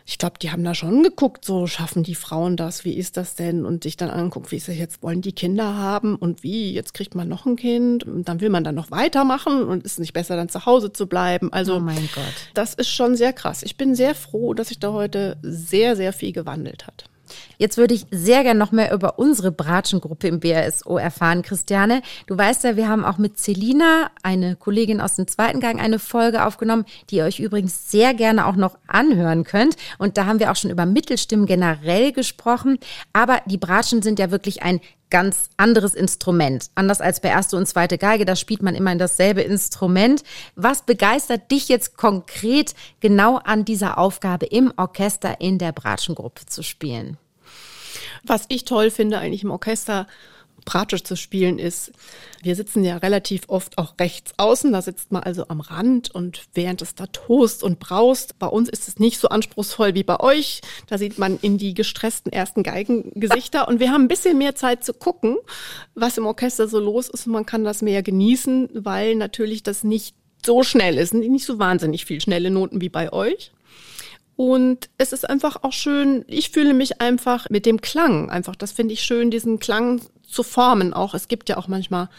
Ich 0.05 0.17
glaube, 0.17 0.39
die 0.41 0.51
haben 0.51 0.63
da 0.63 0.73
schon 0.73 1.03
geguckt, 1.03 1.45
so 1.45 1.67
schaffen 1.67 2.01
die 2.01 2.15
Frauen 2.15 2.57
das, 2.57 2.83
wie 2.83 2.93
ist 2.93 3.15
das 3.15 3.35
denn? 3.35 3.63
Und 3.63 3.83
sich 3.83 3.95
dann 3.95 4.09
anguckt, 4.09 4.51
wie 4.51 4.55
ist 4.55 4.67
das 4.67 4.75
jetzt, 4.75 5.03
wollen 5.03 5.21
die 5.21 5.33
Kinder 5.33 5.75
haben 5.75 6.15
und 6.15 6.41
wie, 6.41 6.73
jetzt 6.73 6.95
kriegt 6.95 7.13
man 7.13 7.27
noch 7.27 7.45
ein 7.45 7.55
Kind 7.57 8.05
und 8.05 8.27
dann 8.27 8.41
will 8.41 8.49
man 8.49 8.63
dann 8.63 8.73
noch 8.73 8.89
weitermachen 8.89 9.63
und 9.63 9.83
ist 9.83 9.99
nicht 9.99 10.13
besser, 10.13 10.35
dann 10.35 10.49
zu 10.49 10.65
Hause 10.65 10.91
zu 10.91 11.05
bleiben. 11.05 11.53
Also, 11.53 11.75
oh 11.75 11.79
mein 11.79 12.09
Gott. 12.15 12.23
Das 12.55 12.73
ist 12.73 12.89
schon 12.89 13.15
sehr 13.15 13.33
krass. 13.33 13.61
Ich 13.61 13.77
bin 13.77 13.93
sehr 13.93 14.15
froh, 14.15 14.55
dass 14.55 14.69
sich 14.69 14.79
da 14.79 14.93
heute 14.93 15.37
sehr, 15.43 15.95
sehr 15.95 16.11
viel 16.11 16.33
gewandelt 16.33 16.87
hat. 16.87 17.05
Jetzt 17.57 17.77
würde 17.77 17.93
ich 17.93 18.05
sehr 18.11 18.43
gern 18.43 18.57
noch 18.57 18.71
mehr 18.71 18.93
über 18.93 19.19
unsere 19.19 19.51
Bratschengruppe 19.51 20.27
im 20.27 20.39
BRSO 20.39 20.97
erfahren, 20.97 21.41
Christiane. 21.41 22.01
Du 22.27 22.37
weißt 22.37 22.63
ja, 22.63 22.75
wir 22.75 22.87
haben 22.87 23.05
auch 23.05 23.17
mit 23.17 23.37
Celina, 23.37 24.09
eine 24.23 24.55
Kollegin 24.55 25.01
aus 25.01 25.15
dem 25.15 25.27
zweiten 25.27 25.59
Gang, 25.59 25.81
eine 25.81 25.99
Folge 25.99 26.45
aufgenommen, 26.45 26.85
die 27.09 27.17
ihr 27.17 27.25
euch 27.25 27.39
übrigens 27.39 27.91
sehr 27.91 28.13
gerne 28.13 28.45
auch 28.45 28.55
noch 28.55 28.77
anhören 28.87 29.43
könnt. 29.43 29.75
Und 29.97 30.17
da 30.17 30.25
haben 30.25 30.39
wir 30.39 30.51
auch 30.51 30.55
schon 30.55 30.71
über 30.71 30.85
Mittelstimmen 30.85 31.45
generell 31.45 32.11
gesprochen. 32.11 32.79
Aber 33.13 33.41
die 33.45 33.57
Bratschen 33.57 34.01
sind 34.01 34.19
ja 34.19 34.31
wirklich 34.31 34.63
ein 34.63 34.79
ganz 35.09 35.49
anderes 35.57 35.93
Instrument. 35.93 36.69
Anders 36.75 37.01
als 37.01 37.19
bei 37.19 37.29
erste 37.29 37.57
und 37.57 37.65
zweite 37.67 37.97
Geige, 37.97 38.25
da 38.25 38.35
spielt 38.35 38.61
man 38.61 38.75
immer 38.75 38.91
in 38.91 38.99
dasselbe 38.99 39.41
Instrument. 39.41 40.23
Was 40.55 40.83
begeistert 40.83 41.51
dich 41.51 41.67
jetzt 41.67 41.97
konkret 41.97 42.75
genau 42.99 43.37
an 43.37 43.65
dieser 43.65 43.97
Aufgabe 43.97 44.45
im 44.45 44.73
Orchester 44.77 45.41
in 45.41 45.57
der 45.57 45.71
Bratschengruppe 45.71 46.45
zu 46.45 46.63
spielen? 46.63 47.17
Was 48.23 48.45
ich 48.49 48.65
toll 48.65 48.91
finde 48.91 49.19
eigentlich 49.19 49.43
im 49.43 49.51
Orchester, 49.51 50.07
praktisch 50.65 51.03
zu 51.03 51.15
spielen 51.15 51.59
ist, 51.59 51.91
wir 52.41 52.55
sitzen 52.55 52.83
ja 52.83 52.97
relativ 52.97 53.43
oft 53.47 53.77
auch 53.77 53.95
rechts 53.99 54.33
außen, 54.37 54.71
da 54.71 54.81
sitzt 54.81 55.11
man 55.11 55.23
also 55.23 55.47
am 55.49 55.59
Rand 55.59 56.13
und 56.13 56.43
während 56.53 56.81
es 56.81 56.95
da 56.95 57.07
tost 57.07 57.63
und 57.63 57.79
braust, 57.79 58.39
bei 58.39 58.47
uns 58.47 58.69
ist 58.69 58.87
es 58.87 58.99
nicht 58.99 59.19
so 59.19 59.29
anspruchsvoll 59.29 59.95
wie 59.95 60.03
bei 60.03 60.19
euch, 60.19 60.61
da 60.87 60.97
sieht 60.97 61.17
man 61.17 61.37
in 61.41 61.57
die 61.57 61.73
gestressten 61.73 62.31
ersten 62.31 62.63
Geigengesichter. 62.63 63.67
Und 63.67 63.79
wir 63.79 63.91
haben 63.91 64.03
ein 64.03 64.07
bisschen 64.07 64.37
mehr 64.37 64.55
Zeit 64.55 64.83
zu 64.83 64.93
gucken, 64.93 65.37
was 65.95 66.17
im 66.17 66.25
Orchester 66.25 66.67
so 66.67 66.79
los 66.79 67.09
ist. 67.09 67.27
Und 67.27 67.33
man 67.33 67.45
kann 67.45 67.63
das 67.63 67.81
mehr 67.81 68.03
genießen, 68.03 68.69
weil 68.73 69.15
natürlich 69.15 69.63
das 69.63 69.83
nicht 69.83 70.15
so 70.45 70.63
schnell 70.63 70.97
ist, 70.97 71.13
nicht 71.13 71.45
so 71.45 71.59
wahnsinnig 71.59 72.05
viel 72.05 72.21
schnelle 72.21 72.49
Noten 72.49 72.81
wie 72.81 72.89
bei 72.89 73.11
euch. 73.11 73.51
Und 74.35 74.89
es 74.97 75.11
ist 75.11 75.29
einfach 75.29 75.63
auch 75.63 75.73
schön, 75.73 76.23
ich 76.27 76.51
fühle 76.51 76.73
mich 76.73 77.01
einfach 77.01 77.49
mit 77.49 77.65
dem 77.65 77.81
Klang, 77.81 78.29
einfach, 78.29 78.55
das 78.55 78.71
finde 78.71 78.93
ich 78.93 79.01
schön, 79.01 79.31
diesen 79.31 79.59
Klang 79.59 79.99
zu 80.29 80.43
formen 80.43 80.93
auch. 80.93 81.13
Es 81.13 81.27
gibt 81.27 81.49
ja 81.49 81.57
auch 81.57 81.67
manchmal 81.67 82.09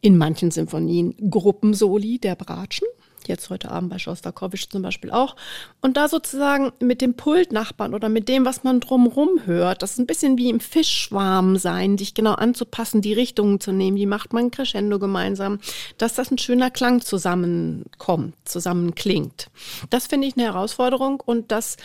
in 0.00 0.18
manchen 0.18 0.50
Symphonien 0.50 1.14
Gruppensoli 1.30 2.18
der 2.18 2.34
Bratschen. 2.34 2.88
Jetzt 3.28 3.50
heute 3.50 3.70
Abend 3.70 3.90
bei 3.90 3.98
Schostakowitsch 3.98 4.68
zum 4.68 4.82
Beispiel 4.82 5.10
auch. 5.10 5.36
Und 5.80 5.96
da 5.96 6.08
sozusagen 6.08 6.72
mit 6.80 7.00
dem 7.00 7.14
Pultnachbarn 7.14 7.94
oder 7.94 8.08
mit 8.08 8.28
dem, 8.28 8.44
was 8.44 8.64
man 8.64 8.80
drumherum 8.80 9.46
hört, 9.46 9.82
das 9.82 9.92
ist 9.92 9.98
ein 9.98 10.06
bisschen 10.06 10.38
wie 10.38 10.50
im 10.50 10.58
Fischschwarm 10.58 11.56
sein, 11.56 11.98
sich 11.98 12.14
genau 12.14 12.32
anzupassen, 12.32 13.00
die 13.00 13.12
Richtungen 13.12 13.60
zu 13.60 13.72
nehmen. 13.72 13.96
Wie 13.96 14.06
macht 14.06 14.32
man 14.32 14.50
Crescendo 14.50 14.98
gemeinsam? 14.98 15.60
Dass 15.98 16.14
das 16.14 16.30
ein 16.30 16.38
schöner 16.38 16.70
Klang 16.70 17.00
zusammenkommt, 17.00 18.34
zusammenklingt. 18.44 19.50
Das 19.90 20.08
finde 20.08 20.26
ich 20.26 20.36
eine 20.36 20.46
Herausforderung 20.46 21.20
und 21.24 21.52
das 21.52 21.76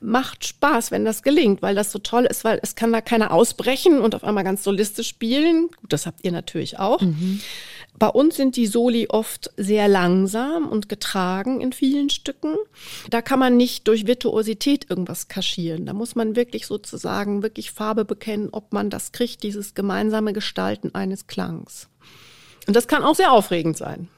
macht 0.00 0.44
Spaß, 0.46 0.90
wenn 0.90 1.04
das 1.04 1.22
gelingt, 1.22 1.62
weil 1.62 1.74
das 1.74 1.92
so 1.92 1.98
toll 1.98 2.26
ist, 2.26 2.44
weil 2.44 2.58
es 2.62 2.74
kann 2.74 2.92
da 2.92 3.00
keiner 3.00 3.32
ausbrechen 3.32 4.00
und 4.00 4.14
auf 4.14 4.24
einmal 4.24 4.44
ganz 4.44 4.64
solistisch 4.64 5.08
spielen. 5.08 5.68
Gut, 5.80 5.92
das 5.92 6.06
habt 6.06 6.24
ihr 6.24 6.32
natürlich 6.32 6.78
auch. 6.78 7.00
Mhm. 7.00 7.40
Bei 7.98 8.08
uns 8.08 8.36
sind 8.36 8.54
die 8.56 8.66
Soli 8.66 9.08
oft 9.08 9.50
sehr 9.56 9.88
langsam 9.88 10.68
und 10.68 10.88
getragen 10.88 11.60
in 11.60 11.72
vielen 11.72 12.10
Stücken. 12.10 12.54
Da 13.10 13.22
kann 13.22 13.40
man 13.40 13.56
nicht 13.56 13.88
durch 13.88 14.06
Virtuosität 14.06 14.88
irgendwas 14.88 15.26
kaschieren. 15.26 15.86
Da 15.86 15.92
muss 15.94 16.14
man 16.14 16.36
wirklich 16.36 16.66
sozusagen 16.66 17.42
wirklich 17.42 17.72
Farbe 17.72 18.04
bekennen, 18.04 18.50
ob 18.52 18.72
man 18.72 18.88
das 18.90 19.10
kriegt, 19.10 19.42
dieses 19.42 19.74
gemeinsame 19.74 20.32
Gestalten 20.32 20.94
eines 20.94 21.26
Klangs. 21.26 21.88
Und 22.68 22.76
das 22.76 22.86
kann 22.86 23.02
auch 23.02 23.16
sehr 23.16 23.32
aufregend 23.32 23.76
sein. 23.76 24.08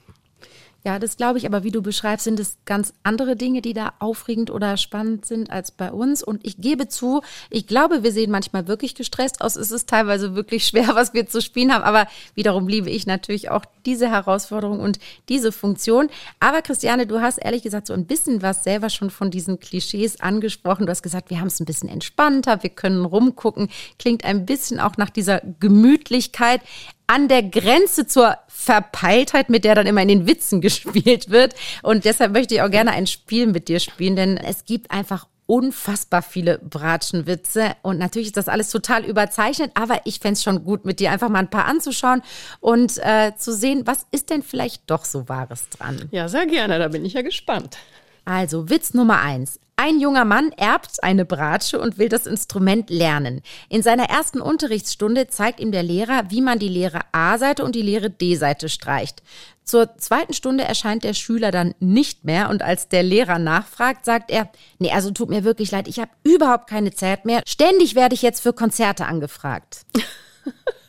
Ja, 0.83 0.99
das 0.99 1.19
glaube 1.19 1.37
ich, 1.37 1.45
aber 1.45 1.62
wie 1.62 1.71
du 1.71 1.83
beschreibst, 1.83 2.25
sind 2.25 2.40
es 2.40 2.57
ganz 2.64 2.95
andere 3.03 3.37
Dinge, 3.37 3.61
die 3.61 3.75
da 3.75 3.93
aufregend 3.99 4.51
oder 4.51 4.79
spannend 4.79 5.27
sind 5.27 5.51
als 5.51 5.73
bei 5.73 5.93
uns. 5.93 6.23
Und 6.23 6.47
ich 6.47 6.57
gebe 6.57 6.88
zu, 6.88 7.21
ich 7.51 7.66
glaube, 7.66 8.03
wir 8.03 8.12
sehen 8.12 8.31
manchmal 8.31 8.66
wirklich 8.66 8.95
gestresst 8.95 9.43
aus. 9.43 9.57
Es 9.57 9.73
ist 9.73 9.90
teilweise 9.90 10.35
wirklich 10.35 10.66
schwer, 10.66 10.88
was 10.95 11.12
wir 11.12 11.27
zu 11.27 11.43
spielen 11.43 11.75
haben. 11.75 11.85
Aber 11.85 12.07
wiederum 12.35 12.66
liebe 12.66 12.88
ich 12.88 13.07
natürlich 13.07 13.51
auch 13.51 13.66
diese 13.85 14.09
Herausforderung 14.09 14.81
und 14.81 14.99
diese 15.29 15.53
Funktion. 15.53 16.09
Aber 16.38 16.62
Christiane, 16.62 17.07
du 17.07 17.21
hast 17.21 17.37
ehrlich 17.37 17.62
gesagt 17.62 17.87
so 17.87 17.93
ein 17.93 18.07
bisschen 18.07 18.40
was 18.40 18.64
selber 18.64 18.88
schon 18.88 19.11
von 19.11 19.31
diesen 19.31 19.61
Klischees 19.61 20.21
angesprochen. 20.21 20.87
Du 20.87 20.90
hast 20.90 21.03
gesagt, 21.03 21.29
wir 21.29 21.40
haben 21.40 21.49
es 21.49 21.61
ein 21.61 21.66
bisschen 21.66 21.90
entspannter, 21.90 22.62
wir 22.62 22.71
können 22.71 23.05
rumgucken. 23.05 23.69
Klingt 23.99 24.25
ein 24.25 24.47
bisschen 24.47 24.81
auch 24.81 24.97
nach 24.97 25.11
dieser 25.11 25.43
Gemütlichkeit 25.61 26.62
an 27.11 27.27
der 27.27 27.43
Grenze 27.43 28.07
zur 28.07 28.37
Verpeiltheit, 28.61 29.49
mit 29.49 29.64
der 29.64 29.75
dann 29.75 29.87
immer 29.87 30.03
in 30.03 30.09
den 30.09 30.27
Witzen 30.27 30.61
gespielt 30.61 31.31
wird. 31.31 31.55
Und 31.83 32.05
deshalb 32.05 32.33
möchte 32.33 32.55
ich 32.55 32.62
auch 32.62 32.70
gerne 32.70 32.92
ein 32.92 33.07
Spiel 33.07 33.46
mit 33.46 33.68
dir 33.68 33.81
spielen, 33.81 34.16
denn 34.16 34.37
es 34.37 34.64
gibt 34.64 34.90
einfach 34.90 35.27
unfassbar 35.46 36.23
viele 36.23 36.59
Bratschenwitze. 36.59 37.73
Und 37.83 37.99
natürlich 37.99 38.29
ist 38.29 38.37
das 38.37 38.49
alles 38.49 38.70
total 38.70 39.05
überzeichnet, 39.05 39.73
aber 39.75 40.03
ich 40.05 40.20
fände 40.20 40.35
es 40.35 40.42
schon 40.42 40.62
gut, 40.62 40.85
mit 40.85 41.01
dir 41.01 41.11
einfach 41.11 41.29
mal 41.29 41.40
ein 41.40 41.51
paar 41.51 41.64
anzuschauen 41.64 42.23
und 42.61 42.99
äh, 42.99 43.33
zu 43.37 43.53
sehen, 43.53 43.87
was 43.87 44.07
ist 44.12 44.31
denn 44.31 44.42
vielleicht 44.42 44.83
doch 44.88 45.05
so 45.05 45.29
Wahres 45.29 45.68
dran. 45.70 46.09
Ja, 46.12 46.29
sehr 46.29 46.46
gerne, 46.46 46.79
da 46.79 46.88
bin 46.88 47.05
ich 47.05 47.14
ja 47.14 47.23
gespannt. 47.23 47.79
Also 48.25 48.68
Witz 48.68 48.94
Nummer 48.94 49.20
eins. 49.20 49.59
Ein 49.83 49.99
junger 49.99 50.27
Mann 50.27 50.53
erbt 50.59 51.03
eine 51.03 51.25
Bratsche 51.25 51.81
und 51.81 51.97
will 51.97 52.11
das 52.11 52.27
Instrument 52.27 52.90
lernen. 52.90 53.40
In 53.71 53.83
seiner 53.83 54.11
ersten 54.11 54.43
Unterrichtsstunde 54.43 55.29
zeigt 55.29 55.59
ihm 55.59 55.73
der 55.73 55.83
Lehrer, 55.83 56.25
wie 56.29 56.43
man 56.43 56.59
die 56.59 56.69
leere 56.69 57.01
A-Seite 57.12 57.64
und 57.64 57.75
die 57.75 57.81
leere 57.81 58.11
D-Seite 58.11 58.69
streicht. 58.69 59.23
Zur 59.64 59.97
zweiten 59.97 60.35
Stunde 60.35 60.64
erscheint 60.64 61.03
der 61.03 61.14
Schüler 61.14 61.51
dann 61.51 61.75
nicht 61.81 62.27
mehr 62.27 62.51
und 62.51 62.61
als 62.61 62.88
der 62.88 63.03
Lehrer 63.03 63.38
nachfragt, 63.38 64.05
sagt 64.05 64.31
er, 64.31 64.51
nee, 64.79 64.93
also 64.93 65.12
tut 65.12 65.31
mir 65.31 65.45
wirklich 65.45 65.71
leid, 65.71 65.88
ich 65.88 65.99
habe 65.99 66.11
überhaupt 66.25 66.69
keine 66.69 66.93
Zeit 66.93 67.25
mehr. 67.25 67.40
Ständig 67.49 67.95
werde 67.95 68.14
ich 68.14 68.21
jetzt 68.21 68.43
für 68.43 68.53
Konzerte 68.53 69.07
angefragt. 69.07 69.87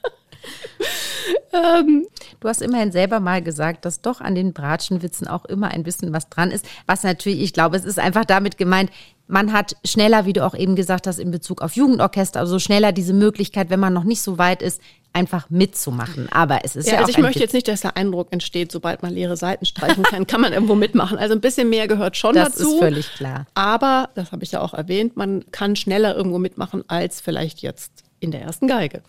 ähm, 1.54 2.08
du 2.40 2.48
hast 2.48 2.62
immerhin 2.62 2.92
selber 2.92 3.20
mal 3.20 3.42
gesagt, 3.42 3.86
dass 3.86 4.02
doch 4.02 4.22
an 4.22 4.36
den 4.36 4.54
Bratschenwitzen 4.54 5.28
auch 5.28 5.46
immer 5.46 5.70
ein 5.70 5.84
bisschen 5.84 6.14
was 6.14 6.30
dran 6.30 6.52
ist. 6.52 6.66
Was 6.86 7.04
natürlich, 7.04 7.42
ich 7.42 7.54
glaube, 7.54 7.78
es 7.78 7.86
ist 7.86 8.00
einfach 8.00 8.26
damit 8.26 8.58
gemeint, 8.58 8.92
man 9.28 9.54
hat 9.54 9.78
schneller, 9.86 10.26
wie 10.26 10.34
du 10.34 10.46
auch 10.46 10.56
eben 10.56 10.76
gesagt 10.76 11.08
hast, 11.08 11.18
in 11.18 11.32
Bezug 11.32 11.62
auf 11.62 11.76
Jugendorchester, 11.76 12.40
also 12.40 12.60
schneller 12.60 12.92
diese 12.92 13.14
Möglichkeit, 13.14 13.70
wenn 13.70 13.80
man 13.80 13.94
noch 13.94 14.04
nicht 14.04 14.22
so 14.22 14.38
weit 14.38 14.62
ist, 14.62 14.82
einfach 15.14 15.50
mitzumachen. 15.50 16.28
Aber 16.32 16.64
es 16.64 16.76
ist 16.76 16.88
ja, 16.88 16.96
ja 16.96 17.00
also 17.00 17.12
ich 17.12 17.18
möchte 17.18 17.36
Witz. 17.36 17.44
jetzt 17.44 17.54
nicht, 17.54 17.68
dass 17.68 17.82
der 17.82 17.98
Eindruck 17.98 18.32
entsteht, 18.32 18.72
sobald 18.72 19.04
man 19.04 19.14
leere 19.14 19.38
Seiten 19.38 19.66
streichen 19.66 20.04
kann, 20.04 20.28
kann 20.28 20.42
man 20.42 20.54
irgendwo 20.54 20.76
mitmachen. 20.76 21.18
Also 21.18 21.34
ein 21.34 21.42
bisschen 21.42 21.70
mehr 21.70 21.88
gehört 21.88 22.18
schon 22.18 22.36
das 22.36 22.50
dazu. 22.50 22.64
Das 22.64 22.74
ist 22.74 22.80
völlig 22.80 23.14
klar. 23.14 23.48
Aber, 23.54 24.10
das 24.16 24.32
habe 24.32 24.44
ich 24.44 24.52
ja 24.52 24.62
auch 24.62 24.74
erwähnt, 24.74 25.16
man 25.18 25.46
kann 25.52 25.76
schneller 25.76 26.16
irgendwo 26.16 26.38
mitmachen 26.38 26.84
als 26.88 27.22
vielleicht 27.22 27.62
jetzt 27.62 28.04
in 28.20 28.32
der 28.32 28.42
ersten 28.42 28.68
Geige. 28.68 29.02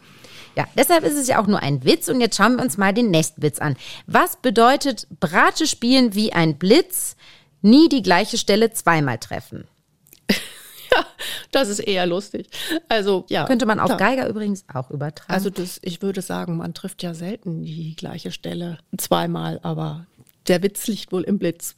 Ja, 0.56 0.66
deshalb 0.76 1.04
ist 1.04 1.16
es 1.16 1.28
ja 1.28 1.40
auch 1.40 1.46
nur 1.46 1.60
ein 1.60 1.84
Witz 1.84 2.08
und 2.08 2.20
jetzt 2.20 2.36
schauen 2.36 2.56
wir 2.56 2.62
uns 2.62 2.76
mal 2.76 2.92
den 2.92 3.10
nächsten 3.10 3.42
Witz 3.42 3.58
an. 3.58 3.76
Was 4.06 4.36
bedeutet 4.36 5.06
Bratsche 5.20 5.66
spielen 5.66 6.14
wie 6.14 6.32
ein 6.32 6.58
Blitz, 6.58 7.16
nie 7.62 7.88
die 7.88 8.02
gleiche 8.02 8.36
Stelle 8.36 8.72
zweimal 8.72 9.18
treffen? 9.18 9.66
ja, 10.30 11.06
das 11.50 11.68
ist 11.68 11.78
eher 11.78 12.06
lustig. 12.06 12.48
Also, 12.88 13.24
ja. 13.28 13.46
Könnte 13.46 13.66
man 13.66 13.80
auf 13.80 13.86
klar. 13.86 13.98
Geiger 13.98 14.28
übrigens 14.28 14.64
auch 14.72 14.90
übertragen. 14.90 15.32
Also, 15.32 15.48
das, 15.48 15.78
ich 15.82 16.02
würde 16.02 16.20
sagen, 16.20 16.56
man 16.56 16.74
trifft 16.74 17.02
ja 17.02 17.14
selten 17.14 17.64
die 17.64 17.96
gleiche 17.96 18.30
Stelle 18.30 18.78
zweimal, 18.96 19.58
aber 19.62 20.06
der 20.48 20.62
Witz 20.62 20.86
liegt 20.86 21.12
wohl 21.12 21.22
im 21.22 21.38
Blitz. 21.38 21.74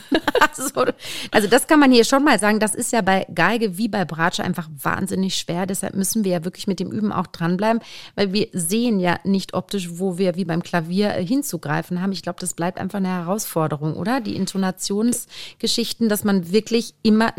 also, 0.40 0.84
also 1.30 1.48
das 1.48 1.66
kann 1.66 1.80
man 1.80 1.90
hier 1.90 2.04
schon 2.04 2.24
mal 2.24 2.38
sagen. 2.38 2.60
Das 2.60 2.74
ist 2.74 2.92
ja 2.92 3.00
bei 3.00 3.26
Geige 3.34 3.76
wie 3.78 3.88
bei 3.88 4.04
Bratsche 4.04 4.44
einfach 4.44 4.68
wahnsinnig 4.82 5.36
schwer. 5.36 5.66
Deshalb 5.66 5.94
müssen 5.94 6.24
wir 6.24 6.32
ja 6.32 6.44
wirklich 6.44 6.66
mit 6.66 6.80
dem 6.80 6.90
Üben 6.90 7.12
auch 7.12 7.26
dranbleiben, 7.26 7.82
weil 8.14 8.32
wir 8.32 8.48
sehen 8.52 9.00
ja 9.00 9.18
nicht 9.24 9.54
optisch, 9.54 9.88
wo 9.92 10.18
wir 10.18 10.36
wie 10.36 10.44
beim 10.44 10.62
Klavier 10.62 11.14
äh, 11.14 11.24
hinzugreifen 11.24 12.00
haben. 12.00 12.12
Ich 12.12 12.22
glaube, 12.22 12.40
das 12.40 12.54
bleibt 12.54 12.78
einfach 12.78 12.98
eine 12.98 13.08
Herausforderung, 13.08 13.94
oder? 13.94 14.20
Die 14.20 14.36
Intonationsgeschichten, 14.36 16.08
dass 16.08 16.24
man 16.24 16.52
wirklich 16.52 16.94
immer 17.02 17.32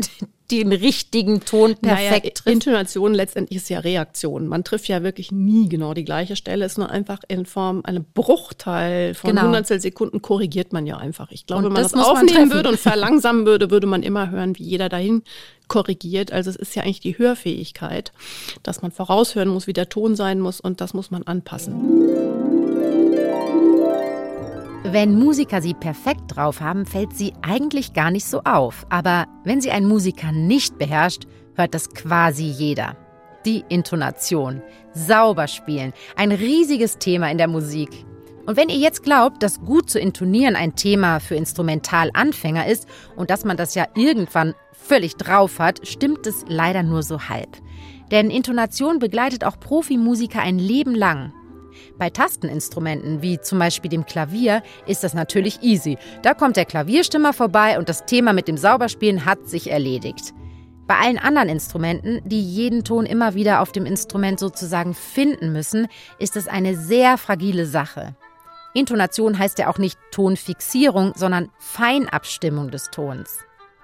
den 0.50 0.72
richtigen 0.72 1.40
Ton 1.40 1.76
perfekt 1.76 1.82
naja, 1.82 2.30
trifft. 2.34 2.46
Intonation 2.46 3.14
letztendlich 3.14 3.56
ist 3.56 3.68
ja 3.68 3.80
Reaktion. 3.80 4.46
Man 4.46 4.64
trifft 4.64 4.88
ja 4.88 5.02
wirklich 5.02 5.32
nie 5.32 5.68
genau 5.68 5.94
die 5.94 6.04
gleiche 6.04 6.36
Stelle. 6.36 6.64
Es 6.64 6.72
ist 6.72 6.78
nur 6.78 6.90
einfach 6.90 7.20
in 7.28 7.46
Form 7.46 7.82
einem 7.84 8.04
Bruchteil 8.14 9.14
von 9.14 9.30
genau. 9.30 9.42
Hundertstel 9.42 9.80
Sekunden 9.80 10.22
korrigiert 10.22 10.72
man 10.72 10.86
ja 10.86 10.96
einfach. 10.96 11.30
Ich 11.30 11.46
glaube, 11.46 11.64
wenn 11.64 11.72
man 11.72 11.82
das, 11.82 11.92
das 11.92 12.04
aufnehmen 12.04 12.52
würde 12.52 12.68
und 12.68 12.78
verlangsamen 12.78 13.46
würde, 13.46 13.70
würde 13.70 13.86
man 13.86 14.02
immer 14.02 14.30
hören, 14.30 14.56
wie 14.58 14.64
jeder 14.64 14.88
dahin 14.88 15.22
korrigiert. 15.68 16.32
Also 16.32 16.50
es 16.50 16.56
ist 16.56 16.74
ja 16.76 16.82
eigentlich 16.82 17.00
die 17.00 17.18
Hörfähigkeit, 17.18 18.12
dass 18.62 18.82
man 18.82 18.92
voraushören 18.92 19.48
muss, 19.48 19.66
wie 19.66 19.72
der 19.72 19.88
Ton 19.88 20.14
sein 20.14 20.40
muss 20.40 20.60
und 20.60 20.80
das 20.80 20.94
muss 20.94 21.10
man 21.10 21.24
anpassen. 21.24 22.35
Wenn 24.92 25.18
Musiker 25.18 25.60
sie 25.60 25.74
perfekt 25.74 26.36
drauf 26.36 26.60
haben, 26.60 26.86
fällt 26.86 27.12
sie 27.12 27.32
eigentlich 27.42 27.92
gar 27.92 28.12
nicht 28.12 28.24
so 28.24 28.42
auf. 28.44 28.86
Aber 28.88 29.26
wenn 29.42 29.60
sie 29.60 29.72
ein 29.72 29.84
Musiker 29.84 30.30
nicht 30.30 30.78
beherrscht, 30.78 31.24
hört 31.56 31.74
das 31.74 31.90
quasi 31.90 32.44
jeder. 32.44 32.96
Die 33.44 33.64
Intonation. 33.68 34.62
Sauber 34.92 35.48
spielen. 35.48 35.92
Ein 36.14 36.30
riesiges 36.30 36.98
Thema 36.98 37.30
in 37.30 37.38
der 37.38 37.48
Musik. 37.48 37.90
Und 38.46 38.56
wenn 38.56 38.68
ihr 38.68 38.76
jetzt 38.76 39.02
glaubt, 39.02 39.42
dass 39.42 39.60
gut 39.60 39.90
zu 39.90 39.98
intonieren 39.98 40.54
ein 40.54 40.76
Thema 40.76 41.18
für 41.18 41.34
Instrumentalanfänger 41.34 42.68
ist 42.68 42.86
und 43.16 43.28
dass 43.30 43.44
man 43.44 43.56
das 43.56 43.74
ja 43.74 43.86
irgendwann 43.96 44.54
völlig 44.72 45.16
drauf 45.16 45.58
hat, 45.58 45.86
stimmt 45.86 46.28
es 46.28 46.44
leider 46.46 46.84
nur 46.84 47.02
so 47.02 47.28
halb. 47.28 47.56
Denn 48.12 48.30
Intonation 48.30 49.00
begleitet 49.00 49.42
auch 49.42 49.58
Profimusiker 49.58 50.40
ein 50.40 50.60
Leben 50.60 50.94
lang. 50.94 51.32
Bei 51.98 52.10
Tasteninstrumenten, 52.10 53.22
wie 53.22 53.40
zum 53.40 53.58
Beispiel 53.58 53.90
dem 53.90 54.06
Klavier, 54.06 54.62
ist 54.86 55.04
das 55.04 55.14
natürlich 55.14 55.62
easy. 55.62 55.98
Da 56.22 56.34
kommt 56.34 56.56
der 56.56 56.64
Klavierstimmer 56.64 57.32
vorbei 57.32 57.78
und 57.78 57.88
das 57.88 58.06
Thema 58.06 58.32
mit 58.32 58.48
dem 58.48 58.56
Sauberspielen 58.56 59.24
hat 59.24 59.48
sich 59.48 59.70
erledigt. 59.70 60.34
Bei 60.86 60.96
allen 60.96 61.18
anderen 61.18 61.48
Instrumenten, 61.48 62.20
die 62.24 62.40
jeden 62.40 62.84
Ton 62.84 63.06
immer 63.06 63.34
wieder 63.34 63.60
auf 63.60 63.72
dem 63.72 63.86
Instrument 63.86 64.38
sozusagen 64.38 64.94
finden 64.94 65.52
müssen, 65.52 65.88
ist 66.18 66.36
es 66.36 66.46
eine 66.46 66.76
sehr 66.76 67.18
fragile 67.18 67.66
Sache. 67.66 68.14
Intonation 68.72 69.38
heißt 69.38 69.58
ja 69.58 69.68
auch 69.68 69.78
nicht 69.78 69.98
Tonfixierung, 70.12 71.12
sondern 71.16 71.50
Feinabstimmung 71.58 72.70
des 72.70 72.90
Tons. 72.90 73.38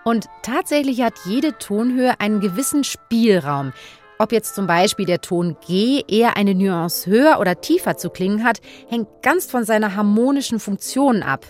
Und 0.05 0.27
tatsächlich 0.43 1.03
hat 1.03 1.15
jede 1.25 1.57
Tonhöhe 1.59 2.21
einen 2.21 2.41
gewissen 2.41 2.85
Spielraum, 2.85 3.73
ob 4.23 4.31
jetzt 4.31 4.55
zum 4.55 4.69
Beispiel 4.69 5.05
der 5.05 5.21
Ton 5.21 5.57
G 5.67 6.03
eher 6.07 6.37
eine 6.37 6.55
Nuance 6.55 7.11
höher 7.11 7.41
oder 7.41 7.61
tiefer 7.61 7.97
zu 7.97 8.09
klingen 8.09 8.45
hat, 8.45 8.61
hängt 8.89 9.09
ganz 9.23 9.51
von 9.51 9.65
seiner 9.65 9.97
harmonischen 9.97 10.61
Funktion 10.61 11.25
ab. 11.25 11.45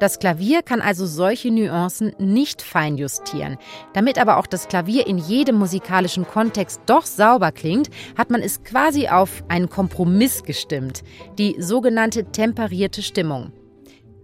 Das 0.00 0.18
Klavier 0.18 0.62
kann 0.62 0.80
also 0.80 1.06
solche 1.06 1.50
Nuancen 1.50 2.14
nicht 2.18 2.62
feinjustieren. 2.62 3.58
Damit 3.94 4.18
aber 4.18 4.38
auch 4.38 4.46
das 4.46 4.68
Klavier 4.68 5.06
in 5.06 5.18
jedem 5.18 5.56
musikalischen 5.56 6.26
Kontext 6.26 6.80
doch 6.86 7.06
sauber 7.06 7.52
klingt, 7.52 7.90
hat 8.16 8.30
man 8.30 8.42
es 8.42 8.62
quasi 8.62 9.08
auf 9.08 9.44
einen 9.48 9.68
Kompromiss 9.68 10.42
gestimmt, 10.42 11.02
die 11.38 11.56
sogenannte 11.58 12.24
temperierte 12.24 13.02
Stimmung. 13.02 13.52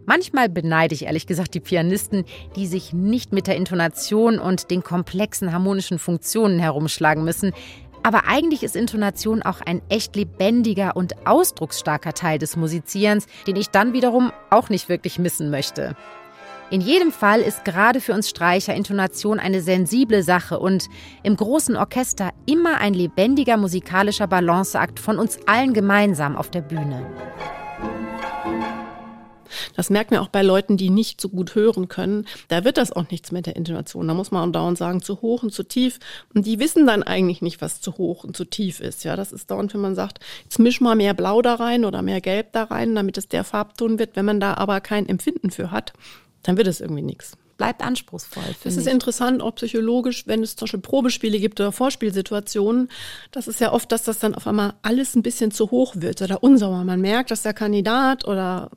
Manchmal 0.05 0.49
beneide 0.49 0.95
ich 0.95 1.05
ehrlich 1.05 1.27
gesagt 1.27 1.55
die 1.55 1.61
Pianisten, 1.61 2.25
die 2.57 2.67
sich 2.67 2.93
nicht 2.93 3.33
mit 3.33 3.47
der 3.47 3.57
Intonation 3.57 4.39
und 4.39 4.71
den 4.71 4.83
komplexen 4.83 5.53
harmonischen 5.53 5.99
Funktionen 5.99 6.59
herumschlagen 6.59 7.25
müssen. 7.25 7.53
Aber 8.03 8.27
eigentlich 8.27 8.63
ist 8.63 8.75
Intonation 8.75 9.43
auch 9.43 9.61
ein 9.61 9.81
echt 9.89 10.17
lebendiger 10.17 10.97
und 10.97 11.27
ausdrucksstarker 11.27 12.15
Teil 12.15 12.39
des 12.39 12.57
Musizierens, 12.57 13.27
den 13.47 13.57
ich 13.57 13.71
dann 13.71 13.93
wiederum 13.93 14.33
auch 14.51 14.69
nicht 14.69 14.89
wirklich 14.89 15.19
missen 15.19 15.51
möchte. 15.51 15.97
In 16.71 16.81
jedem 16.81 17.13
Fall 17.13 17.43
ist 17.43 17.67
gerade 17.67 18.01
für 18.01 18.15
uns 18.15 18.31
Streicher 18.31 18.75
Intonation 18.75 19.39
eine 19.39 19.61
sensible 19.61 20.23
Sache 20.23 20.59
und 20.59 20.89
im 21.23 21.37
großen 21.37 21.77
Orchester 21.77 22.31
immer 22.47 22.79
ein 22.79 22.95
lebendiger 22.95 23.59
musikalischer 23.59 24.27
Balanceakt 24.27 24.99
von 24.99 25.19
uns 25.19 25.39
allen 25.47 25.75
gemeinsam 25.75 26.35
auf 26.35 26.51
der 26.51 26.63
Bühne. 26.63 27.07
Das 29.75 29.91
merkt 29.91 30.11
man 30.11 30.21
auch 30.21 30.29
bei 30.29 30.43
Leuten, 30.43 30.77
die 30.77 30.91
nicht 30.91 31.21
so 31.21 31.29
gut 31.29 31.55
hören 31.55 31.89
können. 31.89 32.27
Da 32.49 32.65
wird 32.65 32.77
das 32.77 32.93
auch 32.93 33.11
nichts 33.11 33.33
mit 33.33 33.47
der 33.47 33.57
Intonation. 33.57 34.07
Da 34.09 34.15
muss 34.15 34.31
man 34.31 34.53
dauernd 34.53 34.79
sagen, 34.79 35.03
zu 35.03 35.23
hoch 35.23 35.43
und 35.43 35.53
zu 35.53 35.63
tief. 35.63 35.99
Und 36.35 36.47
die 36.47 36.59
wissen 36.59 36.87
dann 36.87 37.03
eigentlich 37.03 37.43
nicht, 37.43 37.61
was 37.61 37.81
zu 37.81 37.97
hoch 37.99 38.25
und 38.25 38.37
zu 38.37 38.45
tief 38.45 38.81
ist. 38.81 39.05
Ja, 39.05 39.17
das 39.17 39.33
ist 39.33 39.51
dauernd, 39.51 39.73
wenn 39.75 39.81
man 39.81 39.95
sagt, 39.95 40.21
jetzt 40.45 40.59
misch 40.59 40.81
mal 40.81 40.97
mehr 40.97 41.15
Blau 41.15 41.43
da 41.43 41.55
rein 41.55 41.85
oder 41.85 42.03
mehr 42.03 42.21
Gelb 42.21 42.53
da 42.53 42.65
rein, 42.65 42.95
damit 42.95 43.19
es 43.19 43.29
der 43.29 43.45
Farbton 43.45 43.99
wird. 43.99 44.17
Wenn 44.17 44.25
man 44.25 44.41
da 44.41 44.55
aber 44.55 44.81
kein 44.81 45.09
Empfinden 45.09 45.51
für 45.51 45.71
hat, 45.71 45.93
dann 46.43 46.57
wird 46.57 46.67
es 46.67 46.81
irgendwie 46.81 47.03
nichts 47.03 47.37
bleibt 47.63 47.83
anspruchsvoll. 47.83 48.43
Das 48.65 48.77
ist 48.77 48.89
ich. 48.89 48.93
interessant, 48.93 49.41
auch 49.41 49.55
psychologisch, 49.55 50.27
wenn 50.27 50.43
es 50.43 50.57
zum 50.57 50.67
Beispiel 50.67 50.81
Probespiele 50.81 51.39
gibt 51.39 51.61
oder 51.61 51.71
Vorspielsituationen. 51.71 52.89
Das 53.31 53.47
ist 53.47 53.61
ja 53.61 53.73
oft, 53.73 53.93
dass 53.93 54.03
das 54.03 54.19
dann 54.19 54.35
auf 54.35 54.49
einmal 54.49 54.75
alles 54.83 55.15
ein 55.15 55.23
bisschen 55.23 55.53
zu 55.53 55.71
hoch 55.71 55.95
wird 55.97 56.23
oder 56.23 56.43
unsauber. 56.43 56.83
Man 56.83 57.01
merkt, 57.01 57.31
dass 57.31 57.43
der 57.43 57.55
Kandidat 57.55 58.27
oder 58.27 58.71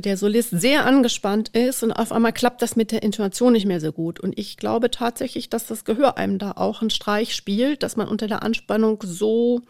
der 0.00 0.16
Solist 0.16 0.50
sehr 0.50 0.86
angespannt 0.86 1.50
ist 1.50 1.82
und 1.82 1.92
auf 1.92 2.12
einmal 2.12 2.32
klappt 2.32 2.62
das 2.62 2.76
mit 2.76 2.92
der 2.92 3.02
Intonation 3.02 3.52
nicht 3.52 3.66
mehr 3.66 3.80
so 3.80 3.92
gut. 3.92 4.20
Und 4.20 4.38
ich 4.38 4.56
glaube 4.56 4.90
tatsächlich, 4.90 5.50
dass 5.50 5.66
das 5.66 5.84
Gehör 5.84 6.16
einem 6.16 6.38
da 6.38 6.52
auch 6.52 6.80
einen 6.80 6.90
Streich 6.90 7.34
spielt, 7.34 7.82
dass 7.82 7.96
man 7.96 8.08
unter 8.08 8.26
der 8.26 8.42
Anspannung 8.42 9.02
so 9.04 9.60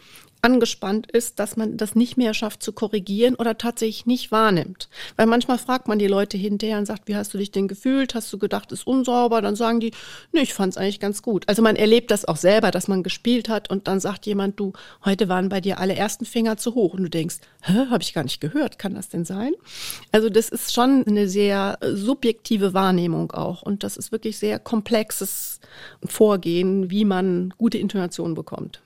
angespannt 0.42 1.10
ist, 1.10 1.38
dass 1.38 1.56
man 1.56 1.76
das 1.76 1.94
nicht 1.94 2.16
mehr 2.16 2.34
schafft 2.34 2.64
zu 2.64 2.72
korrigieren 2.72 3.36
oder 3.36 3.56
tatsächlich 3.56 4.06
nicht 4.06 4.32
wahrnimmt. 4.32 4.88
Weil 5.16 5.26
manchmal 5.26 5.56
fragt 5.56 5.86
man 5.86 6.00
die 6.00 6.08
Leute 6.08 6.36
hinterher 6.36 6.78
und 6.78 6.86
sagt, 6.86 7.06
wie 7.06 7.14
hast 7.14 7.32
du 7.32 7.38
dich 7.38 7.52
denn 7.52 7.68
gefühlt? 7.68 8.16
Hast 8.16 8.32
du 8.32 8.38
gedacht, 8.38 8.72
ist 8.72 8.86
unsauber? 8.86 9.40
Dann 9.40 9.54
sagen 9.54 9.78
die, 9.78 9.92
nee, 10.32 10.40
ich 10.40 10.52
fand 10.52 10.72
es 10.72 10.76
eigentlich 10.76 10.98
ganz 10.98 11.22
gut. 11.22 11.48
Also 11.48 11.62
man 11.62 11.76
erlebt 11.76 12.10
das 12.10 12.24
auch 12.24 12.36
selber, 12.36 12.72
dass 12.72 12.88
man 12.88 13.04
gespielt 13.04 13.48
hat 13.48 13.70
und 13.70 13.86
dann 13.86 14.00
sagt 14.00 14.26
jemand, 14.26 14.58
du, 14.58 14.72
heute 15.04 15.28
waren 15.28 15.48
bei 15.48 15.60
dir 15.60 15.78
alle 15.78 15.94
ersten 15.94 16.24
Finger 16.24 16.56
zu 16.56 16.74
hoch 16.74 16.94
und 16.94 17.04
du 17.04 17.10
denkst, 17.10 17.36
hä, 17.62 17.86
habe 17.90 18.02
ich 18.02 18.12
gar 18.12 18.24
nicht 18.24 18.40
gehört, 18.40 18.80
kann 18.80 18.94
das 18.94 19.08
denn 19.08 19.24
sein? 19.24 19.52
Also 20.10 20.28
das 20.28 20.48
ist 20.48 20.72
schon 20.72 21.04
eine 21.06 21.28
sehr 21.28 21.78
subjektive 21.82 22.74
Wahrnehmung 22.74 23.30
auch 23.30 23.62
und 23.62 23.84
das 23.84 23.96
ist 23.96 24.10
wirklich 24.10 24.38
sehr 24.38 24.58
komplexes 24.58 25.60
Vorgehen, 26.04 26.90
wie 26.90 27.04
man 27.04 27.54
gute 27.56 27.78
Intonation 27.78 28.34
bekommt. 28.34 28.82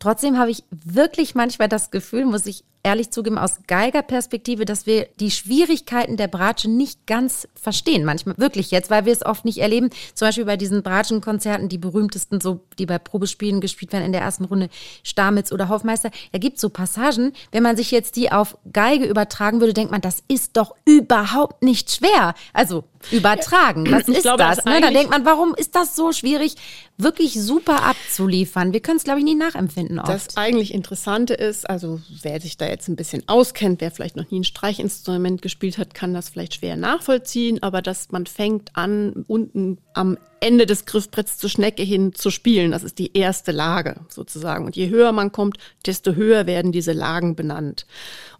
Trotzdem 0.00 0.38
habe 0.38 0.50
ich 0.50 0.64
wirklich 0.70 1.34
manchmal 1.34 1.68
das 1.68 1.90
Gefühl, 1.90 2.24
muss 2.24 2.46
ich 2.46 2.64
ehrlich 2.82 3.10
zugeben, 3.10 3.38
aus 3.38 3.58
Geigerperspektive, 3.66 4.64
dass 4.64 4.86
wir 4.86 5.06
die 5.20 5.30
Schwierigkeiten 5.30 6.16
der 6.16 6.28
Bratsche 6.28 6.70
nicht 6.70 7.06
ganz 7.06 7.46
verstehen. 7.54 8.04
Manchmal 8.04 8.38
wirklich 8.38 8.70
jetzt, 8.70 8.90
weil 8.90 9.04
wir 9.04 9.12
es 9.12 9.24
oft 9.24 9.44
nicht 9.44 9.58
erleben. 9.58 9.90
Zum 10.14 10.28
Beispiel 10.28 10.44
bei 10.44 10.56
diesen 10.56 10.82
Bratschenkonzerten, 10.82 11.68
die 11.68 11.78
berühmtesten, 11.78 12.40
so, 12.40 12.60
die 12.78 12.86
bei 12.86 12.98
Probespielen 12.98 13.60
gespielt 13.60 13.92
werden 13.92 14.04
in 14.04 14.12
der 14.12 14.22
ersten 14.22 14.44
Runde, 14.44 14.70
Stamitz 15.02 15.52
oder 15.52 15.68
Hofmeister. 15.68 16.10
Da 16.32 16.38
gibt 16.38 16.58
so 16.58 16.70
Passagen, 16.70 17.32
wenn 17.52 17.62
man 17.62 17.76
sich 17.76 17.90
jetzt 17.90 18.16
die 18.16 18.32
auf 18.32 18.56
Geige 18.72 19.04
übertragen 19.04 19.60
würde, 19.60 19.74
denkt 19.74 19.90
man, 19.90 20.00
das 20.00 20.22
ist 20.28 20.56
doch 20.56 20.74
überhaupt 20.84 21.62
nicht 21.62 21.90
schwer. 21.90 22.34
Also 22.52 22.84
übertragen. 23.10 23.90
Was 23.90 24.02
ich 24.08 24.16
ist 24.16 24.22
glaube, 24.22 24.38
das? 24.38 24.64
Ne? 24.64 24.80
Da 24.80 24.90
denkt 24.90 25.10
man, 25.10 25.24
warum 25.24 25.54
ist 25.54 25.74
das 25.74 25.96
so 25.96 26.12
schwierig, 26.12 26.56
wirklich 26.96 27.34
super 27.34 27.82
abzuliefern? 27.82 28.72
Wir 28.72 28.80
können 28.80 28.98
es, 28.98 29.04
glaube 29.04 29.20
ich, 29.20 29.24
nie 29.24 29.34
nachempfinden. 29.34 29.98
Oft. 29.98 30.08
Das 30.08 30.36
eigentlich 30.36 30.72
Interessante 30.74 31.34
ist, 31.34 31.68
also 31.68 32.00
wer 32.22 32.40
sich 32.40 32.56
da 32.56 32.66
jetzt 32.70 32.88
ein 32.88 32.96
bisschen 32.96 33.28
auskennt, 33.28 33.80
wer 33.80 33.90
vielleicht 33.90 34.16
noch 34.16 34.30
nie 34.30 34.40
ein 34.40 34.44
Streichinstrument 34.44 35.42
gespielt 35.42 35.78
hat, 35.78 35.94
kann 35.94 36.14
das 36.14 36.28
vielleicht 36.28 36.54
schwer 36.54 36.76
nachvollziehen, 36.76 37.62
aber 37.62 37.82
dass 37.82 38.10
man 38.10 38.26
fängt 38.26 38.76
an, 38.76 39.24
unten 39.28 39.78
am 39.94 40.16
Ende 40.40 40.64
des 40.64 40.86
Griffbretts 40.86 41.36
zur 41.36 41.50
Schnecke 41.50 41.82
hin 41.82 42.14
zu 42.14 42.30
spielen. 42.30 42.70
Das 42.70 42.82
ist 42.82 42.98
die 42.98 43.16
erste 43.16 43.52
Lage 43.52 44.00
sozusagen. 44.08 44.64
Und 44.64 44.74
je 44.74 44.88
höher 44.88 45.12
man 45.12 45.32
kommt, 45.32 45.58
desto 45.84 46.14
höher 46.14 46.46
werden 46.46 46.72
diese 46.72 46.92
Lagen 46.92 47.36
benannt. 47.36 47.86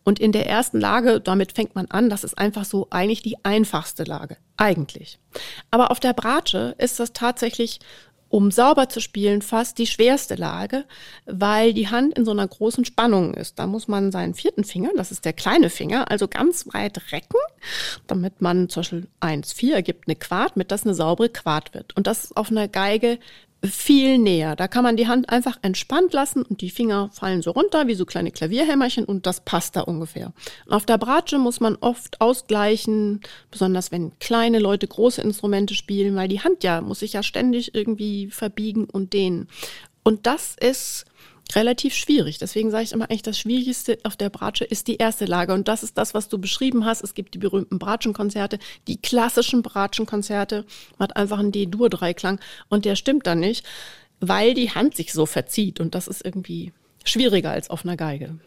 Und 0.02 0.18
in 0.18 0.32
der 0.32 0.46
ersten 0.46 0.80
Lage, 0.80 1.20
damit 1.20 1.52
fängt 1.52 1.74
man 1.74 1.86
an, 1.86 2.08
das 2.08 2.24
ist 2.24 2.38
einfach 2.38 2.64
so 2.64 2.86
eigentlich 2.90 3.20
die 3.20 3.44
einfachste 3.44 4.04
Lage. 4.04 4.38
Eigentlich. 4.56 5.18
Aber 5.70 5.90
auf 5.90 6.00
der 6.00 6.14
Bratsche 6.14 6.74
ist 6.78 6.98
das 7.00 7.12
tatsächlich 7.12 7.80
um 8.30 8.52
sauber 8.52 8.88
zu 8.88 9.00
spielen, 9.00 9.42
fast 9.42 9.76
die 9.78 9.88
schwerste 9.88 10.36
Lage, 10.36 10.84
weil 11.26 11.74
die 11.74 11.88
Hand 11.88 12.16
in 12.16 12.24
so 12.24 12.30
einer 12.30 12.46
großen 12.46 12.84
Spannung 12.84 13.34
ist. 13.34 13.58
Da 13.58 13.66
muss 13.66 13.88
man 13.88 14.12
seinen 14.12 14.34
vierten 14.34 14.64
Finger, 14.64 14.90
das 14.96 15.10
ist 15.10 15.24
der 15.24 15.32
kleine 15.32 15.68
Finger, 15.68 16.10
also 16.10 16.28
ganz 16.28 16.72
weit 16.72 17.12
recken, 17.12 17.40
damit 18.06 18.40
man 18.40 18.68
zum 18.68 18.80
Beispiel 18.82 19.08
1, 19.18 19.52
4 19.52 19.74
ergibt 19.74 20.06
eine 20.06 20.14
Quart, 20.14 20.56
mit 20.56 20.70
das 20.70 20.84
eine 20.84 20.94
saubere 20.94 21.28
Quart 21.28 21.74
wird. 21.74 21.96
Und 21.96 22.06
das 22.06 22.24
ist 22.24 22.36
auf 22.36 22.50
einer 22.50 22.68
Geige 22.68 23.18
viel 23.62 24.18
näher. 24.18 24.56
Da 24.56 24.68
kann 24.68 24.84
man 24.84 24.96
die 24.96 25.06
Hand 25.06 25.28
einfach 25.28 25.58
entspannt 25.62 26.12
lassen 26.12 26.42
und 26.42 26.60
die 26.62 26.70
Finger 26.70 27.10
fallen 27.12 27.42
so 27.42 27.50
runter 27.50 27.86
wie 27.86 27.94
so 27.94 28.06
kleine 28.06 28.30
Klavierhämmerchen 28.30 29.04
und 29.04 29.26
das 29.26 29.40
passt 29.40 29.76
da 29.76 29.82
ungefähr. 29.82 30.32
Und 30.66 30.72
auf 30.72 30.86
der 30.86 30.98
Bratsche 30.98 31.38
muss 31.38 31.60
man 31.60 31.76
oft 31.76 32.20
ausgleichen, 32.20 33.20
besonders 33.50 33.92
wenn 33.92 34.18
kleine 34.18 34.58
Leute 34.58 34.86
große 34.86 35.20
Instrumente 35.20 35.74
spielen, 35.74 36.16
weil 36.16 36.28
die 36.28 36.40
Hand 36.40 36.64
ja 36.64 36.80
muss 36.80 37.00
sich 37.00 37.12
ja 37.12 37.22
ständig 37.22 37.74
irgendwie 37.74 38.28
verbiegen 38.30 38.84
und 38.84 39.12
dehnen. 39.12 39.48
Und 40.02 40.26
das 40.26 40.56
ist 40.58 41.04
relativ 41.56 41.94
schwierig. 41.94 42.38
Deswegen 42.38 42.70
sage 42.70 42.84
ich 42.84 42.92
immer 42.92 43.04
eigentlich, 43.04 43.22
das 43.22 43.38
Schwierigste 43.38 43.98
auf 44.04 44.16
der 44.16 44.30
Bratsche 44.30 44.64
ist 44.64 44.88
die 44.88 44.96
erste 44.96 45.24
Lage. 45.24 45.52
Und 45.54 45.68
das 45.68 45.82
ist 45.82 45.98
das, 45.98 46.14
was 46.14 46.28
du 46.28 46.38
beschrieben 46.38 46.84
hast. 46.84 47.02
Es 47.02 47.14
gibt 47.14 47.34
die 47.34 47.38
berühmten 47.38 47.78
Bratschenkonzerte, 47.78 48.58
die 48.88 49.00
klassischen 49.00 49.62
Bratschenkonzerte. 49.62 50.64
Man 50.98 51.08
hat 51.08 51.16
einfach 51.16 51.38
einen 51.38 51.52
D-Dur-Dreiklang 51.52 52.40
und 52.68 52.84
der 52.84 52.96
stimmt 52.96 53.26
dann 53.26 53.40
nicht, 53.40 53.64
weil 54.20 54.54
die 54.54 54.70
Hand 54.70 54.96
sich 54.96 55.12
so 55.12 55.26
verzieht. 55.26 55.80
Und 55.80 55.94
das 55.94 56.08
ist 56.08 56.24
irgendwie 56.24 56.72
schwieriger 57.04 57.50
als 57.50 57.70
auf 57.70 57.84
einer 57.84 57.96
Geige. 57.96 58.38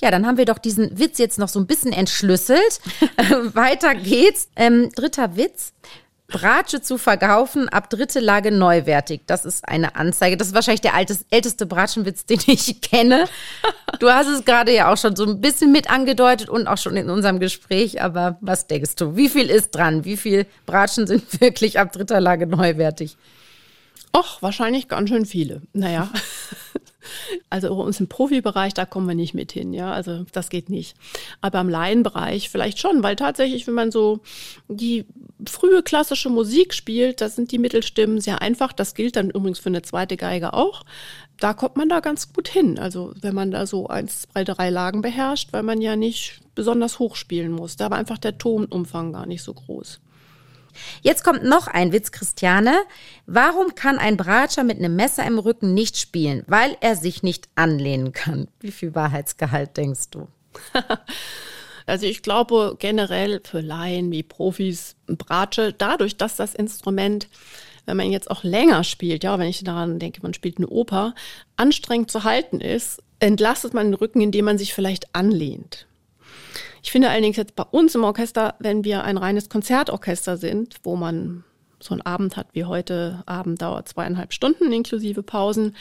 Ja, 0.00 0.10
dann 0.10 0.26
haben 0.26 0.36
wir 0.36 0.44
doch 0.44 0.58
diesen 0.58 0.98
Witz 0.98 1.18
jetzt 1.18 1.38
noch 1.38 1.48
so 1.48 1.58
ein 1.58 1.66
bisschen 1.66 1.92
entschlüsselt. 1.92 2.80
Weiter 3.54 3.94
geht's. 3.94 4.48
Ähm, 4.56 4.90
dritter 4.94 5.36
Witz. 5.36 5.72
Bratsche 6.34 6.82
zu 6.82 6.98
verkaufen, 6.98 7.68
ab 7.68 7.88
dritte 7.90 8.18
Lage 8.18 8.50
neuwertig. 8.50 9.20
Das 9.28 9.44
ist 9.44 9.68
eine 9.68 9.94
Anzeige. 9.94 10.36
Das 10.36 10.48
ist 10.48 10.54
wahrscheinlich 10.54 10.80
der 10.80 10.94
altes, 10.94 11.24
älteste 11.30 11.64
Bratschenwitz, 11.64 12.26
den 12.26 12.40
ich 12.46 12.80
kenne. 12.80 13.26
Du 14.00 14.10
hast 14.10 14.26
es 14.26 14.44
gerade 14.44 14.74
ja 14.74 14.92
auch 14.92 14.96
schon 14.96 15.14
so 15.14 15.24
ein 15.26 15.40
bisschen 15.40 15.70
mit 15.70 15.88
angedeutet 15.88 16.48
und 16.48 16.66
auch 16.66 16.78
schon 16.78 16.96
in 16.96 17.08
unserem 17.08 17.38
Gespräch. 17.38 18.02
Aber 18.02 18.36
was 18.40 18.66
denkst 18.66 18.96
du? 18.96 19.14
Wie 19.14 19.28
viel 19.28 19.48
ist 19.48 19.70
dran? 19.76 20.04
Wie 20.04 20.16
viel 20.16 20.46
Bratschen 20.66 21.06
sind 21.06 21.22
wirklich 21.40 21.78
ab 21.78 21.92
dritter 21.92 22.20
Lage 22.20 22.48
neuwertig? 22.48 23.16
Och, 24.12 24.42
wahrscheinlich 24.42 24.88
ganz 24.88 25.10
schön 25.10 25.26
viele. 25.26 25.62
Naja. 25.72 26.10
Also 27.50 27.74
uns 27.74 28.00
im 28.00 28.08
Profibereich, 28.08 28.74
da 28.74 28.84
kommen 28.86 29.08
wir 29.08 29.14
nicht 29.14 29.34
mit 29.34 29.52
hin, 29.52 29.72
ja. 29.72 29.92
Also 29.92 30.24
das 30.32 30.50
geht 30.50 30.70
nicht. 30.70 30.96
Aber 31.40 31.60
im 31.60 31.68
Laienbereich 31.68 32.48
vielleicht 32.48 32.78
schon, 32.78 33.02
weil 33.02 33.16
tatsächlich, 33.16 33.66
wenn 33.66 33.74
man 33.74 33.90
so 33.90 34.20
die 34.68 35.04
frühe 35.46 35.82
klassische 35.82 36.30
Musik 36.30 36.74
spielt, 36.74 37.20
da 37.20 37.28
sind 37.28 37.52
die 37.52 37.58
Mittelstimmen 37.58 38.20
sehr 38.20 38.42
einfach. 38.42 38.72
Das 38.72 38.94
gilt 38.94 39.16
dann 39.16 39.30
übrigens 39.30 39.58
für 39.58 39.68
eine 39.68 39.82
zweite 39.82 40.16
Geige 40.16 40.52
auch. 40.52 40.84
Da 41.38 41.52
kommt 41.52 41.76
man 41.76 41.88
da 41.88 42.00
ganz 42.00 42.32
gut 42.32 42.48
hin. 42.48 42.78
Also 42.78 43.12
wenn 43.20 43.34
man 43.34 43.50
da 43.50 43.66
so 43.66 43.88
eins, 43.88 44.22
zwei, 44.22 44.44
drei 44.44 44.70
Lagen 44.70 45.02
beherrscht, 45.02 45.52
weil 45.52 45.62
man 45.62 45.80
ja 45.80 45.96
nicht 45.96 46.40
besonders 46.54 46.98
hoch 46.98 47.16
spielen 47.16 47.52
muss. 47.52 47.76
Da 47.76 47.90
war 47.90 47.98
einfach 47.98 48.18
der 48.18 48.38
Tonumfang 48.38 49.12
gar 49.12 49.26
nicht 49.26 49.42
so 49.42 49.52
groß. 49.52 50.00
Jetzt 51.02 51.24
kommt 51.24 51.44
noch 51.44 51.66
ein 51.66 51.92
Witz, 51.92 52.12
Christiane. 52.12 52.74
Warum 53.26 53.74
kann 53.74 53.98
ein 53.98 54.16
Bratscher 54.16 54.64
mit 54.64 54.78
einem 54.78 54.96
Messer 54.96 55.26
im 55.26 55.38
Rücken 55.38 55.74
nicht 55.74 55.96
spielen? 55.96 56.44
Weil 56.46 56.76
er 56.80 56.96
sich 56.96 57.22
nicht 57.22 57.48
anlehnen 57.54 58.12
kann. 58.12 58.48
Wie 58.60 58.72
viel 58.72 58.94
Wahrheitsgehalt 58.94 59.76
denkst 59.76 60.10
du? 60.10 60.28
Also 61.86 62.06
ich 62.06 62.22
glaube 62.22 62.76
generell 62.78 63.40
für 63.44 63.60
Laien 63.60 64.10
wie 64.10 64.22
Profis 64.22 64.96
Bratsche, 65.06 65.74
dadurch, 65.76 66.16
dass 66.16 66.36
das 66.36 66.54
Instrument, 66.54 67.28
wenn 67.84 67.96
man 67.96 68.10
jetzt 68.10 68.30
auch 68.30 68.42
länger 68.42 68.84
spielt, 68.84 69.24
ja, 69.24 69.38
wenn 69.38 69.48
ich 69.48 69.62
daran 69.64 69.98
denke, 69.98 70.20
man 70.22 70.34
spielt 70.34 70.56
eine 70.56 70.68
Oper, 70.68 71.14
anstrengend 71.56 72.10
zu 72.10 72.24
halten 72.24 72.60
ist, 72.60 73.02
entlastet 73.20 73.74
man 73.74 73.88
den 73.88 73.94
Rücken, 73.94 74.20
indem 74.22 74.46
man 74.46 74.58
sich 74.58 74.72
vielleicht 74.72 75.14
anlehnt. 75.14 75.86
Ich 76.84 76.92
finde 76.92 77.08
allerdings 77.08 77.38
jetzt 77.38 77.56
bei 77.56 77.62
uns 77.62 77.94
im 77.94 78.04
Orchester, 78.04 78.56
wenn 78.58 78.84
wir 78.84 79.04
ein 79.04 79.16
reines 79.16 79.48
Konzertorchester 79.48 80.36
sind, 80.36 80.76
wo 80.82 80.96
man 80.96 81.42
so 81.80 81.94
einen 81.94 82.02
Abend 82.02 82.36
hat 82.36 82.48
wie 82.52 82.66
heute, 82.66 83.22
Abend 83.24 83.62
dauert 83.62 83.88
zweieinhalb 83.88 84.34
Stunden 84.34 84.70
inklusive 84.70 85.22
Pausen, 85.22 85.74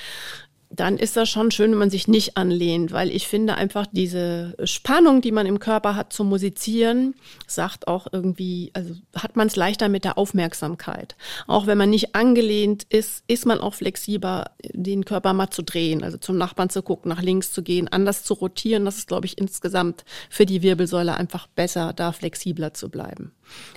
dann 0.76 0.98
ist 0.98 1.16
das 1.16 1.30
schon 1.30 1.52
schön, 1.52 1.72
wenn 1.72 1.78
man 1.78 1.90
sich 1.92 2.08
nicht 2.08 2.36
anlehnt, 2.36 2.92
weil 2.92 3.12
ich 3.12 3.28
finde 3.28 3.56
einfach 3.56 3.86
diese 3.92 4.56
Spannung, 4.64 5.22
die 5.22 5.32
man 5.32 5.46
im 5.46 5.60
Körper 5.60 5.96
hat 5.96 6.12
zum 6.12 6.30
Musizieren, 6.30 7.14
sagt 7.46 7.88
auch 7.88 8.08
irgendwie, 8.12 8.72
also 8.74 8.96
hat 9.16 9.36
man 9.36 9.48
es 9.48 9.56
leichter 9.56 9.88
mit 9.88 10.04
der 10.04 10.18
Aufmerksamkeit. 10.18 11.16
Auch 11.46 11.68
wenn 11.68 11.78
man 11.78 11.92
nicht 11.92 12.16
angelehnt 12.16 12.88
ist, 12.90 13.24
ist 13.28 13.46
man 13.46 13.60
auch 13.60 13.76
flexibler, 13.76 14.52
den 14.74 15.06
Körper 15.06 15.34
mal 15.34 15.52
zu 15.52 15.62
drehen, 15.62 16.04
also 16.04 16.18
zum 16.18 16.38
Nachbarn 16.38 16.72
zu 16.72 16.82
gucken, 16.82 17.10
nach 17.10 17.22
links 17.22 17.54
zu 17.54 17.62
gehen, 17.62 17.88
anders 17.88 18.24
zu 18.24 18.34
rotieren. 18.34 18.86
Das 18.86 18.98
ist, 18.98 19.08
glaube 19.08 19.28
ich, 19.28 19.38
insgesamt 19.38 20.04
für 20.32 20.48
die 20.48 20.64
Wirbelsäule 20.64 21.14
einfach 21.14 21.46
besser, 21.46 21.94
da 21.94 22.12
flexibler 22.12 22.74
zu 22.74 22.90
bleiben. 22.90 23.32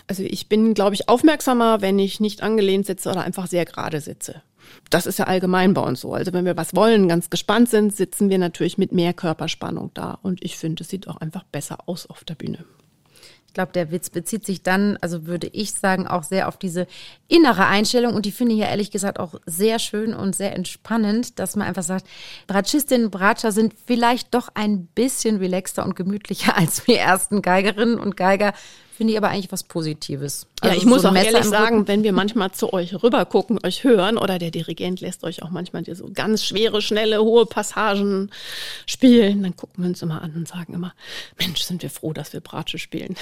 Also 0.07 0.23
ich 0.23 0.49
bin, 0.49 0.73
glaube 0.73 0.95
ich, 0.95 1.11
aufmerksamer, 1.11 1.83
wenn 1.83 1.99
ich 1.99 2.21
nicht 2.21 2.43
angelehnt 2.43 2.87
sitze 2.87 3.11
oder 3.11 3.21
einfach 3.21 3.49
sehr 3.49 3.67
gerade 3.67 4.01
sitze. 4.01 4.43
Das 4.91 5.07
ist 5.07 5.19
ja 5.19 5.27
allgemein 5.27 5.75
bei 5.75 5.81
uns 5.81 6.01
so. 6.01 6.15
Also 6.15 6.33
wenn 6.33 6.45
wir 6.45 6.57
was 6.57 6.75
wollen, 6.75 7.09
ganz 7.09 7.31
gespannt 7.31 7.69
sind, 7.69 7.95
sitzen 7.95 8.31
wir 8.31 8.39
natürlich 8.39 8.79
mit 8.79 8.93
mehr 8.93 9.13
Körperspannung 9.13 9.91
da. 9.95 10.19
Und 10.23 10.45
ich 10.45 10.57
finde, 10.57 10.83
es 10.83 10.89
sieht 10.89 11.09
auch 11.09 11.17
einfach 11.17 11.45
besser 11.45 11.79
aus 11.87 12.07
auf 12.07 12.25
der 12.25 12.35
Bühne. 12.35 12.65
Ich 13.47 13.55
glaube, 13.55 13.73
der 13.73 13.91
Witz 13.91 14.11
bezieht 14.11 14.45
sich 14.45 14.63
dann, 14.63 14.99
also 15.01 15.27
würde 15.27 15.47
ich 15.47 15.73
sagen, 15.73 16.07
auch 16.07 16.25
sehr 16.25 16.47
auf 16.47 16.59
diese 16.59 16.87
innere 17.27 17.67
Einstellung. 17.67 18.15
Und 18.15 18.27
die 18.27 18.33
finde 18.33 18.53
ich 18.53 18.61
ja 18.61 18.67
ehrlich 18.67 18.91
gesagt 18.91 19.19
auch 19.19 19.35
sehr 19.47 19.79
schön 19.79 20.13
und 20.13 20.37
sehr 20.37 20.55
entspannend, 20.55 21.39
dass 21.39 21.57
man 21.57 21.67
einfach 21.67 21.83
sagt, 21.83 22.07
Bratschistinnen 22.47 23.07
und 23.07 23.13
Bratscher 23.13 23.53
sind 23.53 23.75
vielleicht 23.87 24.35
doch 24.35 24.51
ein 24.55 24.87
bisschen 24.89 25.39
relaxter 25.39 25.87
und 25.87 25.97
gemütlicher 25.97 26.57
als 26.59 26.87
wir 26.87 26.99
ersten 26.99 27.41
Geigerinnen 27.41 27.99
und 27.99 28.17
Geiger 28.17 28.53
Finde 28.97 29.13
ich 29.13 29.19
aber 29.19 29.29
eigentlich 29.29 29.53
was 29.53 29.63
Positives. 29.63 30.47
Also 30.63 30.75
ja, 30.75 30.81
ich 30.81 30.87
muss 30.87 31.03
so 31.03 31.09
auch 31.09 31.15
ehrlich 31.15 31.45
sagen, 31.45 31.87
wenn 31.87 32.03
wir 32.03 32.15
manchmal 32.15 32.53
zu 32.53 32.73
euch 32.73 33.03
rüber 33.03 33.27
gucken, 33.27 33.59
euch 33.63 33.85
hören 33.85 34.17
oder 34.17 34.39
der 34.39 34.51
Dirigent 34.51 35.03
lässt 35.03 35.23
euch 35.23 35.43
auch 35.43 35.51
manchmal 35.51 35.85
so 35.95 36.09
ganz 36.15 36.43
schwere, 36.43 36.81
schnelle, 36.81 37.21
hohe 37.21 37.45
Passagen 37.45 38.31
spielen, 38.87 39.43
dann 39.43 39.55
gucken 39.55 39.85
wir 39.85 39.91
uns 39.91 40.01
immer 40.01 40.23
an 40.23 40.33
und 40.35 40.49
sagen 40.49 40.73
immer, 40.73 40.95
Mensch, 41.39 41.61
sind 41.61 41.83
wir 41.83 41.91
froh, 41.91 42.15
dass 42.15 42.33
wir 42.33 42.41
Bratsche 42.41 42.79
spielen. 42.79 43.17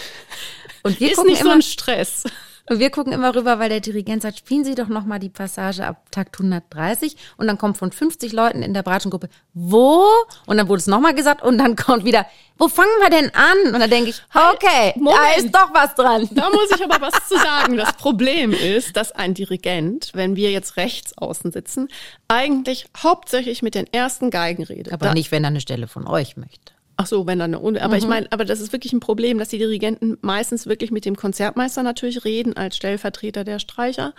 Und 0.85 1.01
wir 1.01 1.11
ist 1.11 1.25
nicht 1.25 1.43
so 1.43 1.51
ein 1.51 1.63
Stress. 1.63 2.23
Und 2.69 2.79
wir 2.79 2.91
gucken 2.91 3.13
immer 3.13 3.35
rüber, 3.35 3.59
weil 3.59 3.69
der 3.69 3.81
Dirigent 3.81 4.23
sagt, 4.23 4.39
spielen 4.39 4.65
Sie 4.65 4.75
doch 4.75 4.89
nochmal 4.89 5.19
die 5.19 5.29
Passage 5.29 5.87
ab 5.87 6.11
Takt 6.11 6.37
130 6.39 7.15
und 7.37 7.47
dann 7.47 7.59
kommt 7.59 7.77
von 7.77 7.93
50 7.93 8.33
Leuten 8.33 8.63
in 8.63 8.73
der 8.73 8.83
Bratschengruppe, 8.83 9.29
wo? 9.53 10.03
Und 10.47 10.57
dann 10.57 10.69
wurde 10.69 10.81
es 10.81 10.87
nochmal 10.87 11.15
gesagt 11.15 11.43
und 11.43 11.59
dann 11.59 11.77
kommt 11.85 12.07
wieder, 12.07 12.25
wo 12.57 12.69
fangen 12.69 12.89
wir 13.01 13.11
denn 13.11 13.31
an? 13.35 13.75
Und 13.75 13.81
dann 13.81 13.91
denke 13.91 14.11
ich, 14.11 14.23
okay, 14.33 14.95
Moment, 14.97 15.19
da 15.19 15.43
ist 15.43 15.55
doch 15.55 15.75
was 15.75 15.95
dran. 15.95 16.27
Da 16.33 16.49
muss 16.49 16.71
ich 16.75 16.83
aber 16.83 17.01
was 17.01 17.29
zu 17.29 17.37
sagen. 17.37 17.77
Das 17.85 17.95
Problem 17.95 18.53
ist, 18.53 18.97
dass 18.97 19.13
ein 19.13 19.35
Dirigent, 19.35 20.11
wenn 20.15 20.37
wir 20.37 20.51
jetzt 20.51 20.77
rechts 20.77 21.19
außen 21.19 21.53
sitzen, 21.53 21.89
eigentlich 22.29 22.87
hauptsächlich 22.97 23.63
mit 23.63 23.75
den 23.75 23.93
ersten 23.93 24.31
Geigen 24.31 24.63
redet. 24.63 24.93
Aber 24.93 25.07
da, 25.07 25.15
nicht, 25.15 25.31
wenn 25.33 25.45
er 25.45 25.49
eine 25.49 25.61
Stelle 25.61 25.87
von 25.87 26.07
euch 26.07 26.37
möchte. 26.37 26.73
Ach 27.05 27.09
so, 27.09 27.27
wenn 27.27 27.39
dann 27.39 27.55
eine, 27.55 27.83
aber 27.83 27.95
mhm. 27.95 27.99
ich 27.99 28.07
meine, 28.07 28.33
aber 28.33 28.47
das 28.47 28.61
ist 28.61 28.73
wirklich 28.73 28.95
ein 28.95 29.01
Problem, 29.01 29.37
dass 29.37 29.49
die 29.49 29.59
Dirigenten 29.59 30.17
meistens 30.23 30.67
wirklich 30.67 30.91
mit 30.91 31.05
dem 31.05 31.17
Konzertmeister 31.17 31.83
natürlich 31.83 32.25
reden 32.25 32.57
als 32.57 32.77
Stellvertreter 32.77 33.45
der 33.45 33.59
Streicher 33.59 34.15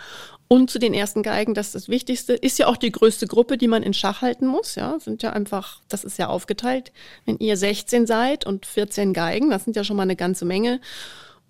und 0.46 0.70
zu 0.70 0.78
den 0.78 0.94
ersten 0.94 1.24
Geigen, 1.24 1.54
das 1.54 1.66
ist 1.66 1.74
das 1.74 1.88
Wichtigste, 1.88 2.34
ist 2.34 2.60
ja 2.60 2.68
auch 2.68 2.76
die 2.76 2.92
größte 2.92 3.26
Gruppe, 3.26 3.58
die 3.58 3.66
man 3.66 3.82
in 3.82 3.92
Schach 3.92 4.22
halten 4.22 4.46
muss, 4.46 4.76
ja, 4.76 5.00
sind 5.00 5.24
ja 5.24 5.32
einfach, 5.32 5.80
das 5.88 6.04
ist 6.04 6.16
ja 6.16 6.28
aufgeteilt. 6.28 6.92
Wenn 7.24 7.38
ihr 7.38 7.56
16 7.56 8.06
seid 8.06 8.46
und 8.46 8.66
14 8.66 9.12
Geigen, 9.12 9.50
das 9.50 9.64
sind 9.64 9.74
ja 9.74 9.82
schon 9.82 9.96
mal 9.96 10.04
eine 10.04 10.14
ganze 10.14 10.44
Menge 10.44 10.80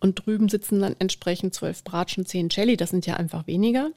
und 0.00 0.24
drüben 0.24 0.48
sitzen 0.48 0.80
dann 0.80 0.96
entsprechend 0.98 1.54
zwölf 1.54 1.84
Bratschen, 1.84 2.24
zehn 2.24 2.48
Celli, 2.50 2.78
das 2.78 2.90
sind 2.90 3.04
ja 3.04 3.14
einfach 3.14 3.46
weniger, 3.46 3.90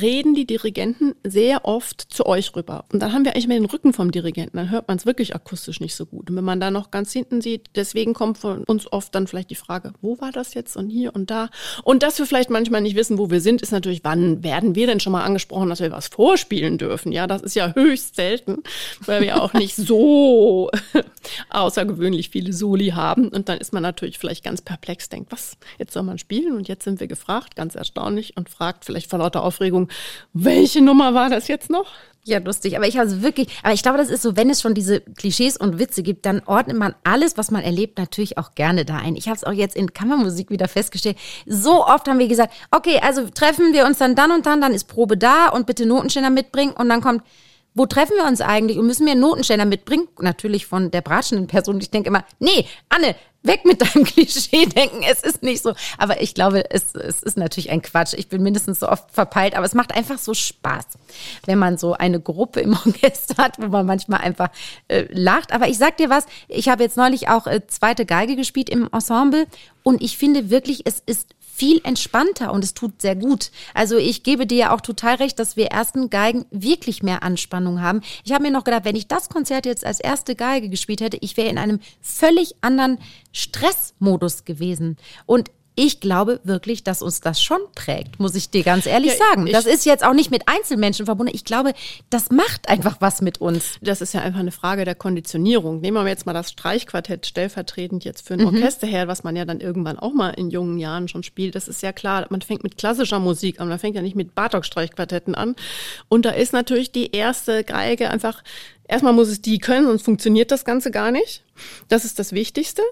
reden 0.00 0.34
die 0.34 0.46
Dirigenten 0.46 1.14
sehr 1.24 1.64
oft 1.64 2.00
zu 2.00 2.26
euch 2.26 2.54
rüber. 2.56 2.84
Und 2.92 3.00
dann 3.02 3.12
haben 3.12 3.24
wir 3.24 3.32
eigentlich 3.32 3.48
mehr 3.48 3.58
den 3.58 3.66
Rücken 3.66 3.92
vom 3.92 4.10
Dirigenten, 4.10 4.56
dann 4.56 4.70
hört 4.70 4.88
man 4.88 4.96
es 4.96 5.06
wirklich 5.06 5.34
akustisch 5.34 5.80
nicht 5.80 5.94
so 5.94 6.06
gut. 6.06 6.30
Und 6.30 6.36
wenn 6.36 6.44
man 6.44 6.60
da 6.60 6.70
noch 6.70 6.90
ganz 6.90 7.12
hinten 7.12 7.40
sieht, 7.40 7.70
deswegen 7.74 8.14
kommt 8.14 8.38
von 8.38 8.64
uns 8.64 8.90
oft 8.90 9.14
dann 9.14 9.26
vielleicht 9.26 9.50
die 9.50 9.54
Frage, 9.54 9.92
wo 10.00 10.20
war 10.20 10.32
das 10.32 10.54
jetzt 10.54 10.76
und 10.76 10.88
hier 10.88 11.14
und 11.14 11.30
da? 11.30 11.50
Und 11.84 12.02
dass 12.02 12.18
wir 12.18 12.26
vielleicht 12.26 12.50
manchmal 12.50 12.80
nicht 12.80 12.96
wissen, 12.96 13.18
wo 13.18 13.30
wir 13.30 13.40
sind, 13.40 13.62
ist 13.62 13.72
natürlich, 13.72 14.02
wann 14.04 14.42
werden 14.42 14.74
wir 14.74 14.86
denn 14.86 15.00
schon 15.00 15.12
mal 15.12 15.24
angesprochen, 15.24 15.68
dass 15.68 15.80
wir 15.80 15.90
was 15.90 16.08
vorspielen 16.08 16.78
dürfen? 16.78 17.12
Ja, 17.12 17.26
das 17.26 17.42
ist 17.42 17.54
ja 17.54 17.74
höchst 17.74 18.16
selten, 18.16 18.62
weil 19.04 19.22
wir 19.22 19.42
auch 19.42 19.52
nicht 19.52 19.76
so 19.76 20.70
außergewöhnlich 21.50 22.30
viele 22.30 22.52
Soli 22.52 22.88
haben. 22.88 23.28
Und 23.28 23.48
dann 23.48 23.58
ist 23.58 23.72
man 23.72 23.82
natürlich 23.82 24.18
vielleicht 24.18 24.44
ganz 24.44 24.62
perplex, 24.62 25.08
denkt, 25.08 25.32
was, 25.32 25.56
jetzt 25.78 25.92
soll 25.92 26.02
man 26.02 26.18
spielen 26.18 26.56
und 26.56 26.68
jetzt 26.68 26.84
sind 26.84 27.00
wir 27.00 27.06
gefragt, 27.06 27.56
ganz 27.56 27.74
erstaunlich 27.74 28.36
und 28.36 28.48
fragt 28.48 28.84
vielleicht 28.84 29.10
vor 29.10 29.18
lauter 29.18 29.42
Aufregung, 29.42 29.81
welche 30.32 30.82
Nummer 30.82 31.14
war 31.14 31.30
das 31.30 31.48
jetzt 31.48 31.70
noch? 31.70 31.86
Ja, 32.24 32.38
lustig. 32.38 32.76
Aber 32.76 32.86
ich 32.86 32.98
habe 32.98 33.08
es 33.08 33.20
wirklich, 33.20 33.48
aber 33.64 33.74
ich 33.74 33.82
glaube, 33.82 33.98
das 33.98 34.08
ist 34.08 34.22
so, 34.22 34.36
wenn 34.36 34.48
es 34.48 34.60
schon 34.60 34.74
diese 34.74 35.00
Klischees 35.00 35.56
und 35.56 35.80
Witze 35.80 36.04
gibt, 36.04 36.24
dann 36.24 36.40
ordnet 36.46 36.76
man 36.76 36.94
alles, 37.02 37.36
was 37.36 37.50
man 37.50 37.64
erlebt, 37.64 37.98
natürlich 37.98 38.38
auch 38.38 38.54
gerne 38.54 38.84
da 38.84 38.96
ein. 38.96 39.16
Ich 39.16 39.26
habe 39.26 39.36
es 39.36 39.42
auch 39.42 39.52
jetzt 39.52 39.74
in 39.74 39.92
Kammermusik 39.92 40.50
wieder 40.50 40.68
festgestellt. 40.68 41.16
So 41.46 41.84
oft 41.84 42.06
haben 42.06 42.20
wir 42.20 42.28
gesagt, 42.28 42.54
okay, 42.70 43.00
also 43.02 43.28
treffen 43.28 43.72
wir 43.72 43.86
uns 43.86 43.98
dann 43.98 44.14
dann 44.14 44.30
und 44.30 44.46
dann, 44.46 44.60
dann 44.60 44.72
ist 44.72 44.84
Probe 44.84 45.16
da 45.16 45.48
und 45.48 45.66
bitte 45.66 45.84
Notenständer 45.84 46.30
mitbringen 46.30 46.72
und 46.72 46.88
dann 46.88 47.00
kommt, 47.00 47.22
wo 47.74 47.86
treffen 47.86 48.16
wir 48.16 48.26
uns 48.26 48.40
eigentlich 48.40 48.78
und 48.78 48.86
müssen 48.86 49.06
wir 49.06 49.12
einen 49.12 49.20
Notenständer 49.20 49.64
mitbringen? 49.64 50.08
Natürlich 50.18 50.66
von 50.66 50.90
der 50.90 51.00
bratschenden 51.00 51.46
Person. 51.46 51.80
Ich 51.80 51.90
denke 51.90 52.08
immer, 52.08 52.24
nee, 52.38 52.66
Anne, 52.88 53.14
weg 53.42 53.64
mit 53.64 53.80
deinem 53.80 54.04
Klischee-Denken. 54.04 55.02
Es 55.02 55.22
ist 55.22 55.42
nicht 55.42 55.62
so. 55.62 55.74
Aber 55.98 56.20
ich 56.20 56.34
glaube, 56.34 56.70
es, 56.70 56.94
es 56.94 57.22
ist 57.22 57.36
natürlich 57.36 57.70
ein 57.70 57.82
Quatsch. 57.82 58.14
Ich 58.14 58.28
bin 58.28 58.42
mindestens 58.42 58.80
so 58.80 58.88
oft 58.88 59.10
verpeilt, 59.10 59.56
aber 59.56 59.66
es 59.66 59.74
macht 59.74 59.94
einfach 59.94 60.18
so 60.18 60.34
Spaß, 60.34 60.84
wenn 61.46 61.58
man 61.58 61.78
so 61.78 61.94
eine 61.94 62.20
Gruppe 62.20 62.60
im 62.60 62.74
Orchester 62.86 63.42
hat, 63.42 63.58
wo 63.58 63.68
man 63.68 63.86
manchmal 63.86 64.20
einfach 64.20 64.50
äh, 64.88 65.06
lacht. 65.10 65.52
Aber 65.52 65.68
ich 65.68 65.78
sag 65.78 65.96
dir 65.96 66.10
was, 66.10 66.26
ich 66.48 66.68
habe 66.68 66.82
jetzt 66.82 66.96
neulich 66.96 67.28
auch 67.28 67.46
äh, 67.46 67.66
zweite 67.66 68.06
Geige 68.06 68.36
gespielt 68.36 68.70
im 68.70 68.88
Ensemble 68.92 69.46
und 69.82 70.02
ich 70.02 70.16
finde 70.16 70.50
wirklich, 70.50 70.82
es 70.84 71.02
ist 71.04 71.34
viel 71.54 71.82
entspannter 71.84 72.50
und 72.52 72.64
es 72.64 72.72
tut 72.72 73.02
sehr 73.02 73.14
gut. 73.14 73.50
Also 73.74 73.98
ich 73.98 74.22
gebe 74.22 74.46
dir 74.46 74.56
ja 74.56 74.74
auch 74.74 74.80
total 74.80 75.16
recht, 75.16 75.38
dass 75.38 75.54
wir 75.54 75.66
ersten 75.66 76.08
Geigen 76.08 76.46
wirklich 76.50 77.02
mehr 77.02 77.22
Anspannung 77.22 77.82
haben. 77.82 78.00
Ich 78.24 78.32
habe 78.32 78.42
mir 78.42 78.50
noch 78.50 78.64
gedacht, 78.64 78.86
wenn 78.86 78.96
ich 78.96 79.06
das 79.06 79.28
Konzert 79.28 79.66
jetzt 79.66 79.84
als 79.84 80.00
erste 80.00 80.34
Geige 80.34 80.70
gespielt 80.70 81.02
hätte, 81.02 81.18
ich 81.20 81.36
wäre 81.36 81.50
in 81.50 81.58
einem 81.58 81.80
völlig 82.00 82.54
anderen 82.62 82.98
Stressmodus 83.32 84.46
gewesen. 84.46 84.96
Und 85.26 85.50
ich 85.74 86.00
glaube 86.00 86.40
wirklich, 86.44 86.84
dass 86.84 87.00
uns 87.00 87.20
das 87.20 87.42
schon 87.42 87.60
prägt, 87.74 88.20
muss 88.20 88.34
ich 88.34 88.50
dir 88.50 88.62
ganz 88.62 88.84
ehrlich 88.84 89.12
ja, 89.12 89.18
sagen. 89.18 89.46
Das 89.50 89.64
ist 89.64 89.86
jetzt 89.86 90.04
auch 90.04 90.12
nicht 90.12 90.30
mit 90.30 90.46
Einzelmenschen 90.46 91.06
verbunden. 91.06 91.32
Ich 91.34 91.44
glaube, 91.44 91.72
das 92.10 92.30
macht 92.30 92.68
einfach 92.68 92.96
was 93.00 93.22
mit 93.22 93.40
uns. 93.40 93.76
Das 93.80 94.02
ist 94.02 94.12
ja 94.12 94.20
einfach 94.20 94.40
eine 94.40 94.52
Frage 94.52 94.84
der 94.84 94.94
Konditionierung. 94.94 95.80
Nehmen 95.80 95.96
wir 95.96 96.06
jetzt 96.08 96.26
mal 96.26 96.34
das 96.34 96.50
Streichquartett 96.50 97.26
stellvertretend 97.26 98.04
jetzt 98.04 98.26
für 98.26 98.34
ein 98.34 98.40
mhm. 98.40 98.46
Orchester 98.48 98.86
her, 98.86 99.08
was 99.08 99.24
man 99.24 99.34
ja 99.34 99.46
dann 99.46 99.60
irgendwann 99.60 99.98
auch 99.98 100.12
mal 100.12 100.30
in 100.30 100.50
jungen 100.50 100.78
Jahren 100.78 101.08
schon 101.08 101.22
spielt. 101.22 101.54
Das 101.54 101.68
ist 101.68 101.82
ja 101.82 101.92
klar, 101.92 102.26
man 102.28 102.42
fängt 102.42 102.62
mit 102.64 102.76
klassischer 102.76 103.18
Musik 103.18 103.58
an, 103.58 103.68
man 103.68 103.78
fängt 103.78 103.96
ja 103.96 104.02
nicht 104.02 104.16
mit 104.16 104.34
Bartok-Streichquartetten 104.34 105.34
an. 105.34 105.56
Und 106.08 106.26
da 106.26 106.30
ist 106.30 106.52
natürlich 106.52 106.92
die 106.92 107.12
erste 107.12 107.64
Geige 107.64 108.10
einfach 108.10 108.42
Erstmal 108.92 109.14
muss 109.14 109.28
es 109.28 109.40
die 109.40 109.58
können, 109.58 109.86
sonst 109.86 110.02
funktioniert 110.02 110.50
das 110.50 110.66
Ganze 110.66 110.90
gar 110.90 111.12
nicht. 111.12 111.42
Das 111.88 112.04
ist 112.04 112.18
das 112.18 112.32
Wichtigste. 112.32 112.82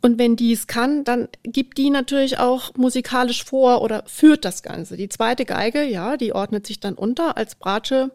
Und 0.00 0.18
wenn 0.18 0.36
die 0.36 0.52
es 0.52 0.68
kann, 0.68 1.02
dann 1.02 1.28
gibt 1.42 1.76
die 1.76 1.90
natürlich 1.90 2.38
auch 2.38 2.74
musikalisch 2.76 3.44
vor 3.44 3.82
oder 3.82 4.04
führt 4.06 4.44
das 4.44 4.62
Ganze. 4.62 4.96
Die 4.96 5.08
zweite 5.08 5.44
Geige, 5.44 5.82
ja, 5.82 6.16
die 6.16 6.32
ordnet 6.32 6.66
sich 6.66 6.78
dann 6.78 6.94
unter. 6.94 7.36
Als 7.36 7.56
Bratsche 7.56 8.12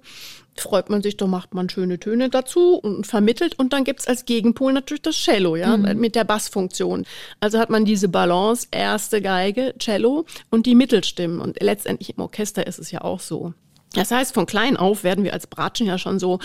freut 0.55 0.89
man 0.89 1.01
sich, 1.01 1.17
da 1.17 1.27
macht 1.27 1.53
man 1.53 1.69
schöne 1.69 1.99
Töne 1.99 2.29
dazu 2.29 2.75
und 2.75 3.05
vermittelt. 3.05 3.59
Und 3.59 3.73
dann 3.73 3.83
gibt's 3.83 4.07
als 4.07 4.25
Gegenpol 4.25 4.71
natürlich 4.71 5.01
das 5.01 5.15
Cello, 5.15 5.55
ja, 5.55 5.75
mhm. 5.75 5.99
mit 5.99 6.15
der 6.15 6.23
Bassfunktion. 6.23 7.05
Also 7.41 7.59
hat 7.59 7.69
man 7.69 7.83
diese 7.83 8.07
Balance, 8.07 8.67
erste 8.71 9.21
Geige, 9.21 9.73
Cello 9.77 10.25
und 10.49 10.65
die 10.65 10.75
Mittelstimmen. 10.75 11.41
Und 11.41 11.61
letztendlich 11.61 12.15
im 12.15 12.21
Orchester 12.21 12.65
ist 12.65 12.79
es 12.79 12.91
ja 12.91 13.01
auch 13.01 13.19
so. 13.19 13.53
Das 13.93 14.09
heißt, 14.11 14.33
von 14.33 14.45
klein 14.45 14.75
auf 14.75 15.03
werden 15.03 15.23
wir 15.23 15.33
als 15.33 15.47
Bratschen 15.47 15.85
ja 15.85 15.97
schon 15.97 16.19
so 16.19 16.39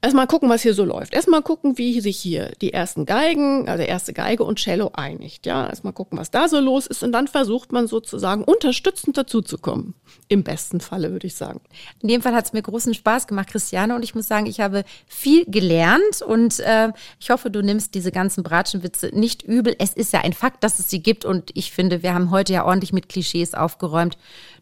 erstmal 0.00 0.26
gucken, 0.26 0.48
was 0.48 0.62
hier 0.62 0.74
so 0.74 0.84
läuft. 0.84 1.12
Erstmal 1.12 1.42
gucken, 1.42 1.76
wie 1.76 2.00
sich 2.00 2.16
hier 2.16 2.52
die 2.62 2.72
ersten 2.72 3.04
Geigen, 3.04 3.68
also 3.68 3.82
erste 3.82 4.14
Geige 4.14 4.44
und 4.44 4.58
Cello 4.58 4.90
einigt. 4.94 5.44
Ja, 5.44 5.68
erstmal 5.68 5.92
gucken, 5.92 6.18
was 6.18 6.30
da 6.30 6.48
so 6.48 6.58
los 6.58 6.86
ist 6.86 7.02
und 7.02 7.12
dann 7.12 7.28
versucht 7.28 7.72
man 7.72 7.86
sozusagen 7.86 8.42
unterstützend 8.42 9.18
dazuzukommen. 9.18 9.94
Im 10.28 10.42
besten 10.42 10.80
Falle, 10.80 11.12
würde 11.12 11.26
ich 11.26 11.34
sagen. 11.34 11.60
In 12.00 12.08
dem 12.08 12.22
Fall 12.22 12.34
hat 12.34 12.46
es 12.46 12.52
mir 12.52 12.62
großen 12.62 12.94
Spaß 12.94 13.26
gemacht, 13.26 13.50
Christiane, 13.50 13.94
und 13.94 14.02
ich 14.02 14.14
muss 14.14 14.26
sagen, 14.26 14.46
ich 14.46 14.60
habe 14.60 14.84
viel 15.06 15.44
gelernt 15.44 16.22
und 16.26 16.58
äh, 16.60 16.90
ich 17.20 17.30
hoffe, 17.30 17.50
du 17.50 17.62
nimmst 17.62 17.94
diese 17.94 18.12
ganzen 18.12 18.42
Bratschenwitze 18.42 19.10
nicht 19.12 19.42
übel. 19.42 19.76
Es 19.78 19.92
ist 19.92 20.12
ja 20.14 20.20
ein 20.20 20.32
Fakt, 20.32 20.64
dass 20.64 20.78
es 20.78 20.88
sie 20.88 21.02
gibt 21.02 21.26
und 21.26 21.50
ich 21.54 21.70
finde, 21.70 22.02
wir 22.02 22.14
haben 22.14 22.30
heute 22.30 22.54
ja 22.54 22.64
ordentlich 22.64 22.92
mit 22.94 23.08
Klischees 23.10 23.52
aufgeräumt. 23.52 24.16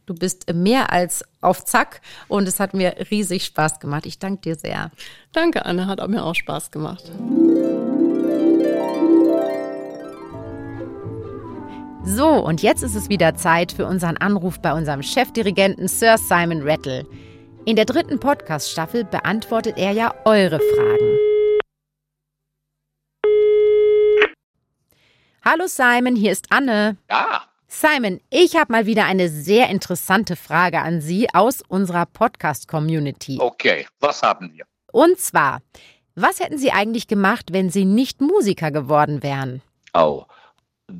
Du 0.06 0.14
bist 0.14 0.54
mehr 0.54 0.92
als 0.92 1.24
auf 1.40 1.64
Zack 1.64 2.00
und 2.28 2.46
es 2.46 2.60
hat 2.60 2.74
mir 2.74 2.94
riesig 3.10 3.44
Spaß 3.44 3.80
gemacht. 3.80 4.06
Ich 4.06 4.20
danke 4.20 4.40
dir 4.40 4.54
sehr. 4.54 4.92
Danke, 5.32 5.66
Anne, 5.66 5.88
hat 5.88 6.00
auch 6.00 6.06
mir 6.06 6.24
auch 6.24 6.36
Spaß 6.36 6.70
gemacht. 6.70 7.10
So, 12.04 12.28
und 12.28 12.62
jetzt 12.62 12.84
ist 12.84 12.94
es 12.94 13.08
wieder 13.08 13.34
Zeit 13.34 13.72
für 13.72 13.84
unseren 13.86 14.16
Anruf 14.16 14.60
bei 14.60 14.72
unserem 14.72 15.02
Chefdirigenten 15.02 15.88
Sir 15.88 16.18
Simon 16.18 16.62
Rattle. 16.62 17.04
In 17.64 17.74
der 17.74 17.84
dritten 17.84 18.20
Podcast-Staffel 18.20 19.02
beantwortet 19.02 19.76
er 19.76 19.90
ja 19.90 20.14
eure 20.24 20.60
Fragen. 20.60 21.18
Hallo 25.44 25.66
Simon, 25.66 26.14
hier 26.14 26.30
ist 26.30 26.46
Anne. 26.50 26.96
Ja. 27.10 27.42
Simon, 27.78 28.22
ich 28.30 28.56
habe 28.56 28.72
mal 28.72 28.86
wieder 28.86 29.04
eine 29.04 29.28
sehr 29.28 29.68
interessante 29.68 30.34
Frage 30.34 30.80
an 30.80 31.02
Sie 31.02 31.28
aus 31.34 31.60
unserer 31.60 32.06
Podcast-Community. 32.06 33.36
Okay, 33.38 33.86
was 34.00 34.22
haben 34.22 34.50
wir? 34.54 34.64
Und 34.92 35.18
zwar, 35.18 35.60
was 36.14 36.40
hätten 36.40 36.56
Sie 36.56 36.72
eigentlich 36.72 37.06
gemacht, 37.06 37.52
wenn 37.52 37.68
Sie 37.68 37.84
nicht 37.84 38.22
Musiker 38.22 38.70
geworden 38.70 39.22
wären? 39.22 39.60
Oh, 39.92 40.24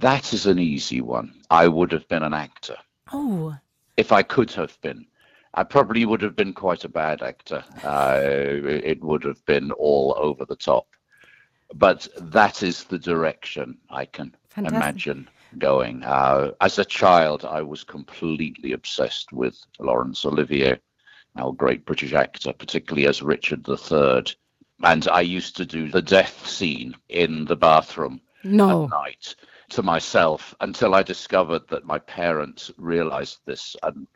that 0.01 0.31
is 0.35 0.47
an 0.47 0.59
easy 0.59 1.01
one. 1.01 1.33
I 1.51 1.67
would 1.67 1.95
have 1.95 2.07
been 2.09 2.23
an 2.23 2.35
actor. 2.35 2.77
Oh. 3.11 3.55
If 3.97 4.13
I 4.13 4.23
could 4.23 4.55
have 4.55 4.75
been. 4.83 5.07
I 5.55 5.65
probably 5.65 6.05
would 6.05 6.21
have 6.21 6.37
been 6.37 6.53
quite 6.53 6.85
a 6.85 6.91
bad 6.91 7.23
actor. 7.23 7.65
Uh, 7.85 8.21
it 8.85 9.03
would 9.03 9.25
have 9.25 9.43
been 9.47 9.73
all 9.79 10.15
over 10.19 10.45
the 10.45 10.57
top. 10.57 10.89
But 11.75 12.07
that 12.21 12.63
is 12.63 12.85
the 12.85 12.99
direction 12.99 13.79
I 13.89 14.05
can 14.05 14.37
imagine 14.59 15.27
going. 15.59 16.03
Uh, 16.05 16.53
as 16.61 16.79
a 16.79 16.85
child, 16.85 17.45
I 17.45 17.63
was 17.63 17.85
completely 17.85 18.73
obsessed 18.73 19.33
with 19.33 19.59
Laurence 19.79 20.25
Olivier, 20.25 20.79
our 21.37 21.53
great 21.53 21.85
British 21.85 22.13
actor, 22.13 22.53
particularly 22.53 23.07
as 23.07 23.23
Richard 23.23 23.67
III. 23.69 24.25
And 24.83 25.09
I 25.09 25.21
used 25.23 25.57
to 25.57 25.67
do 25.67 25.91
the 25.91 26.03
death 26.03 26.47
scene 26.47 26.95
in 27.09 27.47
the 27.47 27.57
bathroom 27.57 28.21
No. 28.45 28.85
at 28.85 28.91
night 28.91 29.35
to 29.71 29.83
myself 29.83 30.55
until 30.61 30.95
I 30.95 31.03
discovered 31.03 31.69
that 31.69 31.85
my 31.85 31.99
parents 31.99 32.71
realized 32.79 33.39
this 33.47 33.77
and 33.83 34.07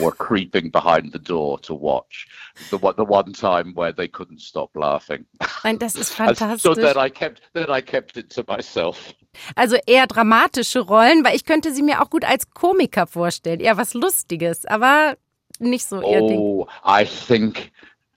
were 0.00 0.12
creeping 0.12 0.70
behind 0.70 1.12
the 1.12 1.18
door 1.18 1.58
to 1.60 1.74
watch 1.74 2.26
the 2.70 2.78
one 2.78 2.94
the 2.96 3.04
one 3.04 3.32
time 3.32 3.74
where 3.74 3.92
they 3.92 4.08
couldn't 4.08 4.40
stop 4.40 4.70
laughing. 4.74 5.24
Nein, 5.64 5.78
das 5.78 5.94
ist 5.96 6.18
And 6.20 6.36
so 6.36 6.44
fantastisch. 6.46 6.76
then 6.76 6.96
I 6.96 7.08
kept 7.10 7.42
then 7.54 7.70
I 7.70 7.80
kept 7.80 8.16
it 8.16 8.30
to 8.30 8.44
myself. 8.46 9.12
Also 9.56 9.76
eher 9.86 10.06
dramatische 10.06 10.80
Rollen, 10.80 11.24
weil 11.24 11.34
ich 11.34 11.44
könnte 11.44 11.72
sie 11.72 11.82
mir 11.82 12.00
auch 12.00 12.10
gut 12.10 12.24
als 12.24 12.50
Komiker 12.50 13.06
vorstellen. 13.06 13.60
Eher 13.60 13.76
was 13.76 13.94
Lustiges, 13.94 14.64
aber 14.64 15.16
nicht 15.58 15.86
so 15.88 16.00
ihr 16.00 16.20
Ding. 16.20 16.38
Oh, 16.38 16.66
I 16.84 17.04
think 17.04 17.72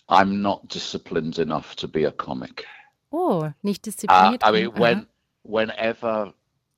I'm 0.09 0.41
not 0.41 0.61
disciplined 0.73 1.39
enough 1.39 1.75
to 1.77 1.87
be 1.87 2.05
a 2.07 2.11
comic. 2.11 2.65
Oh, 3.09 3.49
nicht 3.63 3.85
Uh, 3.87 3.89
diszipliniert. 3.91 4.43
I 4.43 4.51
mean, 4.51 4.71
when 4.77 5.07
whenever 5.43 6.33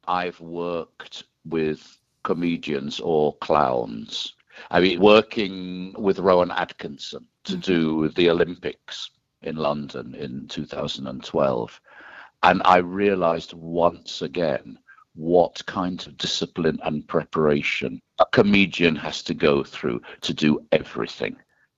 I've 0.10 0.41
worked 0.41 1.26
with 1.45 1.99
comedians 2.24 2.99
or 2.99 3.38
clowns, 3.38 4.34
I 4.72 4.80
mean, 4.80 4.99
working 4.99 5.93
with 5.99 6.18
Rowan 6.18 6.49
Atkinson 6.49 7.28
to 7.43 7.51
mm-hmm. 7.53 7.60
do 7.62 8.10
the 8.10 8.32
Olympics 8.32 9.12
in 9.43 9.55
London 9.55 10.16
in 10.16 10.47
2012, 10.47 11.82
and 12.41 12.62
I 12.66 12.78
realized 12.78 13.53
once 13.53 14.24
again 14.24 14.80
what 15.14 15.64
kind 15.68 16.05
of 16.07 16.18
discipline 16.18 16.80
and 16.84 17.07
preparation 17.07 18.01
a 18.18 18.26
comedian 18.32 18.95
has 18.95 19.22
to 19.24 19.36
go 19.36 19.64
through 19.64 20.01
to 20.22 20.34
do 20.34 20.66
everything. 20.72 21.36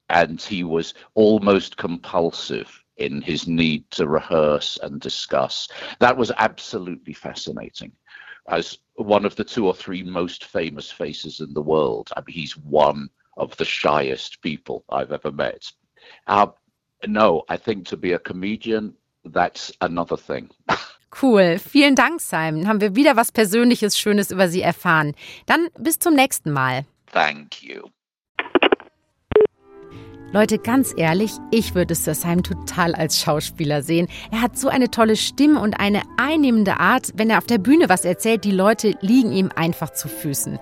And 0.07 0.41
he 0.41 0.63
was 0.63 0.93
almost 1.15 1.75
compulsive 1.75 2.81
in 2.95 3.21
his 3.21 3.47
need 3.47 3.89
to 3.91 4.07
rehearse 4.07 4.77
and 4.81 5.01
discuss. 5.01 5.67
That 5.99 6.15
was 6.15 6.31
absolutely 6.37 7.13
fascinating. 7.13 7.91
As 8.47 8.77
one 8.95 9.25
of 9.25 9.35
the 9.35 9.43
two 9.43 9.67
or 9.67 9.73
three 9.73 10.03
most 10.03 10.45
famous 10.45 10.91
faces 10.91 11.39
in 11.39 11.53
the 11.53 11.61
world, 11.61 12.09
I 12.15 12.21
mean, 12.21 12.35
he's 12.35 12.57
one 12.57 13.09
of 13.37 13.55
the 13.57 13.65
shyest 13.65 14.41
people 14.41 14.83
I've 14.89 15.11
ever 15.11 15.31
met. 15.31 15.71
Uh, 16.27 16.47
no, 17.07 17.43
I 17.49 17.57
think 17.57 17.87
to 17.87 17.97
be 17.97 18.13
a 18.13 18.19
comedian, 18.19 18.93
that's 19.25 19.71
another 19.81 20.17
thing. 20.17 20.49
Cool. 21.11 21.59
Vielen 21.59 21.95
Dank, 21.95 22.21
Simon. 22.21 22.69
Haben 22.69 22.79
wir 22.79 22.95
wieder 22.95 23.17
was 23.17 23.33
Persönliches, 23.33 23.99
Schönes 23.99 24.31
über 24.31 24.47
Sie 24.47 24.61
erfahren. 24.61 25.13
Dann 25.45 25.67
bis 25.77 25.99
zum 25.99 26.13
nächsten 26.13 26.51
Mal. 26.51 26.85
Thank 27.07 27.61
you. 27.61 27.89
Leute, 30.33 30.59
ganz 30.59 30.93
ehrlich, 30.95 31.33
ich 31.51 31.75
würde 31.75 31.93
Simon 31.93 32.43
total 32.43 32.95
als 32.95 33.19
Schauspieler 33.19 33.83
sehen. 33.83 34.07
Er 34.31 34.41
hat 34.41 34.57
so 34.57 34.69
eine 34.69 34.89
tolle 34.89 35.17
Stimme 35.17 35.59
und 35.59 35.77
eine 35.77 36.03
einnehmende 36.15 36.79
Art. 36.79 37.11
Wenn 37.15 37.29
er 37.29 37.37
auf 37.37 37.47
der 37.47 37.57
Bühne 37.57 37.89
was 37.89 38.05
erzählt, 38.05 38.45
die 38.45 38.51
Leute 38.51 38.95
liegen 39.01 39.33
ihm 39.33 39.49
einfach 39.53 39.91
zu 39.91 40.07
Füßen. 40.07 40.57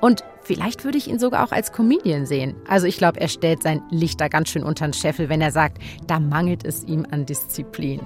Und 0.00 0.24
vielleicht 0.42 0.84
würde 0.84 0.98
ich 0.98 1.06
ihn 1.06 1.20
sogar 1.20 1.46
auch 1.46 1.52
als 1.52 1.70
Comedian 1.70 2.26
sehen. 2.26 2.56
Also 2.66 2.88
ich 2.88 2.98
glaube, 2.98 3.20
er 3.20 3.28
stellt 3.28 3.62
sein 3.62 3.80
Licht 3.90 4.20
da 4.20 4.26
ganz 4.26 4.48
schön 4.48 4.64
unter 4.64 4.88
den 4.88 4.92
Scheffel, 4.92 5.28
wenn 5.28 5.40
er 5.40 5.52
sagt, 5.52 5.78
da 6.08 6.18
mangelt 6.18 6.64
es 6.64 6.82
ihm 6.82 7.06
an 7.12 7.24
Disziplin. 7.24 8.00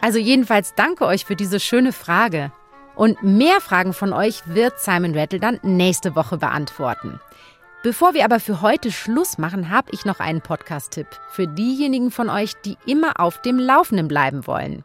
Also 0.00 0.18
jedenfalls 0.18 0.74
danke 0.74 1.06
euch 1.06 1.26
für 1.26 1.36
diese 1.36 1.60
schöne 1.60 1.92
Frage. 1.92 2.50
Und 2.96 3.22
mehr 3.22 3.60
Fragen 3.60 3.92
von 3.92 4.12
euch 4.12 4.42
wird 4.46 4.80
Simon 4.80 5.16
Rattle 5.16 5.38
dann 5.38 5.60
nächste 5.62 6.16
Woche 6.16 6.38
beantworten. 6.38 7.20
Bevor 7.82 8.12
wir 8.12 8.26
aber 8.26 8.40
für 8.40 8.60
heute 8.60 8.92
Schluss 8.92 9.38
machen, 9.38 9.70
habe 9.70 9.88
ich 9.92 10.04
noch 10.04 10.20
einen 10.20 10.42
Podcast-Tipp 10.42 11.06
für 11.30 11.48
diejenigen 11.48 12.10
von 12.10 12.28
euch, 12.28 12.52
die 12.62 12.76
immer 12.84 13.18
auf 13.18 13.40
dem 13.40 13.58
Laufenden 13.58 14.06
bleiben 14.06 14.46
wollen. 14.46 14.84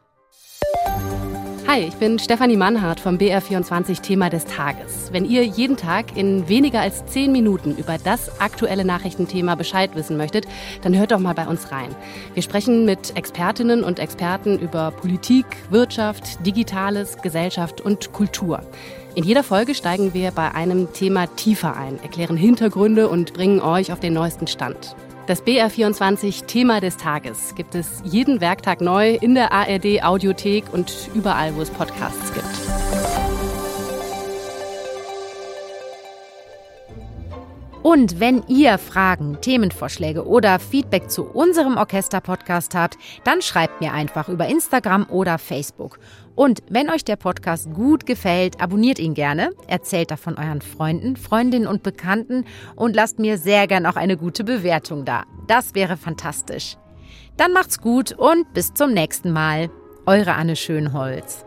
Hi, 1.68 1.82
ich 1.82 1.96
bin 1.96 2.20
Stefanie 2.20 2.56
Mannhardt 2.56 3.02
vom 3.02 3.18
BR24 3.18 4.02
Thema 4.02 4.30
des 4.30 4.46
Tages. 4.46 5.10
Wenn 5.12 5.26
ihr 5.26 5.44
jeden 5.44 5.76
Tag 5.76 6.16
in 6.16 6.48
weniger 6.48 6.80
als 6.80 7.06
10 7.08 7.34
Minuten 7.34 7.76
über 7.76 7.98
das 7.98 8.40
aktuelle 8.40 8.86
Nachrichtenthema 8.86 9.56
Bescheid 9.56 9.94
wissen 9.96 10.16
möchtet, 10.16 10.48
dann 10.84 10.96
hört 10.98 11.12
doch 11.12 11.20
mal 11.20 11.34
bei 11.34 11.48
uns 11.48 11.74
rein. 11.74 11.94
Wir 12.34 12.44
sprechen 12.44 12.86
mit 12.86 13.18
Expertinnen 13.18 13.84
und 13.84 14.00
Experten 14.00 14.58
über 14.58 14.92
Politik, 14.92 15.46
Wirtschaft, 15.70 16.46
Digitales, 16.46 17.18
Gesellschaft 17.22 17.82
und 17.82 18.14
Kultur. 18.14 18.62
In 19.16 19.24
jeder 19.24 19.44
Folge 19.44 19.76
steigen 19.76 20.14
wir 20.14 20.32
bei 20.32 20.52
einem 20.52 20.92
Thema 20.92 21.28
tiefer 21.28 21.78
ein, 21.78 22.04
erklären 22.04 22.36
Hintergründe 22.36 23.08
und 23.08 23.34
bringen 23.34 23.62
euch 23.62 23.94
auf 23.94 24.02
den 24.02 24.12
neuesten 24.12 24.46
Stand. 24.46 24.94
Das 25.28 25.42
BR24 25.42 26.48
Thema 26.48 26.82
des 26.82 26.98
Tages 26.98 27.56
gibt 27.56 27.76
es 27.76 28.02
jeden 28.04 28.42
Werktag 28.42 28.82
neu 28.82 29.16
in 29.16 29.34
der 29.34 29.54
ARD 29.54 30.04
Audiothek 30.04 30.66
und 30.74 31.10
überall, 31.16 31.56
wo 31.56 31.62
es 31.62 31.70
Podcasts 31.70 32.34
gibt. 32.34 32.46
Und 37.86 38.20
wenn 38.20 38.44
ihr 38.48 38.80
Fragen, 38.80 39.38
Themenvorschläge 39.42 40.28
oder 40.28 40.58
Feedback 40.58 41.12
zu 41.12 41.24
unserem 41.24 41.78
Orchester-Podcast 41.78 42.74
habt, 42.74 42.98
dann 43.24 43.44
schreibt 43.44 43.80
mir 43.80 43.94
einfach 43.94 44.28
über 44.28 44.48
Instagram 44.48 45.06
oder 45.08 45.38
Facebook. 45.38 46.00
Und 46.36 46.64
wenn 46.70 46.90
euch 46.90 47.06
der 47.06 47.16
Podcast 47.16 47.74
gut 47.74 48.06
gefällt, 48.06 48.62
abonniert 48.62 49.00
ihn 49.00 49.14
gerne, 49.14 49.52
erzählt 49.68 50.12
davon 50.12 50.38
euren 50.38 50.62
Freunden, 50.62 51.16
Freundinnen 51.16 51.68
und 51.68 51.84
Bekannten 51.84 52.46
und 52.76 52.96
lasst 52.96 53.20
mir 53.20 53.38
sehr 53.38 53.68
gern 53.68 53.86
auch 53.86 53.96
eine 53.96 54.18
gute 54.18 54.44
Bewertung 54.44 55.06
da. 55.06 55.24
Das 55.48 55.76
wäre 55.76 55.98
fantastisch. 55.98 56.78
Dann 57.38 57.54
macht's 57.54 57.80
gut 57.80 58.12
und 58.12 58.54
bis 58.54 58.74
zum 58.74 58.94
nächsten 58.94 59.32
Mal. 59.32 59.70
Eure 60.06 60.34
Anne 60.34 60.56
Schönholz. 60.56 61.46